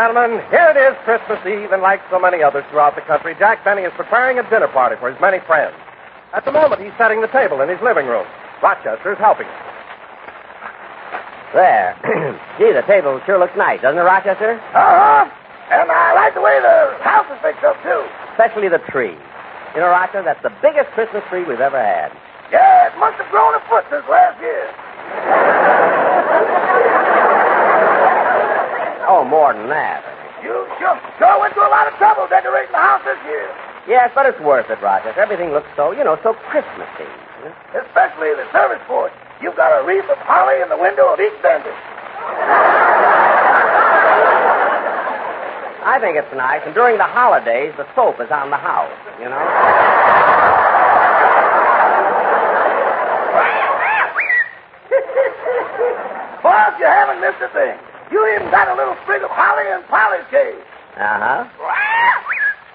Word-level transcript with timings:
gentlemen, 0.00 0.40
here 0.48 0.72
it 0.72 0.80
is 0.80 0.96
Christmas 1.04 1.36
Eve, 1.44 1.76
and 1.76 1.84
like 1.84 2.00
so 2.08 2.16
many 2.16 2.40
others 2.40 2.64
throughout 2.72 2.96
the 2.96 3.04
country, 3.04 3.36
Jack 3.36 3.60
Benny 3.68 3.84
is 3.84 3.92
preparing 4.00 4.40
a 4.40 4.44
dinner 4.48 4.68
party 4.72 4.96
for 4.96 5.12
his 5.12 5.20
many 5.20 5.44
friends. 5.44 5.76
At 6.32 6.48
the 6.48 6.52
moment, 6.56 6.80
he's 6.80 6.96
setting 6.96 7.20
the 7.20 7.28
table 7.28 7.60
in 7.60 7.68
his 7.68 7.76
living 7.84 8.08
room. 8.08 8.24
Rochester 8.64 9.12
is 9.12 9.20
helping 9.20 9.44
him. 9.44 9.60
There. 11.52 11.92
Gee, 12.56 12.72
the 12.72 12.80
table 12.88 13.20
sure 13.28 13.36
looks 13.36 13.52
nice, 13.60 13.84
doesn't 13.84 14.00
it, 14.00 14.08
Rochester? 14.08 14.56
Uh 14.72 14.72
huh. 14.72 15.24
And 15.68 15.92
I 15.92 16.16
like 16.16 16.32
the 16.32 16.40
way 16.40 16.56
the 16.64 16.96
house 17.04 17.28
is 17.28 17.36
fixed 17.44 17.60
up, 17.60 17.76
too. 17.84 18.00
Especially 18.32 18.72
the 18.72 18.80
tree. 18.88 19.12
You 19.76 19.84
know, 19.84 19.92
Rochester, 19.92 20.24
that's 20.24 20.40
the 20.40 20.54
biggest 20.64 20.88
Christmas 20.96 21.20
tree 21.28 21.44
we've 21.44 21.60
ever 21.60 21.76
had. 21.76 22.08
Yeah, 22.48 22.88
it 22.88 22.96
must 22.96 23.20
have 23.20 23.28
grown 23.28 23.52
a 23.52 23.60
foot 23.68 23.84
since 23.92 24.08
last 24.08 24.40
year. 24.40 24.64
Oh, 29.08 29.24
more 29.24 29.54
than 29.54 29.68
that. 29.68 30.04
You 30.44 30.66
sure, 30.80 30.96
sure 31.20 31.36
went 31.40 31.54
to 31.54 31.60
a 31.60 31.72
lot 31.72 31.88
of 31.88 31.94
trouble 31.96 32.28
decorating 32.28 32.72
the 32.72 32.80
house 32.80 33.04
this 33.04 33.20
year. 33.24 33.48
Yes, 33.88 34.12
but 34.14 34.26
it's 34.26 34.40
worth 34.40 34.68
it, 34.68 34.80
Rochester. 34.80 35.20
Everything 35.20 35.52
looks 35.52 35.68
so, 35.76 35.92
you 35.92 36.04
know, 36.04 36.18
so 36.22 36.34
Christmassy. 36.52 37.08
Especially 37.72 38.36
the 38.36 38.44
service 38.52 38.80
porch. 38.86 39.12
You've 39.40 39.56
got 39.56 39.72
a 39.72 39.84
wreath 39.86 40.08
of 40.08 40.18
holly 40.18 40.60
in 40.60 40.68
the 40.68 40.76
window 40.76 41.12
of 41.12 41.20
each 41.20 41.32
bender. 41.40 41.72
I 45.80 45.96
think 45.98 46.16
it's 46.16 46.32
nice, 46.36 46.60
and 46.66 46.74
during 46.74 46.98
the 46.98 47.08
holidays, 47.08 47.72
the 47.76 47.88
soap 47.96 48.20
is 48.20 48.30
on 48.30 48.50
the 48.50 48.60
house, 48.60 48.92
you 49.18 49.24
know? 49.24 49.40
Boss, 56.44 56.72
you 56.78 56.84
haven't 56.84 57.20
missed 57.20 57.40
a 57.40 57.48
thing. 57.52 57.89
You 58.10 58.18
even 58.34 58.50
got 58.50 58.68
a 58.68 58.74
little 58.74 58.96
sprig 59.02 59.22
of 59.22 59.30
holly 59.30 59.66
in 59.70 59.82
Polly's 59.86 60.26
cage. 60.30 60.58
Uh 60.98 61.18
huh. 61.22 61.44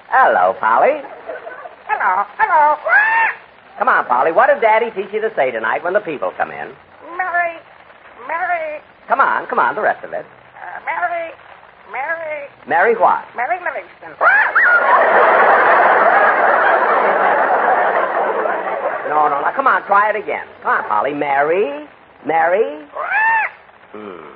Hello, 0.10 0.56
Polly. 0.60 1.02
Hello, 1.88 2.24
hello. 2.40 2.78
Come 3.78 3.90
on, 3.90 4.06
Polly. 4.06 4.32
What 4.32 4.48
did 4.48 4.62
Daddy 4.62 4.92
teach 4.96 5.12
you 5.12 5.20
to 5.22 5.32
say 5.36 5.52
tonight 5.52 5.84
when 5.84 5.94
the 5.94 6.00
people 6.00 6.32
come 6.38 6.52
in? 6.52 6.72
Mary, 7.18 7.60
Mary, 8.28 8.82
Come 9.08 9.20
on, 9.20 9.46
come 9.48 9.60
on, 9.60 9.76
the 9.76 9.82
rest 9.82 10.04
of 10.04 10.14
it. 10.14 10.26
uh, 10.26 10.80
Mary, 10.86 11.32
Mary, 11.92 12.48
Mary 12.68 12.96
what? 12.96 13.24
Mary 13.36 13.60
Livingstone. 13.60 14.16
No, 19.10 19.30
no, 19.30 19.40
no. 19.42 19.52
Come 19.56 19.68
on, 19.68 19.84
try 19.86 20.10
it 20.10 20.16
again. 20.16 20.46
Come 20.64 20.72
on, 20.72 20.84
Polly. 20.90 21.14
Mary? 21.14 21.88
Mary? 22.26 22.88
Hmm. 23.96 24.28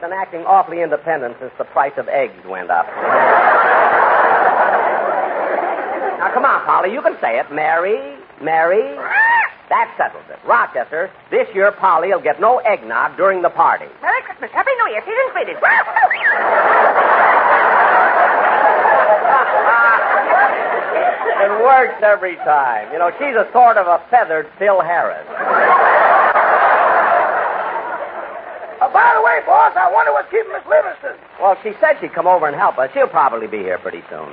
Been 0.00 0.12
acting 0.12 0.44
awfully 0.44 0.82
independent 0.82 1.36
since 1.40 1.52
the 1.56 1.64
price 1.64 1.94
of 1.96 2.06
eggs 2.08 2.44
went 2.46 2.70
up. 2.70 2.86
now, 6.20 6.30
come 6.34 6.44
on, 6.44 6.64
Polly. 6.66 6.92
You 6.92 7.00
can 7.00 7.16
say 7.20 7.38
it. 7.38 7.50
Mary? 7.50 8.16
Mary? 8.42 8.82
That 9.68 9.92
settles 9.96 10.24
it. 10.30 10.38
Rochester, 10.46 11.10
this 11.30 11.48
year 11.54 11.72
Polly 11.72 12.08
will 12.08 12.20
get 12.20 12.40
no 12.40 12.58
eggnog 12.58 13.16
during 13.16 13.40
the 13.42 13.48
party. 13.50 13.86
Merry 14.02 14.22
Christmas, 14.22 14.50
Happy 14.52 14.70
New 14.84 14.92
Year, 14.92 15.02
season's 15.02 15.32
greetings. 15.32 15.58
It 21.36 21.62
works 21.62 22.02
every 22.02 22.36
time. 22.36 22.90
You 22.92 22.98
know, 22.98 23.10
she's 23.18 23.36
a 23.36 23.46
sort 23.52 23.76
of 23.76 23.86
a 23.86 24.02
feathered 24.10 24.48
Phil 24.58 24.80
Harris. 24.80 25.26
Uh, 28.80 28.85
by 28.96 29.12
the 29.12 29.20
way, 29.20 29.44
boss, 29.44 29.76
I 29.76 29.92
wonder 29.92 30.10
what's 30.16 30.30
keeping 30.32 30.48
Miss 30.56 30.64
Livingstone. 30.64 31.20
Well, 31.36 31.52
she 31.62 31.76
said 31.84 32.00
she'd 32.00 32.16
come 32.16 32.26
over 32.26 32.48
and 32.48 32.56
help 32.56 32.78
us. 32.78 32.88
She'll 32.94 33.12
probably 33.12 33.46
be 33.46 33.58
here 33.58 33.76
pretty 33.76 34.00
soon. 34.08 34.32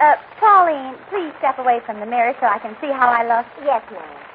Uh, 0.00 0.16
Pauline, 0.40 0.96
please 1.12 1.36
step 1.36 1.58
away 1.58 1.84
from 1.84 2.00
the 2.00 2.06
mirror 2.06 2.32
so 2.40 2.46
I 2.46 2.58
can 2.64 2.74
see 2.80 2.88
how 2.88 3.12
I 3.12 3.28
look. 3.28 3.44
Yes, 3.60 3.84
ma'am. 3.92 4.27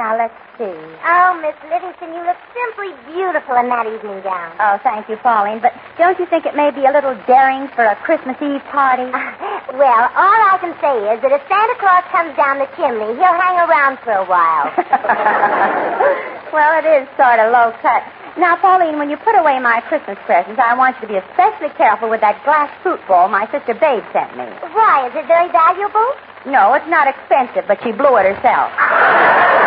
Now, 0.00 0.16
let's 0.16 0.32
see. 0.56 0.80
Oh, 1.04 1.36
Miss 1.44 1.52
Livingstone, 1.68 2.16
you 2.16 2.24
look 2.24 2.40
simply 2.56 2.88
beautiful 3.12 3.52
in 3.60 3.68
that 3.68 3.84
evening 3.84 4.24
gown. 4.24 4.56
Oh, 4.56 4.80
thank 4.80 5.04
you, 5.12 5.20
Pauline. 5.20 5.60
But 5.60 5.76
don't 6.00 6.16
you 6.16 6.24
think 6.24 6.48
it 6.48 6.56
may 6.56 6.72
be 6.72 6.88
a 6.88 6.92
little 6.96 7.12
daring 7.28 7.68
for 7.76 7.84
a 7.84 7.92
Christmas 8.00 8.40
Eve 8.40 8.64
party? 8.72 9.04
well, 9.76 10.02
all 10.16 10.40
I 10.48 10.56
can 10.56 10.72
say 10.80 11.04
is 11.04 11.20
that 11.20 11.36
if 11.36 11.44
Santa 11.52 11.76
Claus 11.76 12.00
comes 12.08 12.32
down 12.32 12.64
the 12.64 12.70
chimney, 12.80 13.12
he'll 13.12 13.36
hang 13.44 13.60
around 13.60 14.00
for 14.00 14.16
a 14.16 14.24
while. 14.24 14.72
well, 16.56 16.72
it 16.80 16.88
is 16.88 17.04
sort 17.20 17.36
of 17.36 17.52
low 17.52 17.76
cut. 17.84 18.00
Now, 18.40 18.56
Pauline, 18.56 18.96
when 18.96 19.12
you 19.12 19.20
put 19.20 19.36
away 19.36 19.60
my 19.60 19.84
Christmas 19.84 20.16
presents, 20.24 20.56
I 20.56 20.72
want 20.80 20.96
you 20.96 21.12
to 21.12 21.12
be 21.12 21.20
especially 21.20 21.76
careful 21.76 22.08
with 22.08 22.24
that 22.24 22.40
glass 22.48 22.72
fruit 22.80 23.04
bowl 23.04 23.28
my 23.28 23.44
sister 23.52 23.76
Babe 23.76 24.00
sent 24.16 24.32
me. 24.32 24.48
Why? 24.72 25.12
Is 25.12 25.14
it 25.14 25.28
very 25.28 25.52
valuable? 25.52 26.08
No, 26.48 26.72
it's 26.72 26.88
not 26.88 27.04
expensive, 27.04 27.68
but 27.68 27.84
she 27.84 27.92
blew 27.92 28.16
it 28.16 28.24
herself. 28.24 28.72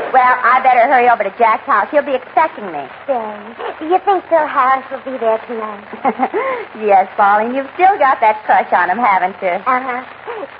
Well, 0.09 0.35
I 0.41 0.57
better 0.65 0.89
hurry 0.89 1.05
over 1.05 1.21
to 1.21 1.29
Jack's 1.37 1.69
house. 1.69 1.85
He'll 1.93 2.01
be 2.01 2.17
expecting 2.17 2.65
me. 2.73 2.81
Say, 3.05 3.29
do 3.77 3.85
you 3.93 4.01
think 4.01 4.25
Phil 4.25 4.41
Harris 4.41 4.81
will 4.89 5.05
be 5.05 5.13
there 5.21 5.37
tonight? 5.45 5.85
yes, 6.81 7.05
Pauline, 7.13 7.53
you've 7.53 7.69
still 7.77 7.93
got 8.01 8.17
that 8.17 8.41
crush 8.49 8.73
on 8.73 8.89
him, 8.89 8.97
haven't 8.97 9.37
you? 9.37 9.53
Uh-huh. 9.61 10.01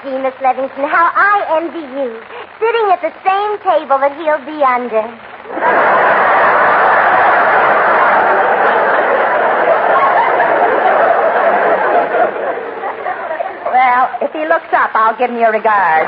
Gee, 0.05 0.21
Miss 0.21 0.37
Livingstone, 0.37 0.85
how 0.85 1.09
I 1.17 1.65
envy 1.65 1.81
you. 1.81 2.21
Sitting 2.61 2.85
at 2.93 3.01
the 3.01 3.13
same 3.25 3.57
table 3.65 3.97
that 3.97 4.13
he'll 4.21 4.45
be 4.45 4.61
under. 4.61 6.09
Well, 13.65 14.09
if 14.21 14.31
he 14.33 14.45
looks 14.45 14.69
up, 14.73 14.91
I'll 14.93 15.17
give 15.17 15.29
him 15.29 15.37
your 15.37 15.51
regard. 15.51 16.07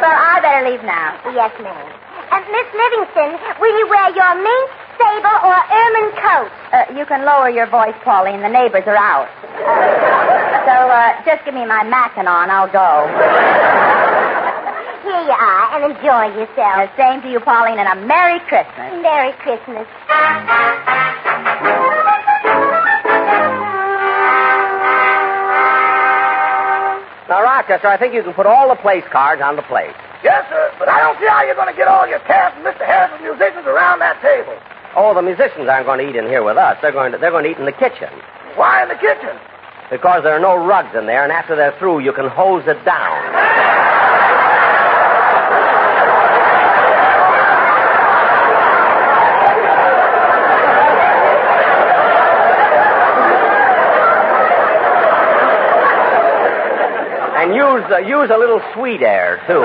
well, 0.00 0.16
I 0.20 0.40
better 0.42 0.63
leave 0.74 0.84
now. 0.84 1.14
Yes, 1.30 1.54
ma'am. 1.62 1.86
And 2.34 2.42
Miss 2.50 2.66
Livingstone, 2.74 3.38
will 3.60 3.78
you 3.78 3.86
wear 3.86 4.10
your 4.10 4.34
mink, 4.42 4.70
sable, 4.98 5.38
or 5.46 5.54
ermine 5.54 6.12
coat? 6.18 6.50
Uh, 6.74 6.98
you 6.98 7.06
can 7.06 7.24
lower 7.24 7.48
your 7.48 7.66
voice, 7.70 7.94
Pauline. 8.02 8.42
The 8.42 8.48
neighbors 8.48 8.82
are 8.86 8.98
out. 8.98 9.30
so 10.66 10.74
uh, 10.74 11.22
just 11.24 11.44
give 11.44 11.54
me 11.54 11.64
my 11.64 11.84
mackinaw 11.86 12.42
and 12.42 12.50
I'll 12.50 12.72
go. 12.72 13.06
Here 15.06 15.22
you 15.22 15.36
are, 15.36 15.64
and 15.78 15.94
enjoy 15.94 16.34
yourself. 16.34 16.90
Uh, 16.90 16.96
same 16.96 17.22
to 17.22 17.30
you, 17.30 17.38
Pauline, 17.38 17.78
and 17.78 17.86
a 17.86 18.06
Merry 18.06 18.40
Christmas. 18.48 18.98
Merry 19.02 19.32
Christmas. 19.38 19.86
Now, 27.28 27.42
Rochester, 27.42 27.88
I 27.88 27.96
think 27.96 28.12
you 28.12 28.22
can 28.22 28.34
put 28.34 28.46
all 28.46 28.68
the 28.68 28.76
place 28.76 29.04
cards 29.10 29.40
on 29.40 29.56
the 29.56 29.62
plate. 29.62 29.94
Yes, 30.24 30.48
sir, 30.48 30.72
but 30.78 30.88
I 30.88 31.00
don't 31.04 31.20
see 31.20 31.28
how 31.28 31.44
you're 31.44 31.54
going 31.54 31.68
to 31.68 31.76
get 31.76 31.86
all 31.86 32.08
your 32.08 32.18
cast 32.20 32.56
and 32.56 32.64
Mr. 32.64 32.80
Harris's 32.80 33.20
musicians 33.20 33.68
around 33.68 34.00
that 34.00 34.16
table. 34.24 34.56
Oh, 34.96 35.12
the 35.12 35.20
musicians 35.20 35.68
aren't 35.68 35.84
going 35.84 36.00
to 36.00 36.08
eat 36.08 36.16
in 36.16 36.24
here 36.24 36.42
with 36.42 36.56
us. 36.56 36.78
They're 36.80 36.96
going 36.96 37.12
to, 37.12 37.18
they're 37.18 37.30
going 37.30 37.44
to 37.44 37.50
eat 37.50 37.58
in 37.58 37.66
the 37.68 37.76
kitchen. 37.76 38.08
Why 38.56 38.82
in 38.82 38.88
the 38.88 38.96
kitchen? 38.96 39.36
Because 39.90 40.24
there 40.24 40.32
are 40.32 40.40
no 40.40 40.56
rugs 40.56 40.96
in 40.96 41.04
there, 41.04 41.22
and 41.22 41.30
after 41.30 41.54
they're 41.54 41.76
through, 41.78 42.00
you 42.00 42.12
can 42.16 42.26
hose 42.26 42.64
it 42.66 42.82
down. 42.88 43.20
And 57.44 57.52
use, 57.52 57.84
uh, 57.92 57.98
use 58.00 58.32
a 58.32 58.38
little 58.40 58.62
sweet 58.72 59.02
air, 59.04 59.36
too. 59.46 59.60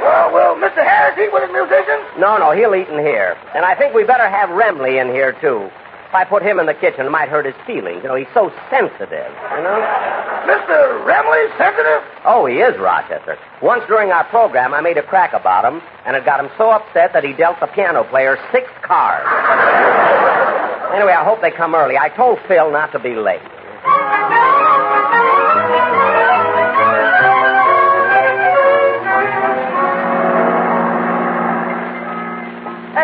Well, 0.00 0.32
will 0.32 0.56
Mr. 0.56 0.80
Harris 0.80 1.20
eat 1.20 1.28
with 1.30 1.44
his 1.44 1.52
musicians? 1.52 2.00
No, 2.16 2.40
no, 2.40 2.56
he'll 2.56 2.74
eat 2.74 2.88
in 2.88 2.96
here. 3.04 3.36
And 3.54 3.62
I 3.62 3.74
think 3.76 3.92
we 3.92 4.04
better 4.04 4.26
have 4.26 4.48
Remley 4.48 4.96
in 4.98 5.12
here, 5.12 5.36
too. 5.36 5.68
If 6.08 6.14
I 6.14 6.24
put 6.24 6.42
him 6.42 6.58
in 6.58 6.64
the 6.64 6.72
kitchen, 6.72 7.04
it 7.04 7.10
might 7.10 7.28
hurt 7.28 7.44
his 7.44 7.54
feelings. 7.66 8.00
You 8.00 8.08
know, 8.08 8.14
he's 8.16 8.32
so 8.32 8.48
sensitive, 8.72 9.28
you 9.52 9.60
know? 9.60 9.76
Mr. 10.48 11.04
Remley, 11.04 11.44
sensitive? 11.60 12.00
Oh, 12.24 12.46
he 12.46 12.64
is, 12.64 12.80
Rochester. 12.80 13.36
Once 13.60 13.84
during 13.86 14.10
our 14.10 14.24
program, 14.32 14.72
I 14.72 14.80
made 14.80 14.96
a 14.96 15.02
crack 15.02 15.34
about 15.34 15.70
him, 15.70 15.82
and 16.06 16.16
it 16.16 16.24
got 16.24 16.40
him 16.40 16.48
so 16.56 16.70
upset 16.70 17.12
that 17.12 17.22
he 17.22 17.34
dealt 17.34 17.60
the 17.60 17.66
piano 17.66 18.02
player 18.04 18.38
six 18.50 18.64
cards. 18.80 19.28
anyway, 20.96 21.12
I 21.12 21.22
hope 21.22 21.42
they 21.42 21.50
come 21.50 21.74
early. 21.74 21.98
I 21.98 22.08
told 22.08 22.38
Phil 22.48 22.72
not 22.72 22.92
to 22.92 22.98
be 22.98 23.14
late. 23.14 23.44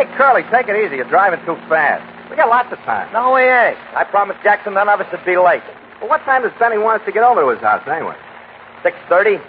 Hey, 0.05 0.17
Curly, 0.21 0.43
take 0.53 0.69
it 0.69 0.77
easy. 0.77 0.97
You're 0.97 1.09
driving 1.09 1.41
too 1.47 1.57
fast. 1.65 2.05
We 2.29 2.37
got 2.37 2.49
lots 2.53 2.71
of 2.71 2.79
time. 2.85 3.11
No, 3.17 3.33
we 3.33 3.41
ain't. 3.41 3.79
I 3.97 4.05
promised 4.05 4.43
Jackson 4.43 4.75
none 4.75 4.87
of 4.87 5.01
us 5.01 5.09
would 5.11 5.25
be 5.25 5.39
late. 5.41 5.65
Well, 6.01 6.11
what 6.13 6.21
time 6.29 6.43
does 6.43 6.53
Benny 6.61 6.77
want 6.77 7.01
us 7.01 7.07
to 7.07 7.13
get 7.13 7.25
over 7.25 7.41
to 7.41 7.49
his 7.49 7.61
house 7.65 7.81
anyway? 7.89 8.13
6.30. 8.85 9.41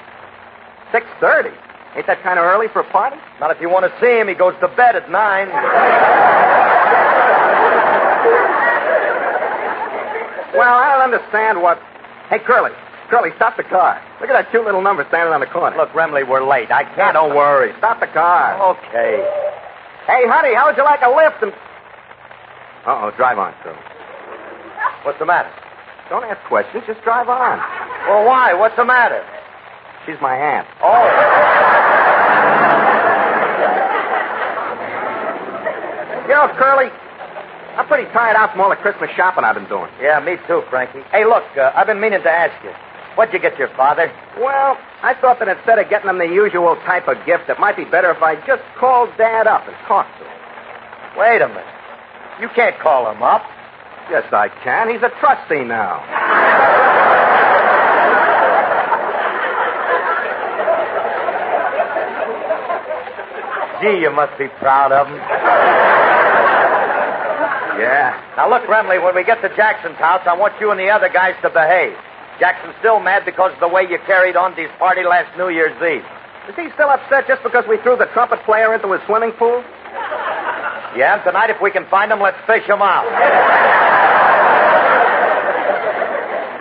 6.30. 0.95 1.51
Ain't 1.97 2.07
that 2.07 2.23
kind 2.23 2.39
of 2.39 2.45
early 2.45 2.67
for 2.71 2.79
a 2.79 2.89
party? 2.89 3.17
Not 3.41 3.51
if 3.51 3.59
you 3.59 3.67
want 3.69 3.83
to 3.83 3.91
see 3.99 4.15
him. 4.15 4.29
He 4.29 4.33
goes 4.33 4.55
to 4.61 4.69
bed 4.79 4.95
at 4.95 5.11
9. 5.11 5.51
Well, 10.55 10.73
I 10.73 10.95
don't 10.95 11.13
understand 11.13 11.61
what... 11.61 11.77
Hey, 12.29 12.39
Curly. 12.39 12.71
Curly, 13.09 13.31
stop 13.35 13.57
the 13.57 13.63
car. 13.63 14.01
Look 14.21 14.29
at 14.29 14.33
that 14.33 14.51
cute 14.51 14.63
little 14.63 14.81
number 14.81 15.03
standing 15.09 15.33
on 15.33 15.41
the 15.41 15.47
corner. 15.51 15.75
Look, 15.75 15.89
Remley, 15.91 16.25
we're 16.25 16.47
late. 16.47 16.71
I 16.71 16.85
can't... 16.95 17.13
don't 17.13 17.35
worry. 17.35 17.73
Stop 17.77 17.99
the 17.99 18.07
car. 18.07 18.55
Okay. 18.71 19.44
Hey, 20.07 20.21
honey, 20.29 20.53
how 20.53 20.67
would 20.67 20.77
you 20.77 20.83
like 20.83 21.01
a 21.01 21.09
lift? 21.09 21.41
And... 21.41 21.51
Uh-oh, 22.85 23.11
drive 23.17 23.39
on, 23.39 23.53
Curly. 23.63 23.77
What's 25.01 25.17
the 25.17 25.25
matter? 25.25 25.49
Don't 26.09 26.23
ask 26.23 26.37
questions. 26.47 26.83
Just 26.85 27.01
drive 27.01 27.27
on. 27.27 27.57
Well, 28.07 28.25
why? 28.25 28.53
What's 28.53 28.75
the 28.75 28.85
matter? 28.85 29.25
She's 30.05 30.21
my 30.21 30.35
aunt. 30.37 30.67
Oh. 30.85 31.05
You 36.29 36.33
know, 36.37 36.53
Curly, 36.57 36.93
I'm 37.77 37.87
pretty 37.87 38.05
tired 38.13 38.37
out 38.37 38.51
from 38.51 38.61
all 38.61 38.69
the 38.69 38.75
Christmas 38.77 39.09
shopping 39.15 39.43
I've 39.43 39.55
been 39.55 39.67
doing. 39.69 39.89
Yeah, 39.99 40.19
me 40.19 40.37
too, 40.45 40.61
Frankie. 40.69 41.01
Hey, 41.11 41.25
look, 41.25 41.43
uh, 41.57 41.71
I've 41.73 41.87
been 41.87 41.99
meaning 41.99 42.21
to 42.21 42.31
ask 42.31 42.53
you. 42.63 42.69
What'd 43.15 43.33
you 43.33 43.39
get 43.39 43.57
your 43.57 43.69
father? 43.75 44.11
Well, 44.37 44.77
I 45.01 45.15
thought 45.19 45.39
that 45.39 45.47
instead 45.47 45.79
of 45.79 45.89
getting 45.89 46.09
him 46.09 46.17
the 46.17 46.27
usual 46.27 46.75
type 46.83 47.07
of 47.07 47.15
gift, 47.25 47.47
it 47.47 47.59
might 47.59 47.77
be 47.77 47.85
better 47.85 48.11
if 48.11 48.21
I 48.21 48.35
just 48.45 48.63
called 48.77 49.09
Dad 49.17 49.47
up 49.47 49.65
and 49.67 49.75
talked 49.87 50.11
to 50.19 50.25
him. 50.25 50.31
Wait 51.17 51.41
a 51.41 51.47
minute. 51.47 51.63
You 52.41 52.49
can't 52.49 52.77
call 52.79 53.09
him 53.09 53.23
up. 53.23 53.43
Yes, 54.11 54.25
I 54.33 54.49
can. 54.63 54.89
He's 54.89 55.01
a 55.01 55.09
trustee 55.19 55.63
now. 55.63 56.03
Gee, 63.81 64.01
you 64.01 64.11
must 64.11 64.37
be 64.37 64.47
proud 64.59 64.91
of 64.91 65.07
him. 65.07 65.15
Yeah. 67.79 68.11
Now, 68.35 68.49
look, 68.49 68.63
Remley, 68.63 69.03
when 69.03 69.15
we 69.15 69.23
get 69.23 69.41
to 69.41 69.49
Jackson's 69.55 69.97
house, 69.97 70.21
I 70.25 70.35
want 70.35 70.53
you 70.59 70.71
and 70.71 70.79
the 70.79 70.89
other 70.89 71.09
guys 71.09 71.35
to 71.41 71.49
behave. 71.49 71.95
Jackson's 72.39 72.75
still 72.79 72.99
mad 72.99 73.23
because 73.23 73.53
of 73.53 73.59
the 73.59 73.67
way 73.67 73.87
you 73.87 73.97
carried 74.05 74.35
on 74.35 74.53
his 74.55 74.69
party 74.77 75.03
last 75.03 75.31
New 75.37 75.49
Year's 75.49 75.75
Eve. 75.79 76.03
Is 76.51 76.55
he 76.55 76.69
still 76.75 76.89
upset 76.89 77.27
just 77.27 77.41
because 77.41 77.65
we 77.67 77.77
threw 77.81 77.97
the 77.97 78.05
trumpet 78.13 78.43
player 78.45 78.73
into 78.75 78.91
his 78.91 79.01
swimming 79.07 79.31
pool? 79.39 79.63
Yeah, 80.95 81.15
and 81.15 81.23
tonight, 81.23 81.49
if 81.49 81.59
we 81.59 81.71
can 81.71 81.87
find 81.89 82.11
him, 82.11 82.21
let's 82.21 82.37
fish 82.47 82.63
him 82.67 82.79
out. 82.79 83.03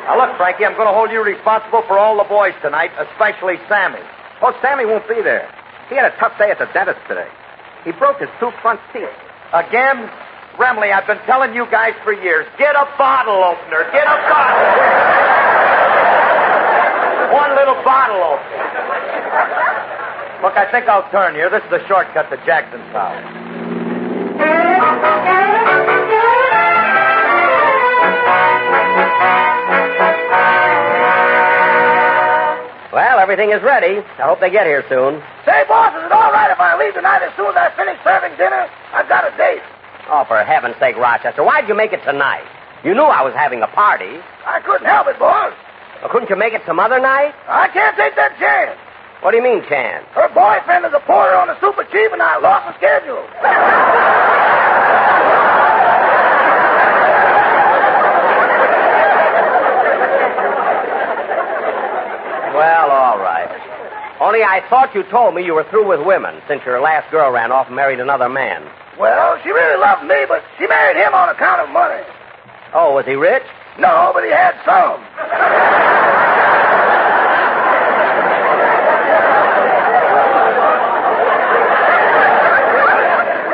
now, 0.08 0.16
look, 0.18 0.36
Frankie, 0.38 0.64
I'm 0.64 0.74
going 0.74 0.88
to 0.90 0.94
hold 0.94 1.10
you 1.10 1.22
responsible 1.22 1.82
for 1.86 1.98
all 1.98 2.16
the 2.18 2.26
boys 2.26 2.54
tonight, 2.62 2.90
especially 2.98 3.58
Sammy. 3.68 4.02
Oh, 4.42 4.54
Sammy 4.62 4.86
won't 4.86 5.06
be 5.06 5.22
there. 5.22 5.46
He 5.90 5.94
had 5.94 6.10
a 6.10 6.16
tough 6.18 6.38
day 6.38 6.50
at 6.50 6.58
the 6.58 6.66
dentist 6.72 6.98
today. 7.06 7.28
He 7.84 7.92
broke 7.92 8.18
his 8.18 8.30
two 8.40 8.50
front 8.62 8.80
teeth. 8.92 9.12
Again? 9.52 10.10
Remley, 10.58 10.94
I've 10.94 11.06
been 11.06 11.20
telling 11.26 11.52
you 11.52 11.66
guys 11.70 11.94
for 12.04 12.12
years, 12.12 12.46
get 12.58 12.74
a 12.74 12.86
bottle 12.96 13.42
opener. 13.42 13.90
Get 13.92 14.06
a 14.06 14.18
bottle. 14.30 15.33
One 17.44 17.56
little 17.56 17.76
bottle 17.84 18.24
opener. 18.24 18.64
Look, 20.40 20.56
I 20.56 20.64
think 20.72 20.88
I'll 20.88 21.04
turn 21.12 21.34
here. 21.34 21.50
This 21.52 21.60
is 21.60 21.68
the 21.68 21.86
shortcut 21.86 22.32
to 22.32 22.40
Jackson's 22.48 22.88
house. 22.88 23.20
Well, 32.96 33.18
everything 33.20 33.52
is 33.52 33.60
ready. 33.60 34.00
I 34.00 34.24
hope 34.24 34.40
they 34.40 34.48
get 34.48 34.64
here 34.64 34.80
soon. 34.88 35.20
Say, 35.44 35.68
boss, 35.68 35.92
is 36.00 36.08
it 36.08 36.12
all 36.16 36.32
right 36.32 36.48
if 36.48 36.56
I 36.58 36.80
leave 36.80 36.94
tonight 36.94 37.20
as 37.20 37.36
soon 37.36 37.52
as 37.52 37.56
I 37.60 37.68
finish 37.76 38.00
serving 38.00 38.38
dinner? 38.40 38.72
I've 38.96 39.08
got 39.12 39.28
a 39.28 39.36
date. 39.36 39.60
Oh, 40.08 40.24
for 40.24 40.42
heaven's 40.42 40.80
sake, 40.80 40.96
Rochester, 40.96 41.44
why'd 41.44 41.68
you 41.68 41.74
make 41.76 41.92
it 41.92 42.00
tonight? 42.08 42.48
You 42.84 42.94
knew 42.94 43.04
I 43.04 43.20
was 43.20 43.34
having 43.34 43.60
a 43.60 43.68
party. 43.68 44.16
I 44.48 44.64
couldn't 44.64 44.86
help 44.88 45.08
it, 45.08 45.18
boss. 45.18 45.52
Well, 46.04 46.12
couldn't 46.12 46.28
you 46.28 46.36
make 46.36 46.52
it 46.52 46.60
some 46.66 46.78
other 46.78 47.00
night? 47.00 47.32
I 47.48 47.68
can't 47.72 47.96
take 47.96 48.14
that 48.16 48.36
chance. 48.36 48.76
What 49.24 49.30
do 49.30 49.38
you 49.38 49.42
mean, 49.42 49.64
chance? 49.64 50.04
Her 50.12 50.28
boyfriend 50.28 50.84
is 50.84 50.92
a 50.92 51.00
porter 51.00 51.32
on 51.32 51.48
the 51.48 51.56
Super 51.64 51.80
Chief, 51.88 52.12
and 52.12 52.20
I 52.20 52.36
lost 52.44 52.68
the 52.68 52.76
schedule. 52.76 53.24
Well, 62.52 62.90
all 62.92 63.16
right. 63.16 63.48
Only 64.20 64.44
I 64.44 64.60
thought 64.68 64.94
you 64.94 65.04
told 65.08 65.34
me 65.34 65.42
you 65.42 65.54
were 65.54 65.64
through 65.72 65.88
with 65.88 66.04
women 66.04 66.36
since 66.46 66.60
your 66.68 66.84
last 66.84 67.10
girl 67.10 67.32
ran 67.32 67.50
off 67.50 67.68
and 67.68 67.76
married 67.76 67.98
another 67.98 68.28
man. 68.28 68.60
Well, 69.00 69.40
she 69.42 69.48
really 69.48 69.80
loved 69.80 70.04
me, 70.04 70.28
but 70.28 70.44
she 70.60 70.66
married 70.68 71.00
him 71.00 71.14
on 71.14 71.30
account 71.30 71.62
of 71.64 71.72
money. 71.72 72.04
Oh, 72.74 72.92
was 72.92 73.06
he 73.06 73.14
rich? 73.16 73.48
No, 73.78 74.12
but 74.14 74.22
he 74.22 74.30
had 74.30 74.54
some. 74.64 75.02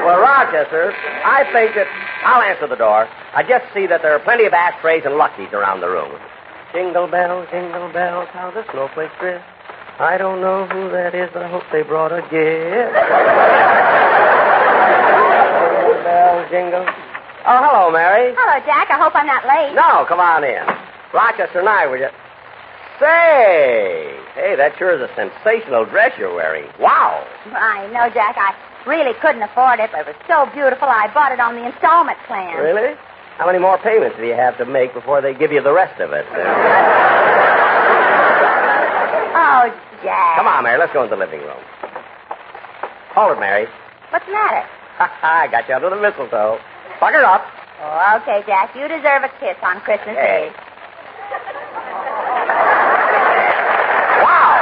Well, 0.05 0.21
Rochester, 0.21 0.93
I 1.25 1.45
think 1.53 1.75
that 1.75 1.87
I'll 2.25 2.43
answer 2.43 2.67
the 2.67 2.77
door. 2.77 3.09
I 3.35 3.43
just 3.43 3.65
see 3.73 3.87
that 3.87 4.03
there 4.03 4.13
are 4.13 4.19
plenty 4.21 4.45
of 4.45 4.53
ashtrays 4.53 5.05
and 5.05 5.17
luckies 5.17 5.53
around 5.53 5.81
the 5.81 5.89
room. 5.89 6.13
Jingle 6.73 7.07
bells, 7.07 7.49
jingle 7.51 7.93
bells, 7.93 8.29
how 8.33 8.51
the 8.51 8.65
snowflakes 8.73 9.15
drift. 9.21 9.45
I 9.99 10.19
don't 10.19 10.41
know 10.41 10.67
who 10.67 10.91
that 10.91 11.15
is, 11.15 11.31
but 11.33 11.43
I 11.43 11.49
hope 11.49 11.65
they 11.73 11.83
brought 11.83 12.13
a 12.13 12.21
gift. 12.23 12.33
jingle 15.81 16.03
bells, 16.05 16.51
jingle. 16.51 17.10
Oh, 17.47 17.59
hello, 17.65 17.91
Mary. 17.91 18.35
Hello, 18.37 18.57
Jack. 18.67 18.91
I 18.91 18.99
hope 19.01 19.15
I'm 19.17 19.27
not 19.27 19.45
late. 19.49 19.73
No, 19.75 20.05
come 20.07 20.21
on 20.21 20.45
in. 20.45 20.65
Rochester 21.13 21.61
and 21.61 21.69
I 21.69 21.87
were 21.87 21.99
just. 21.99 22.15
Say, 23.01 24.13
hey, 24.37 24.57
that 24.61 24.77
sure 24.77 24.93
is 24.93 25.01
a 25.01 25.09
sensational 25.17 25.87
dress 25.89 26.13
you're 26.21 26.35
wearing. 26.35 26.69
Wow. 26.79 27.25
I 27.49 27.89
know, 27.89 28.13
Jack. 28.13 28.37
I 28.37 28.53
really 28.85 29.17
couldn't 29.25 29.41
afford 29.41 29.81
it, 29.81 29.89
but 29.91 30.05
it 30.05 30.13
was 30.13 30.21
so 30.29 30.45
beautiful 30.53 30.85
I 30.85 31.09
bought 31.17 31.33
it 31.33 31.41
on 31.41 31.57
the 31.57 31.65
installment 31.65 32.19
plan. 32.29 32.61
Really? 32.61 32.93
How 33.41 33.47
many 33.47 33.59
more 33.59 33.79
payments 33.79 34.19
do 34.21 34.27
you 34.29 34.35
have 34.37 34.59
to 34.59 34.67
make 34.67 34.93
before 34.93 35.23
they 35.25 35.33
give 35.33 35.51
you 35.51 35.63
the 35.63 35.73
rest 35.73 35.99
of 36.01 36.13
it? 36.13 36.27
Oh, 39.41 39.67
Jack. 40.03 40.37
Come 40.37 40.47
on, 40.47 40.63
Mary. 40.65 40.79
Let's 40.79 40.93
go 40.93 41.03
into 41.03 41.17
the 41.17 41.21
living 41.21 41.41
room. 41.41 41.59
Hold 43.15 43.37
it, 43.37 43.41
Mary. 43.41 43.67
What's 44.11 44.25
the 44.27 44.33
matter? 44.33 44.69
I 45.23 45.49
got 45.51 45.69
you 45.69 45.75
under 45.75 45.91
the 45.91 45.97
mistletoe. 46.01 46.59
Her 47.01 47.25
up. 47.25 47.45
Oh, 47.83 48.21
okay, 48.23 48.43
Jack. 48.47 48.75
You 48.77 48.87
deserve 48.87 49.25
a 49.25 49.31
kiss 49.41 49.57
on 49.63 49.81
Christmas 49.81 50.15
Hey. 50.17 50.47
Eve. 50.49 50.55
Wow. 54.21 54.55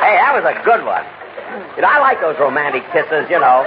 Hey, 0.00 0.14
that 0.22 0.32
was 0.34 0.44
a 0.46 0.54
good 0.64 0.84
one. 0.86 1.04
You 1.76 1.82
know, 1.82 1.88
I 1.90 1.98
like 1.98 2.20
those 2.20 2.38
romantic 2.38 2.82
kisses, 2.92 3.26
you 3.28 3.38
know. 3.38 3.66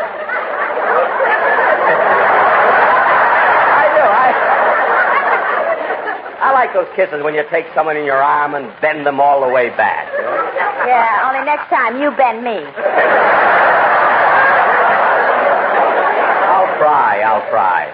I 3.76 3.86
do. 3.94 4.04
I, 4.08 4.28
I 6.48 6.52
like 6.54 6.74
those 6.74 6.88
kisses 6.96 7.22
when 7.24 7.36
you 7.36 7.44
take 7.52 7.66
someone 7.76 7.98
in 7.98 8.06
your 8.06 8.22
arm 8.24 8.56
and 8.56 8.72
bend 8.82 9.06
them 9.06 9.20
all 9.20 9.42
the 9.46 9.50
way 9.54 9.70
back. 9.76 10.08
Yeah, 10.88 11.28
only 11.28 11.44
next 11.46 11.68
time 11.70 12.00
you 12.02 12.12
bend 12.16 12.44
me. 12.44 12.64
I'll 16.78 16.86
try. 16.86 17.22
I'll 17.26 17.50
try. 17.50 17.90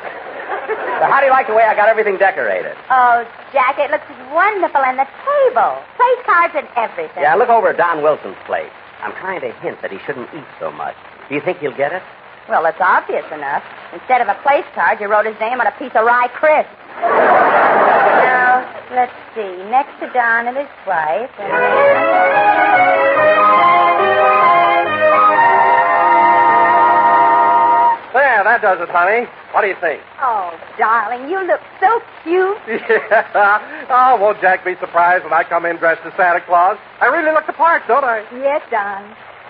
So 0.99 1.05
how 1.07 1.19
do 1.19 1.25
you 1.25 1.31
like 1.31 1.47
the 1.47 1.53
way 1.55 1.63
I 1.63 1.75
got 1.75 1.87
everything 1.89 2.17
decorated? 2.17 2.75
Oh, 2.91 3.23
Jack, 3.51 3.79
it 3.79 3.91
looks 3.91 4.07
wonderful. 4.31 4.81
And 4.83 4.99
the 4.99 5.07
table. 5.23 5.79
Place 5.95 6.21
cards 6.25 6.53
and 6.55 6.67
everything. 6.75 7.23
Yeah, 7.23 7.35
look 7.35 7.49
over 7.49 7.69
at 7.69 7.77
Don 7.77 8.03
Wilson's 8.03 8.37
plate. 8.45 8.71
I'm 9.01 9.13
trying 9.19 9.41
to 9.41 9.51
hint 9.59 9.81
that 9.81 9.91
he 9.91 9.99
shouldn't 10.05 10.29
eat 10.33 10.47
so 10.59 10.71
much. 10.71 10.95
Do 11.27 11.35
you 11.35 11.41
think 11.41 11.59
he'll 11.59 11.75
get 11.75 11.91
it? 11.91 12.03
Well, 12.47 12.65
it's 12.65 12.79
obvious 12.79 13.25
enough. 13.31 13.63
Instead 13.93 14.21
of 14.21 14.27
a 14.27 14.35
place 14.43 14.65
card, 14.75 14.99
you 14.99 15.07
wrote 15.07 15.25
his 15.25 15.39
name 15.39 15.59
on 15.59 15.67
a 15.67 15.71
piece 15.79 15.91
of 15.95 16.03
rye 16.05 16.27
crisp. 16.35 16.69
now, 16.99 18.63
let's 18.91 19.15
see. 19.35 19.47
Next 19.71 19.95
to 19.99 20.07
Don 20.11 20.47
and 20.47 20.57
his 20.57 20.67
wife. 20.87 21.31
And 21.39 21.51
that 28.53 28.61
does 28.61 28.77
it, 28.85 28.89
honey. 28.93 29.25
What 29.49 29.65
do 29.65 29.67
you 29.67 29.79
think? 29.81 29.97
Oh, 30.21 30.53
darling, 30.77 31.25
you 31.25 31.41
look 31.41 31.61
so 31.81 31.89
cute. 32.21 32.57
Yeah. 32.93 33.87
Oh, 33.89 34.17
won't 34.21 34.39
Jack 34.41 34.63
be 34.63 34.75
surprised 34.79 35.23
when 35.23 35.33
I 35.33 35.43
come 35.43 35.65
in 35.65 35.77
dressed 35.77 36.01
as 36.05 36.13
Santa 36.15 36.41
Claus? 36.41 36.77
I 37.01 37.07
really 37.07 37.31
look 37.31 37.47
the 37.47 37.53
part, 37.53 37.81
don't 37.87 38.03
I? 38.03 38.21
Yes, 38.37 38.61
Don. 38.69 39.01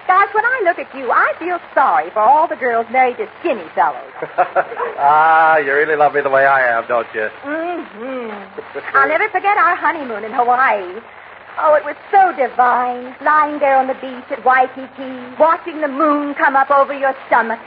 Gosh, 0.07 0.31
when 0.33 0.45
I 0.45 0.61
look 0.63 0.79
at 0.79 0.87
you, 0.95 1.11
I 1.11 1.33
feel 1.39 1.59
sorry 1.73 2.11
for 2.11 2.19
all 2.19 2.47
the 2.47 2.55
girls 2.55 2.85
married 2.91 3.17
to 3.17 3.27
skinny 3.39 3.67
fellows. 3.75 4.11
ah, 4.99 5.57
you 5.57 5.73
really 5.73 5.95
love 5.95 6.13
me 6.13 6.21
the 6.21 6.29
way 6.29 6.45
I 6.45 6.77
am, 6.77 6.87
don't 6.87 7.07
you? 7.15 7.27
Mm-hmm. 7.43 8.95
I'll 8.95 9.07
never 9.07 9.27
forget 9.29 9.57
our 9.57 9.75
honeymoon 9.75 10.23
in 10.23 10.31
Hawaii. 10.31 10.99
Oh, 11.59 11.75
it 11.75 11.85
was 11.85 11.95
so 12.09 12.33
divine. 12.35 13.15
Lying 13.21 13.59
there 13.59 13.77
on 13.77 13.87
the 13.87 13.93
beach 14.01 14.25
at 14.31 14.43
Waikiki, 14.43 15.37
watching 15.39 15.81
the 15.81 15.87
moon 15.87 16.33
come 16.33 16.55
up 16.55 16.71
over 16.71 16.93
your 16.97 17.13
stomach. 17.27 17.59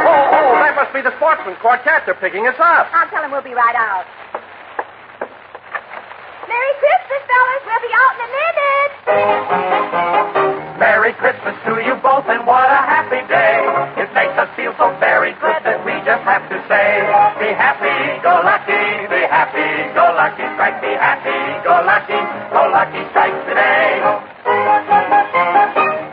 Oh, 0.00 0.28
oh, 0.36 0.52
that 0.60 0.76
must 0.90 1.06
be 1.06 1.06
the 1.06 1.14
Sportsmen 1.22 1.54
Quartet. 1.62 2.02
They're 2.02 2.18
picking 2.18 2.50
us 2.50 2.58
up. 2.58 2.90
I'll 2.90 3.06
tell 3.10 3.22
them 3.22 3.30
we'll 3.30 3.46
be 3.46 3.54
right 3.54 3.78
out. 3.78 4.06
Merry 6.50 6.74
Christmas, 6.82 7.22
fellas. 7.30 7.62
We'll 7.62 7.78
be 7.86 7.94
out 7.94 8.14
in 8.18 8.26
a 8.26 8.30
minute. 8.34 8.90
Merry 10.82 11.12
Christmas 11.14 11.54
to 11.62 11.78
you 11.86 11.94
both, 12.02 12.26
and 12.26 12.42
what 12.42 12.66
a 12.66 12.82
happy 12.82 13.22
day. 13.30 13.62
It 14.02 14.10
makes 14.18 14.34
us 14.34 14.50
feel 14.56 14.74
so 14.78 14.90
very 14.98 15.30
good 15.38 15.62
that 15.62 15.78
we 15.86 15.94
just 16.02 16.26
have 16.26 16.42
to 16.50 16.58
say, 16.66 17.06
be 17.38 17.54
happy, 17.54 18.18
go 18.26 18.42
lucky, 18.42 19.06
be 19.14 19.22
happy, 19.30 19.94
go 19.94 20.10
lucky, 20.18 20.42
strike, 20.58 20.82
be 20.82 20.90
happy, 20.98 21.38
go 21.62 21.86
lucky, 21.86 22.18
go 22.50 22.66
lucky, 22.66 23.06
strike 23.14 23.46
today. 23.46 24.29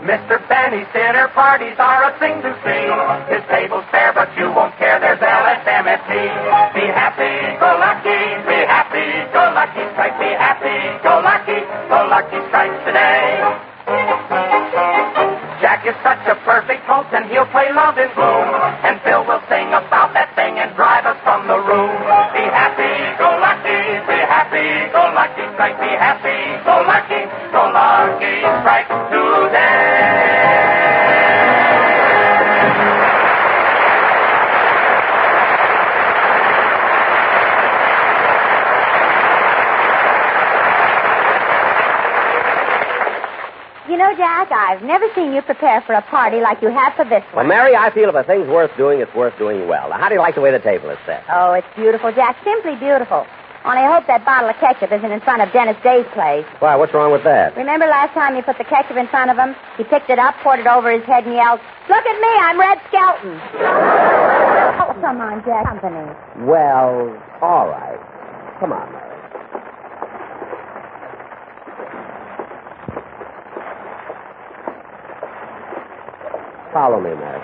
Mr. 0.08 0.40
Benny's 0.48 0.88
dinner 0.96 1.28
parties 1.36 1.76
are 1.76 2.08
a 2.08 2.16
thing 2.16 2.40
to 2.40 2.52
see. 2.64 2.84
His 3.28 3.44
table's 3.52 3.84
fair, 3.92 4.16
but 4.16 4.32
you 4.40 4.48
won't 4.56 4.72
care. 4.80 5.04
There's 5.04 5.20
LSMFT. 5.20 6.16
Be 6.72 6.88
happy, 6.96 7.36
go 7.60 7.76
lucky, 7.76 8.16
be 8.48 8.60
happy, 8.72 9.04
go 9.36 9.52
lucky, 9.52 9.84
strike, 9.92 10.16
be 10.16 10.32
happy, 10.32 10.80
go 11.04 11.20
lucky, 11.20 11.60
go 11.92 12.08
lucky, 12.08 12.40
strike 12.48 12.72
today. 12.88 13.68
Jack 15.60 15.84
is 15.84 15.98
such 16.00 16.24
a 16.32 16.40
perfect 16.48 16.88
host, 16.88 17.12
and 17.12 17.28
he'll 17.28 17.50
play 17.52 17.68
Love 17.76 18.00
in 18.00 18.08
Bloom. 18.16 18.48
And 18.88 19.04
Bill 19.04 19.28
will 19.28 19.44
sing 19.52 19.76
about 19.76 20.16
that 20.16 20.32
thing 20.40 20.56
and 20.56 20.72
drive 20.80 21.04
us 21.04 21.20
from 21.28 21.52
the 21.52 21.60
room. 21.60 21.92
Be 22.32 22.48
happy, 22.48 22.96
go 23.20 23.28
lucky, 23.44 23.82
be 24.08 24.20
happy, 24.24 24.88
go 24.96 25.04
lucky, 25.12 25.44
strike, 25.60 25.76
be 25.84 25.92
happy, 26.00 26.40
go 26.64 26.80
lucky, 26.88 27.27
go 27.27 27.27
lucky, 27.27 27.27
Jack, 44.18 44.52
I've 44.52 44.82
never 44.82 45.06
seen 45.16 45.34
you 45.34 45.42
prepare 45.42 45.82
for 45.82 45.94
a 45.94 46.02
party 46.02 46.42
like 46.42 46.62
you 46.62 46.70
have 46.70 46.94
for 46.96 47.06
this 47.06 47.24
one. 47.32 47.48
Well. 47.48 47.48
Mary, 47.48 47.76
I 47.76 47.92
feel 47.94 48.10
if 48.10 48.16
a 48.16 48.24
thing's 48.24 48.48
worth 48.48 48.76
doing, 48.76 49.00
it's 49.00 49.14
worth 49.14 49.38
doing 49.38 49.68
well. 49.68 49.90
Now, 49.90 49.98
how 50.00 50.10
do 50.10 50.16
you 50.16 50.22
like 50.22 50.36
the 50.36 50.42
way 50.42 50.52
the 50.52 50.60
table 50.60 50.90
is 50.90 50.98
set? 51.06 51.24
Oh, 51.32 51.54
it's 51.54 51.68
beautiful, 51.76 52.12
Jack. 52.12 52.38
Simply 52.44 52.76
beautiful. 52.76 53.26
Only 53.66 53.82
I 53.84 53.92
hope 53.94 54.08
that 54.08 54.24
bottle 54.24 54.50
of 54.50 54.56
ketchup 54.58 54.92
isn't 54.92 55.12
in 55.12 55.20
front 55.22 55.42
of 55.42 55.52
Dennis 55.52 55.76
Day's 55.84 56.06
place. 56.14 56.46
Why, 56.60 56.76
what's 56.76 56.94
wrong 56.94 57.12
with 57.12 57.24
that? 57.26 57.56
Remember 57.58 57.86
last 57.86 58.14
time 58.14 58.36
you 58.36 58.42
put 58.42 58.58
the 58.58 58.64
ketchup 58.64 58.96
in 58.98 59.08
front 59.08 59.30
of 59.30 59.36
him? 59.38 59.56
He 59.78 59.84
picked 59.84 60.10
it 60.10 60.20
up, 60.20 60.36
poured 60.42 60.60
it 60.60 60.68
over 60.68 60.90
his 60.90 61.04
head, 61.04 61.26
and 61.26 61.34
yelled, 61.36 61.60
Look 61.90 62.06
at 62.06 62.18
me, 62.22 62.32
I'm 62.42 62.60
Red 62.60 62.80
Skelton. 62.88 63.36
oh, 64.82 64.96
come 65.02 65.20
on, 65.22 65.44
Jack. 65.44 65.66
Company. 65.66 66.06
Well, 66.48 67.12
all 67.42 67.68
right. 67.68 68.00
Come 68.60 68.72
on, 68.72 68.92
Mary. 68.92 69.07
Follow 76.78 77.02
me, 77.02 77.10
Mary. 77.10 77.42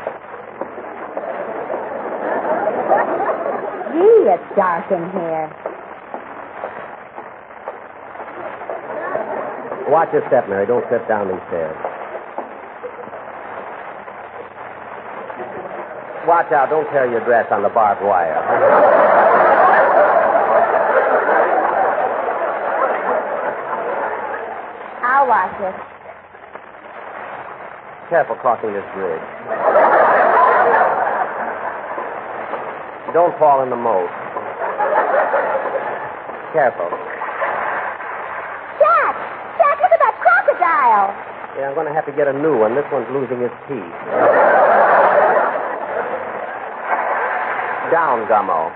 Gee, 3.90 4.30
it's 4.30 4.56
dark 4.56 4.86
in 4.92 5.02
here. 5.10 5.50
Watch 9.90 10.14
your 10.14 10.22
step, 10.28 10.48
Mary. 10.48 10.68
Don't 10.68 10.86
slip 10.88 11.08
down 11.08 11.30
these 11.30 11.42
stairs. 11.48 11.76
Watch 16.28 16.52
out. 16.52 16.70
Don't 16.70 16.86
tear 16.92 17.10
your 17.10 17.26
dress 17.26 17.48
on 17.50 17.64
the 17.64 17.70
barbed 17.70 18.04
wire. 18.04 18.38
I'll 25.02 25.28
watch 25.28 25.60
it. 25.60 25.93
Careful 28.14 28.36
crossing 28.36 28.72
this 28.74 28.86
bridge. 28.94 29.26
Don't 33.12 33.34
fall 33.40 33.64
in 33.64 33.72
the 33.72 33.76
moat. 33.76 34.06
Careful. 36.54 36.94
Jack! 38.78 39.18
Jack, 39.58 39.82
look 39.82 39.90
at 39.90 40.02
that 40.06 40.14
crocodile! 40.22 41.10
Yeah, 41.58 41.70
I'm 41.70 41.74
going 41.74 41.88
to 41.88 41.94
have 41.94 42.06
to 42.06 42.12
get 42.12 42.28
a 42.28 42.34
new 42.34 42.56
one. 42.56 42.76
This 42.76 42.86
one's 42.92 43.10
losing 43.10 43.42
its 43.42 43.56
teeth. 43.66 43.82
Down, 47.90 48.30
Gummo. 48.30 48.70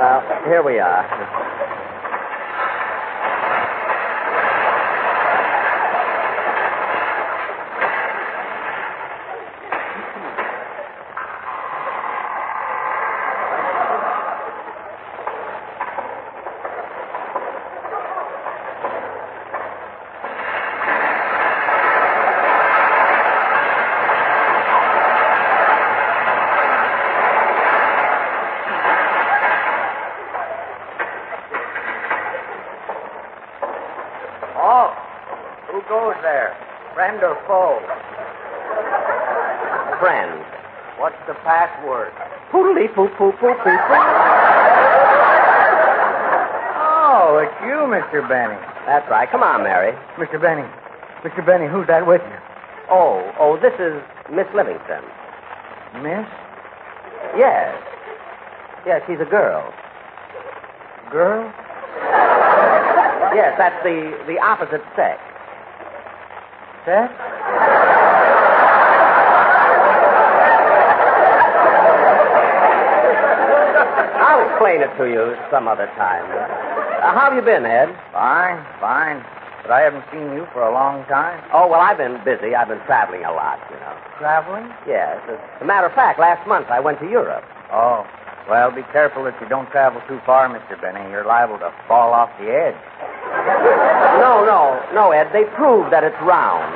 Well, 0.00 0.88
here 1.08 1.18
we 1.18 1.24
are. 1.24 1.60
Oh, 34.62 34.92
who 35.72 35.80
goes 35.88 36.14
there? 36.22 36.54
Friend 36.92 37.16
or 37.22 37.34
foe? 37.46 37.80
Friend. 39.98 40.44
What's 41.00 41.16
the 41.30 41.38
password? 41.46 42.10
Poodly 42.50 42.92
poo 42.92 43.06
poo 43.14 43.30
poo 43.38 43.54
poo 43.54 43.54
poo. 43.62 43.78
Oh, 46.82 47.38
it's 47.38 47.54
you, 47.62 47.86
Mr. 47.86 48.26
Benny. 48.28 48.58
That's 48.84 49.08
right. 49.08 49.30
Come 49.30 49.44
on, 49.44 49.62
Mary. 49.62 49.92
Mr. 50.16 50.40
Benny. 50.42 50.66
Mr. 51.22 51.46
Benny, 51.46 51.68
who's 51.68 51.86
that 51.86 52.04
with 52.04 52.22
you? 52.22 52.38
Oh, 52.90 53.22
oh, 53.38 53.56
this 53.62 53.74
is 53.78 54.02
Miss 54.34 54.48
Livingstone. 54.54 55.06
Miss? 56.02 56.26
Yes. 57.38 57.78
Yes, 58.84 59.02
she's 59.06 59.20
a 59.20 59.30
girl. 59.30 59.72
Girl? 61.12 61.46
Yes, 63.34 63.54
that's 63.56 63.80
the, 63.84 64.18
the 64.26 64.38
opposite 64.40 64.82
sex. 64.96 65.22
Sex? 66.84 67.12
I'll 74.20 74.49
explain 74.60 74.84
it 74.84 74.92
to 75.00 75.08
you 75.08 75.32
some 75.50 75.66
other 75.66 75.86
time. 75.96 76.20
Uh, 76.28 77.16
how 77.16 77.32
have 77.32 77.34
you 77.34 77.40
been, 77.40 77.64
Ed? 77.64 77.88
Fine, 78.12 78.60
fine. 78.76 79.24
But 79.64 79.72
I 79.72 79.80
haven't 79.80 80.04
seen 80.12 80.36
you 80.36 80.44
for 80.52 80.60
a 80.60 80.68
long 80.68 81.00
time. 81.08 81.40
Oh, 81.48 81.64
well, 81.64 81.80
I've 81.80 81.96
been 81.96 82.20
busy. 82.28 82.52
I've 82.52 82.68
been 82.68 82.84
traveling 82.84 83.24
a 83.24 83.32
lot, 83.32 83.56
you 83.72 83.80
know. 83.80 83.96
Traveling? 84.20 84.68
Yes. 84.84 85.16
As 85.32 85.40
a 85.62 85.64
matter 85.64 85.86
of 85.86 85.94
fact, 85.96 86.20
last 86.20 86.46
month 86.46 86.68
I 86.68 86.78
went 86.78 87.00
to 87.00 87.08
Europe. 87.08 87.44
Oh. 87.72 88.04
Well, 88.52 88.70
be 88.70 88.84
careful 88.92 89.24
that 89.24 89.40
you 89.40 89.48
don't 89.48 89.70
travel 89.72 90.02
too 90.06 90.20
far, 90.26 90.44
Mr. 90.52 90.76
Benny. 90.76 91.08
You're 91.08 91.24
liable 91.24 91.56
to 91.64 91.72
fall 91.88 92.12
off 92.12 92.28
the 92.38 92.52
edge. 92.52 92.76
No, 94.20 94.44
no, 94.44 94.76
no, 94.92 95.12
Ed. 95.12 95.32
They 95.32 95.44
proved 95.56 95.90
that 95.92 96.04
it's 96.04 96.20
round. 96.20 96.68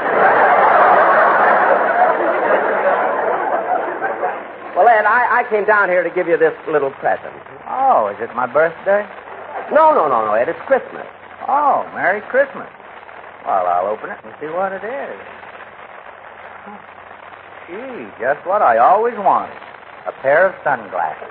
well, 4.72 4.88
Ed, 5.04 5.08
I, 5.08 5.44
I 5.44 5.50
came 5.50 5.66
down 5.66 5.90
here 5.90 6.02
to 6.02 6.08
give 6.08 6.28
you 6.28 6.38
this 6.38 6.54
little 6.66 6.90
present. 6.92 7.36
Oh, 7.68 8.08
is 8.08 8.16
it 8.24 8.34
my 8.34 8.46
birthday? 8.46 9.04
No, 9.68 9.92
no, 9.92 10.08
no, 10.08 10.24
no, 10.24 10.32
Ed. 10.32 10.48
It's 10.48 10.58
Christmas. 10.64 11.04
Oh, 11.46 11.84
Merry 11.92 12.22
Christmas. 12.32 12.68
Well, 13.44 13.66
I'll 13.68 13.92
open 13.92 14.08
it 14.08 14.18
and 14.24 14.32
see 14.40 14.46
what 14.46 14.72
it 14.72 14.80
is. 14.80 15.20
Gee, 17.68 18.08
just 18.18 18.46
what 18.46 18.62
I 18.62 18.78
always 18.78 19.16
wanted. 19.18 19.56
A 20.08 20.12
pair 20.22 20.48
of 20.48 20.54
sunglasses. 20.64 21.28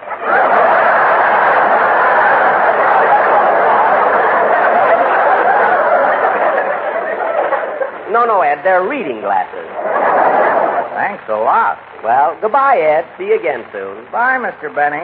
No, 8.13 8.25
no, 8.25 8.41
Ed, 8.41 8.61
they're 8.63 8.87
reading 8.87 9.21
glasses. 9.21 10.62
Thanks 10.93 11.23
a 11.27 11.33
lot. 11.35 11.79
Well, 12.03 12.37
goodbye, 12.41 12.77
Ed. 12.77 13.05
See 13.17 13.25
you 13.25 13.39
again 13.39 13.65
soon. 13.71 14.05
Bye, 14.11 14.37
Mr. 14.37 14.73
Benny. 14.73 15.01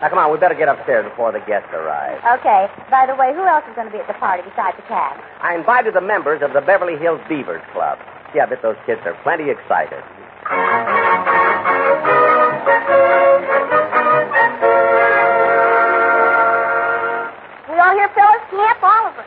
Now, 0.00 0.08
come 0.08 0.18
on, 0.18 0.30
we 0.32 0.38
better 0.38 0.54
get 0.54 0.68
upstairs 0.68 1.04
before 1.08 1.32
the 1.32 1.40
guests 1.40 1.68
arrive. 1.72 2.20
Okay. 2.40 2.68
By 2.90 3.06
the 3.06 3.14
way, 3.16 3.32
who 3.34 3.44
else 3.46 3.64
is 3.68 3.74
going 3.74 3.88
to 3.88 3.92
be 3.92 3.98
at 3.98 4.06
the 4.06 4.14
party 4.20 4.42
besides 4.44 4.76
the 4.76 4.84
cat? 4.88 5.16
I 5.40 5.54
invited 5.54 5.94
the 5.94 6.00
members 6.00 6.42
of 6.42 6.52
the 6.52 6.60
Beverly 6.60 6.96
Hills 6.96 7.20
Beavers 7.28 7.62
Club. 7.72 7.98
See, 8.32 8.40
I 8.40 8.46
bet 8.46 8.60
those 8.62 8.76
kids 8.84 9.00
are 9.04 9.16
plenty 9.22 9.48
excited. 9.50 10.02
We 17.68 17.74
all 17.80 17.94
here, 17.94 18.08
fellas? 18.14 18.42
Yep, 18.52 18.82
all 18.82 19.06
of 19.08 19.18
us. 19.18 19.26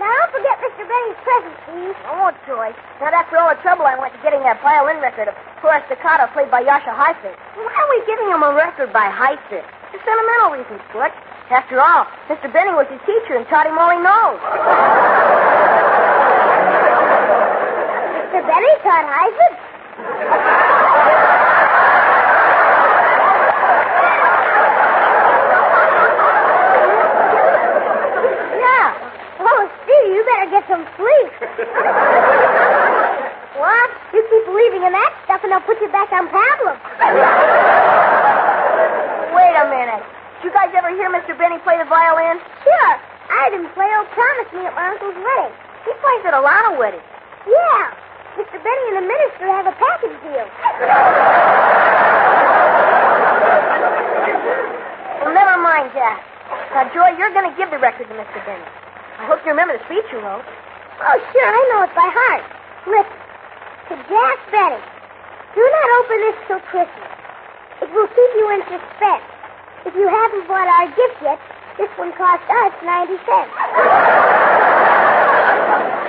Now, 0.00 0.08
don't 0.08 0.32
forget 0.32 0.56
Mr. 0.64 0.88
Benny's 0.88 1.20
present, 1.20 1.52
please. 1.68 1.92
I 2.08 2.16
won't, 2.16 2.36
Joyce. 2.48 2.72
Not 3.04 3.12
after 3.12 3.36
all 3.36 3.52
the 3.52 3.60
trouble 3.60 3.84
I 3.84 4.00
went 4.00 4.16
to 4.16 4.20
getting 4.24 4.40
that 4.48 4.56
violin 4.64 4.96
record 5.04 5.28
of 5.28 5.36
Hora 5.60 5.84
Staccato 5.86 6.24
played 6.32 6.48
by 6.50 6.64
Jascha 6.64 6.96
Heifetz. 6.96 7.36
Why 7.54 7.68
are 7.68 7.88
we 7.92 8.00
giving 8.08 8.32
him 8.32 8.40
a 8.42 8.54
record 8.56 8.92
by 8.96 9.12
Heifetz? 9.12 9.68
For 9.92 10.00
sentimental 10.00 10.56
reasons, 10.56 10.80
Butch. 10.96 11.12
After 11.52 11.76
all, 11.82 12.06
Mr. 12.32 12.48
Benny 12.50 12.72
was 12.72 12.86
his 12.88 13.00
teacher 13.04 13.36
and 13.36 13.44
taught 13.52 13.66
him 13.66 13.76
all 13.76 13.90
he 13.92 13.98
knows. 14.00 14.40
Mr. 18.32 18.40
Benny 18.46 18.72
taught 18.80 19.04
Heifetz. 19.04 19.60
Yeah. 28.60 29.40
Oh, 29.40 29.60
Steve, 29.84 30.12
you 30.12 30.22
better 30.26 30.50
get 30.52 30.64
some 30.68 30.84
sleep. 30.96 31.32
what? 33.56 33.88
You 34.12 34.20
keep 34.28 34.44
believing 34.46 34.82
in 34.84 34.92
that 34.92 35.12
stuff 35.24 35.40
and 35.44 35.52
they'll 35.52 35.64
put 35.64 35.80
you 35.80 35.88
back 35.90 36.12
on 36.12 36.28
Pablum. 36.28 36.76
Wait 39.32 39.54
a 39.56 39.64
minute. 39.70 40.02
Did 40.40 40.48
you 40.48 40.52
guys 40.52 40.72
ever 40.76 40.90
hear 40.92 41.08
Mr. 41.12 41.36
Benny 41.36 41.58
play 41.64 41.78
the 41.78 41.84
violin? 41.88 42.38
Sure. 42.64 42.94
I 43.30 43.36
had 43.48 43.52
him 43.54 43.68
play 43.76 43.88
old 43.96 44.08
promised 44.12 44.52
me 44.52 44.66
at 44.66 44.74
my 44.74 44.90
uncle's 44.92 45.16
wedding. 45.16 45.52
He 45.86 45.92
plays 46.02 46.22
at 46.26 46.34
a 46.34 46.40
lot 46.42 46.72
of 46.72 46.78
weddings. 46.78 47.04
Yeah. 47.46 47.94
Mr. 48.36 48.58
Benny 48.62 48.84
and 48.94 48.96
the 49.04 49.06
minister 49.08 49.46
have 49.48 49.66
a 49.66 49.72
package 49.76 50.16
deal. 50.22 50.46
Well, 55.20 55.34
never 55.36 55.56
mind 55.60 55.90
that. 55.94 56.16
Now, 56.74 56.88
Joy, 56.94 57.14
you're 57.18 57.32
going 57.36 57.46
to 57.50 57.56
give 57.58 57.70
the 57.70 57.78
record 57.78 58.08
to 58.08 58.14
Mr. 58.16 58.40
Benny. 58.46 58.64
I 59.20 59.26
hope 59.28 59.44
you 59.44 59.50
remember 59.52 59.76
the 59.76 59.84
speech 59.86 60.06
you 60.10 60.18
wrote. 60.24 60.46
Oh, 61.04 61.16
sure, 61.30 61.50
I 61.52 61.62
know 61.74 61.82
it 61.84 61.92
by 61.94 62.08
heart. 62.08 62.44
Listen. 62.88 63.18
To 63.92 63.94
Jack 64.08 64.38
Benny. 64.50 64.80
Do 65.54 65.60
not 65.62 65.88
open 66.00 66.16
this 66.24 66.36
till 66.48 66.62
Christmas. 66.70 67.10
It 67.84 67.88
will 67.92 68.08
keep 68.08 68.30
you 68.38 68.46
in 68.56 68.60
suspense. 68.70 69.26
If 69.84 69.94
you 69.98 70.06
haven't 70.08 70.46
bought 70.48 70.68
our 70.70 70.86
gift 70.94 71.18
yet, 71.24 71.38
this 71.76 71.90
one 71.98 72.12
cost 72.14 72.44
us 72.48 72.72
90 72.84 73.16
cents. 73.26 73.50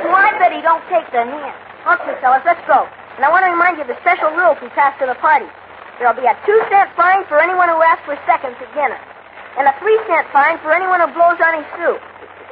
Well, 0.05 0.15
I 0.19 0.31
bet 0.39 0.51
he 0.53 0.61
don't 0.61 0.83
take 0.91 1.07
the 1.11 1.23
hint. 1.25 1.57
Okay, 1.81 2.10
fellas, 2.21 2.45
let's 2.45 2.61
go. 2.69 2.85
And 3.17 3.25
I 3.25 3.29
want 3.33 3.43
to 3.43 3.51
remind 3.51 3.75
you 3.75 3.83
of 3.83 3.91
the 3.91 3.97
special 4.05 4.31
rules 4.37 4.55
we 4.61 4.69
passed 4.77 5.01
to 5.01 5.09
the 5.09 5.17
party. 5.19 5.49
There'll 5.99 6.15
be 6.15 6.29
a 6.29 6.37
two-cent 6.45 6.93
fine 6.95 7.25
for 7.27 7.41
anyone 7.41 7.67
who 7.67 7.81
asks 7.81 8.05
for 8.05 8.15
seconds 8.29 8.55
at 8.61 8.69
dinner. 8.77 8.97
And 9.57 9.67
a 9.67 9.73
three-cent 9.83 10.31
fine 10.31 10.57
for 10.63 10.71
anyone 10.71 11.01
who 11.03 11.09
blows 11.11 11.41
on 11.43 11.59
his 11.59 11.67
soup. 11.75 11.99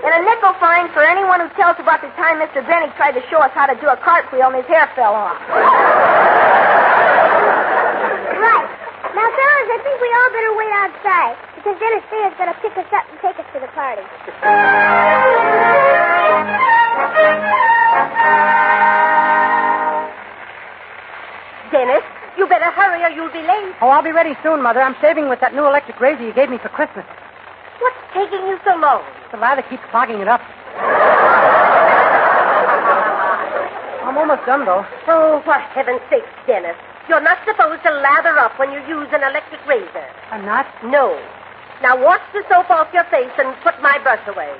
And 0.03 0.11
a 0.11 0.21
nickel 0.25 0.53
fine 0.59 0.91
for 0.91 1.05
anyone 1.05 1.39
who 1.39 1.49
tells 1.55 1.79
about 1.79 2.01
the 2.01 2.11
time 2.19 2.41
Mr. 2.41 2.65
Benny 2.65 2.91
tried 2.99 3.13
to 3.13 3.23
show 3.29 3.39
us 3.39 3.51
how 3.55 3.65
to 3.67 3.75
do 3.79 3.87
a 3.87 3.97
cartwheel 3.97 4.51
and 4.51 4.57
his 4.57 4.67
hair 4.67 4.89
fell 4.95 5.15
off. 5.15 5.39
Right. 8.37 8.69
Now, 9.15 9.27
fellas, 9.27 9.69
I 9.73 9.79
think 9.83 9.97
we 9.99 10.09
all 10.13 10.29
better 10.31 10.53
wait 10.55 10.73
outside 10.85 11.35
because 11.55 11.75
Dennis 11.79 12.03
Sayer's 12.07 12.35
going 12.39 12.51
to 12.51 12.59
pick 12.63 12.75
us 12.79 12.87
up 12.95 13.05
and 13.11 13.19
take 13.19 13.37
us 13.39 13.47
to 13.53 13.59
the 13.59 13.71
party. 13.75 14.03
Dennis, 21.71 22.03
you 22.37 22.47
better 22.47 22.71
hurry 22.71 23.03
or 23.03 23.09
you'll 23.09 23.31
be 23.31 23.41
late. 23.45 23.75
Oh, 23.81 23.89
I'll 23.89 24.03
be 24.03 24.11
ready 24.11 24.33
soon, 24.41 24.61
Mother. 24.61 24.81
I'm 24.81 24.95
shaving 25.01 25.29
with 25.29 25.39
that 25.41 25.53
new 25.53 25.65
electric 25.65 25.99
razor 25.99 26.23
you 26.25 26.33
gave 26.33 26.49
me 26.49 26.57
for 26.57 26.69
Christmas. 26.69 27.05
What's 27.79 27.97
taking 28.13 28.41
you 28.47 28.57
so 28.65 28.75
long? 28.77 29.03
The 29.31 29.37
lather 29.37 29.61
keeps 29.63 29.83
clogging 29.91 30.19
it 30.19 30.27
up. 30.27 30.41
I'm 34.03 34.17
almost 34.17 34.45
done, 34.45 34.65
though. 34.65 34.85
Oh, 35.07 35.41
for 35.45 35.53
heaven's 35.53 36.01
sake, 36.09 36.25
Dennis. 36.47 36.75
You're 37.07 37.21
not 37.21 37.37
supposed 37.45 37.83
to 37.83 37.91
lather 37.91 38.37
up 38.37 38.57
when 38.57 38.71
you 38.71 38.79
use 38.87 39.07
an 39.13 39.21
electric 39.23 39.65
razor. 39.67 40.05
I'm 40.31 40.45
not? 40.45 40.65
No. 40.83 41.17
Now 41.81 42.01
wash 42.01 42.21
the 42.33 42.43
soap 42.49 42.69
off 42.69 42.93
your 42.93 43.05
face 43.05 43.31
and 43.37 43.55
put 43.63 43.81
my 43.81 43.97
brush 44.03 44.25
away. 44.27 44.51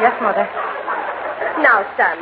Yes, 0.00 0.14
Mother. 0.20 0.73
Now, 1.62 1.86
son, 1.96 2.18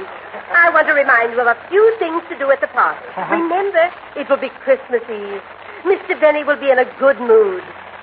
I 0.52 0.68
want 0.72 0.86
to 0.88 0.94
remind 0.94 1.32
you 1.32 1.40
of 1.40 1.46
a 1.48 1.56
few 1.68 1.82
things 1.98 2.22
to 2.28 2.38
do 2.38 2.50
at 2.50 2.60
the 2.60 2.68
party. 2.68 3.00
Uh-huh. 3.16 3.34
Remember, 3.34 3.88
it 4.16 4.28
will 4.28 4.36
be 4.40 4.50
Christmas 4.62 5.02
Eve. 5.08 5.42
Mr. 5.88 6.18
Benny 6.20 6.44
will 6.44 6.60
be 6.60 6.70
in 6.70 6.78
a 6.78 6.86
good 7.00 7.18
mood. 7.18 7.62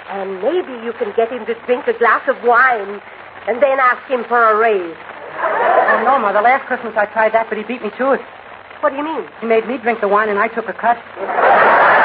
And 0.10 0.42
maybe 0.42 0.74
you 0.84 0.92
can 0.98 1.14
get 1.16 1.32
him 1.32 1.46
to 1.46 1.54
drink 1.66 1.86
a 1.88 1.94
glass 1.94 2.26
of 2.28 2.36
wine 2.44 3.00
and 3.48 3.62
then 3.62 3.78
ask 3.80 4.02
him 4.10 4.26
for 4.26 4.42
a 4.42 4.58
raise. 4.58 4.98
Oh, 4.98 6.02
no, 6.04 6.18
Mother. 6.20 6.42
Last 6.42 6.66
Christmas 6.66 6.94
I 6.98 7.06
tried 7.06 7.34
that, 7.34 7.48
but 7.48 7.58
he 7.58 7.64
beat 7.64 7.82
me 7.84 7.92
to 7.98 8.12
it. 8.18 8.22
What 8.82 8.90
do 8.90 8.98
you 8.98 9.04
mean? 9.04 9.24
He 9.40 9.46
made 9.46 9.68
me 9.68 9.78
drink 9.78 10.02
the 10.02 10.08
wine, 10.08 10.30
and 10.30 10.40
I 10.40 10.48
took 10.50 10.68
a 10.68 10.74
cut. 10.74 10.98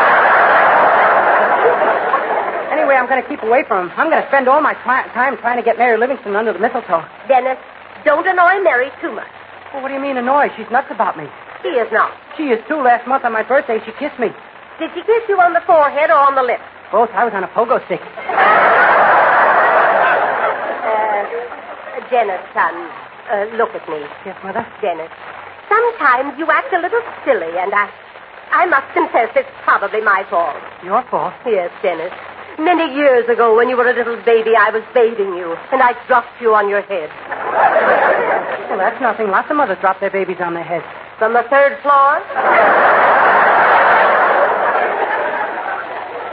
Anyway, 2.74 2.96
I'm 2.96 3.08
going 3.08 3.22
to 3.22 3.28
keep 3.28 3.42
away 3.42 3.64
from 3.66 3.88
him. 3.88 3.96
I'm 3.96 4.10
going 4.10 4.20
to 4.20 4.28
spend 4.28 4.48
all 4.48 4.60
my 4.60 4.74
twi- 4.82 5.06
time 5.14 5.38
trying 5.38 5.56
to 5.56 5.62
get 5.62 5.78
Mary 5.78 5.96
Livingstone 5.96 6.37
under 6.37 6.52
the 6.52 6.58
mistletoe. 6.58 7.06
Dennis, 7.28 7.56
don't 8.05 8.27
annoy 8.27 8.62
Mary 8.62 8.90
too 9.01 9.12
much. 9.12 9.31
Well, 9.73 9.83
what 9.83 9.88
do 9.88 9.95
you 9.95 10.01
mean 10.01 10.17
annoy? 10.17 10.49
She's 10.57 10.71
nuts 10.71 10.88
about 10.90 11.17
me. 11.17 11.25
She 11.62 11.69
is 11.69 11.90
not. 11.93 12.12
She 12.37 12.45
is 12.55 12.61
too. 12.69 12.77
Last 12.83 13.07
month 13.09 13.25
on 13.25 13.33
my 13.33 13.43
birthday, 13.43 13.81
she 13.85 13.93
kissed 13.99 14.19
me. 14.21 14.29
Did 14.79 14.90
she 14.95 15.03
kiss 15.03 15.23
you 15.29 15.40
on 15.40 15.53
the 15.53 15.62
forehead 15.67 16.11
or 16.11 16.19
on 16.19 16.35
the 16.35 16.43
lips? 16.43 16.62
Both. 16.93 17.11
I 17.14 17.25
was 17.25 17.33
on 17.35 17.43
a 17.45 17.49
pogo 17.49 17.85
stick. 17.87 18.01
Uh, 20.85 22.11
Dennis, 22.11 22.40
son, 22.53 22.75
uh, 23.33 23.47
look 23.57 23.71
at 23.75 23.88
me. 23.88 23.99
Yes, 24.27 24.37
Mother? 24.45 24.67
Dennis, 24.83 25.11
sometimes 25.69 26.37
you 26.38 26.47
act 26.51 26.73
a 26.75 26.79
little 26.79 27.01
silly, 27.25 27.57
and 27.57 27.73
I, 27.73 27.88
I 28.53 28.67
must 28.67 28.93
confess 28.93 29.31
it's 29.35 29.49
probably 29.64 30.03
my 30.03 30.25
fault. 30.29 30.55
Your 30.85 31.03
fault. 31.11 31.33
Yes, 31.47 31.71
Dennis. 31.83 32.12
Many 32.59 32.95
years 32.95 33.29
ago, 33.29 33.57
when 33.57 33.69
you 33.69 33.77
were 33.77 33.88
a 33.88 33.95
little 33.95 34.17
baby, 34.25 34.53
I 34.57 34.71
was 34.71 34.83
bathing 34.95 35.35
you, 35.35 35.57
and 35.73 35.83
I 35.83 35.93
dropped 36.07 36.40
you 36.40 36.55
on 36.55 36.69
your 36.69 36.83
head. 36.83 37.11
Well, 38.71 38.79
that's 38.79 39.01
nothing. 39.01 39.29
Lots 39.29 39.51
of 39.51 39.57
mothers 39.57 39.79
drop 39.81 39.99
their 39.99 40.11
babies 40.11 40.38
on 40.40 40.55
their 40.55 40.62
heads. 40.62 40.87
From 41.19 41.33
the 41.33 41.43
third 41.51 41.83
floor? 41.83 42.23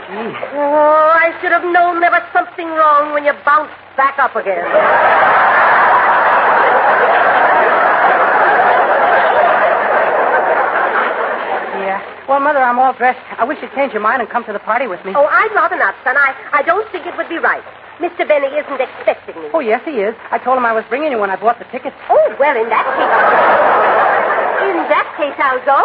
Gee. 0.06 0.34
Oh, 0.54 1.10
I 1.10 1.34
should 1.40 1.50
have 1.50 1.64
known 1.64 2.00
there 2.00 2.10
was 2.10 2.22
something 2.32 2.68
wrong 2.68 3.12
when 3.12 3.24
you 3.24 3.32
bounced 3.44 3.74
back 3.96 4.18
up 4.18 4.36
again. 4.36 4.64
Yeah. 11.82 12.11
Well, 12.28 12.38
Mother, 12.40 12.60
I'm 12.62 12.78
all 12.78 12.92
dressed. 12.94 13.20
I 13.36 13.44
wish 13.44 13.58
you'd 13.60 13.72
change 13.74 13.92
your 13.92 14.00
mind 14.02 14.22
and 14.22 14.30
come 14.30 14.44
to 14.44 14.52
the 14.52 14.60
party 14.62 14.86
with 14.86 15.04
me. 15.04 15.12
Oh, 15.14 15.26
I'd 15.26 15.50
rather 15.54 15.76
not, 15.76 15.94
son. 16.04 16.16
I, 16.16 16.34
I 16.52 16.62
don't 16.62 16.86
think 16.92 17.06
it 17.06 17.16
would 17.16 17.28
be 17.28 17.38
right. 17.38 17.62
Mr. 17.98 18.26
Benny 18.26 18.46
isn't 18.46 18.80
expecting 18.80 19.36
me. 19.42 19.48
Oh, 19.52 19.60
yes, 19.60 19.82
he 19.84 20.00
is. 20.00 20.14
I 20.30 20.38
told 20.38 20.56
him 20.56 20.64
I 20.64 20.72
was 20.72 20.84
bringing 20.88 21.10
you 21.12 21.18
when 21.18 21.30
I 21.30 21.36
bought 21.36 21.58
the 21.58 21.66
tickets. 21.66 21.96
Oh, 22.08 22.36
well, 22.38 22.56
in 22.56 22.68
that 22.70 22.86
case. 22.86 23.12
In 24.70 24.76
that 24.88 25.06
case, 25.18 25.34
I'll 25.38 25.62
go. 25.66 25.82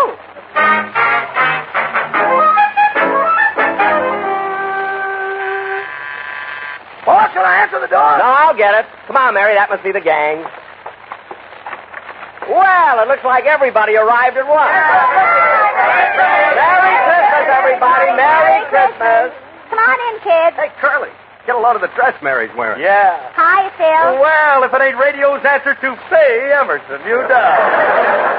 Boss, 7.06 7.32
shall 7.32 7.46
I 7.46 7.64
answer 7.64 7.80
the 7.80 7.88
door? 7.88 8.18
No, 8.20 8.28
I'll 8.28 8.56
get 8.58 8.76
it. 8.76 8.86
Come 9.08 9.16
on, 9.16 9.34
Mary. 9.34 9.56
That 9.56 9.70
must 9.70 9.84
be 9.84 9.92
the 9.92 10.02
gang. 10.04 10.44
Well, 12.52 13.00
it 13.00 13.08
looks 13.08 13.24
like 13.24 13.46
everybody 13.46 13.96
arrived 13.96 14.36
at 14.36 14.48
once. 14.48 15.67
Merry 15.98 16.96
Christmas, 17.08 17.46
everybody. 17.50 18.10
Merry 18.18 18.60
Christmas. 18.70 19.28
Come 19.70 19.80
on 19.80 19.98
in, 20.12 20.16
kids. 20.22 20.56
Hey, 20.58 20.72
Curly. 20.80 21.12
Get 21.48 21.56
a 21.56 21.64
load 21.64 21.80
of 21.80 21.82
the 21.82 21.88
dress 21.96 22.12
Mary's 22.20 22.52
wearing. 22.60 22.84
Yeah. 22.84 23.16
Hi, 23.32 23.72
Phil. 23.80 24.20
Well, 24.20 24.68
if 24.68 24.72
it 24.76 24.82
ain't 24.84 25.00
radio's 25.00 25.40
answer 25.48 25.80
to 25.80 25.90
Faye 26.12 26.52
Emerson, 26.52 27.00
you 27.08 27.24
done. 27.24 27.56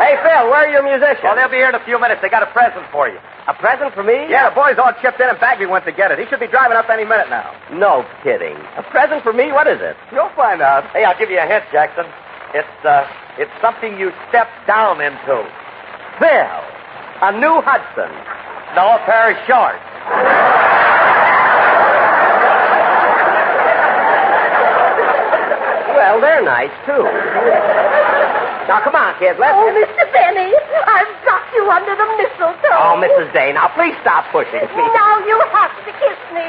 Hey, 0.04 0.20
Phil, 0.20 0.44
where 0.52 0.68
are 0.68 0.72
your 0.72 0.84
musicians? 0.84 1.24
Well, 1.24 1.32
they'll 1.32 1.48
be 1.48 1.56
here 1.56 1.72
in 1.72 1.74
a 1.74 1.80
few 1.88 1.96
minutes. 1.96 2.20
They 2.20 2.28
got 2.28 2.44
a 2.44 2.52
present 2.52 2.84
for 2.92 3.08
you. 3.08 3.16
A 3.48 3.56
present 3.56 3.96
for 3.96 4.04
me? 4.04 4.28
Yeah, 4.28 4.52
the 4.52 4.56
boys 4.60 4.76
all 4.76 4.92
chipped 5.00 5.16
in 5.24 5.28
and 5.28 5.40
Bagby 5.40 5.64
went 5.64 5.88
to 5.88 5.92
get 5.96 6.12
it. 6.12 6.20
He 6.20 6.28
should 6.28 6.36
be 6.40 6.52
driving 6.52 6.76
up 6.76 6.92
any 6.92 7.08
minute 7.08 7.32
now. 7.32 7.48
No 7.72 8.04
kidding. 8.20 8.60
A 8.76 8.84
present 8.92 9.24
for 9.24 9.32
me? 9.32 9.56
What 9.56 9.64
is 9.64 9.80
it? 9.80 9.96
You'll 10.12 10.28
find 10.36 10.60
out. 10.60 10.84
Hey, 10.92 11.08
I'll 11.08 11.16
give 11.16 11.32
you 11.32 11.40
a 11.40 11.48
hint, 11.48 11.64
Jackson. 11.72 12.04
It's, 12.52 12.76
uh, 12.84 13.08
it's 13.40 13.52
something 13.64 13.96
you 13.96 14.12
step 14.28 14.52
down 14.68 15.00
into. 15.00 15.48
Phil, 16.20 16.60
a 17.20 17.32
new 17.32 17.60
Hudson. 17.66 18.10
No, 18.76 18.94
a 18.94 18.98
pair 19.04 19.32
of 19.32 19.36
shorts. 19.46 19.82
Well, 25.96 26.20
they're 26.20 26.42
nice, 26.42 26.70
too. 26.86 27.97
Now, 28.68 28.84
come 28.84 28.92
on, 28.94 29.16
kids. 29.16 29.40
Let's. 29.40 29.56
Oh, 29.56 29.72
Mr. 29.72 30.04
Benny, 30.12 30.52
I've 30.84 31.08
got 31.24 31.40
you 31.56 31.64
under 31.72 31.96
the 31.96 32.04
mistletoe. 32.20 32.68
Oh, 32.76 33.00
Mrs. 33.00 33.32
Day, 33.32 33.48
now 33.56 33.72
please 33.72 33.96
stop 34.04 34.28
pushing 34.28 34.60
me. 34.60 34.84
Now 34.92 35.24
you 35.24 35.40
have 35.56 35.72
to 35.88 35.92
kiss 35.96 36.20
me. 36.36 36.44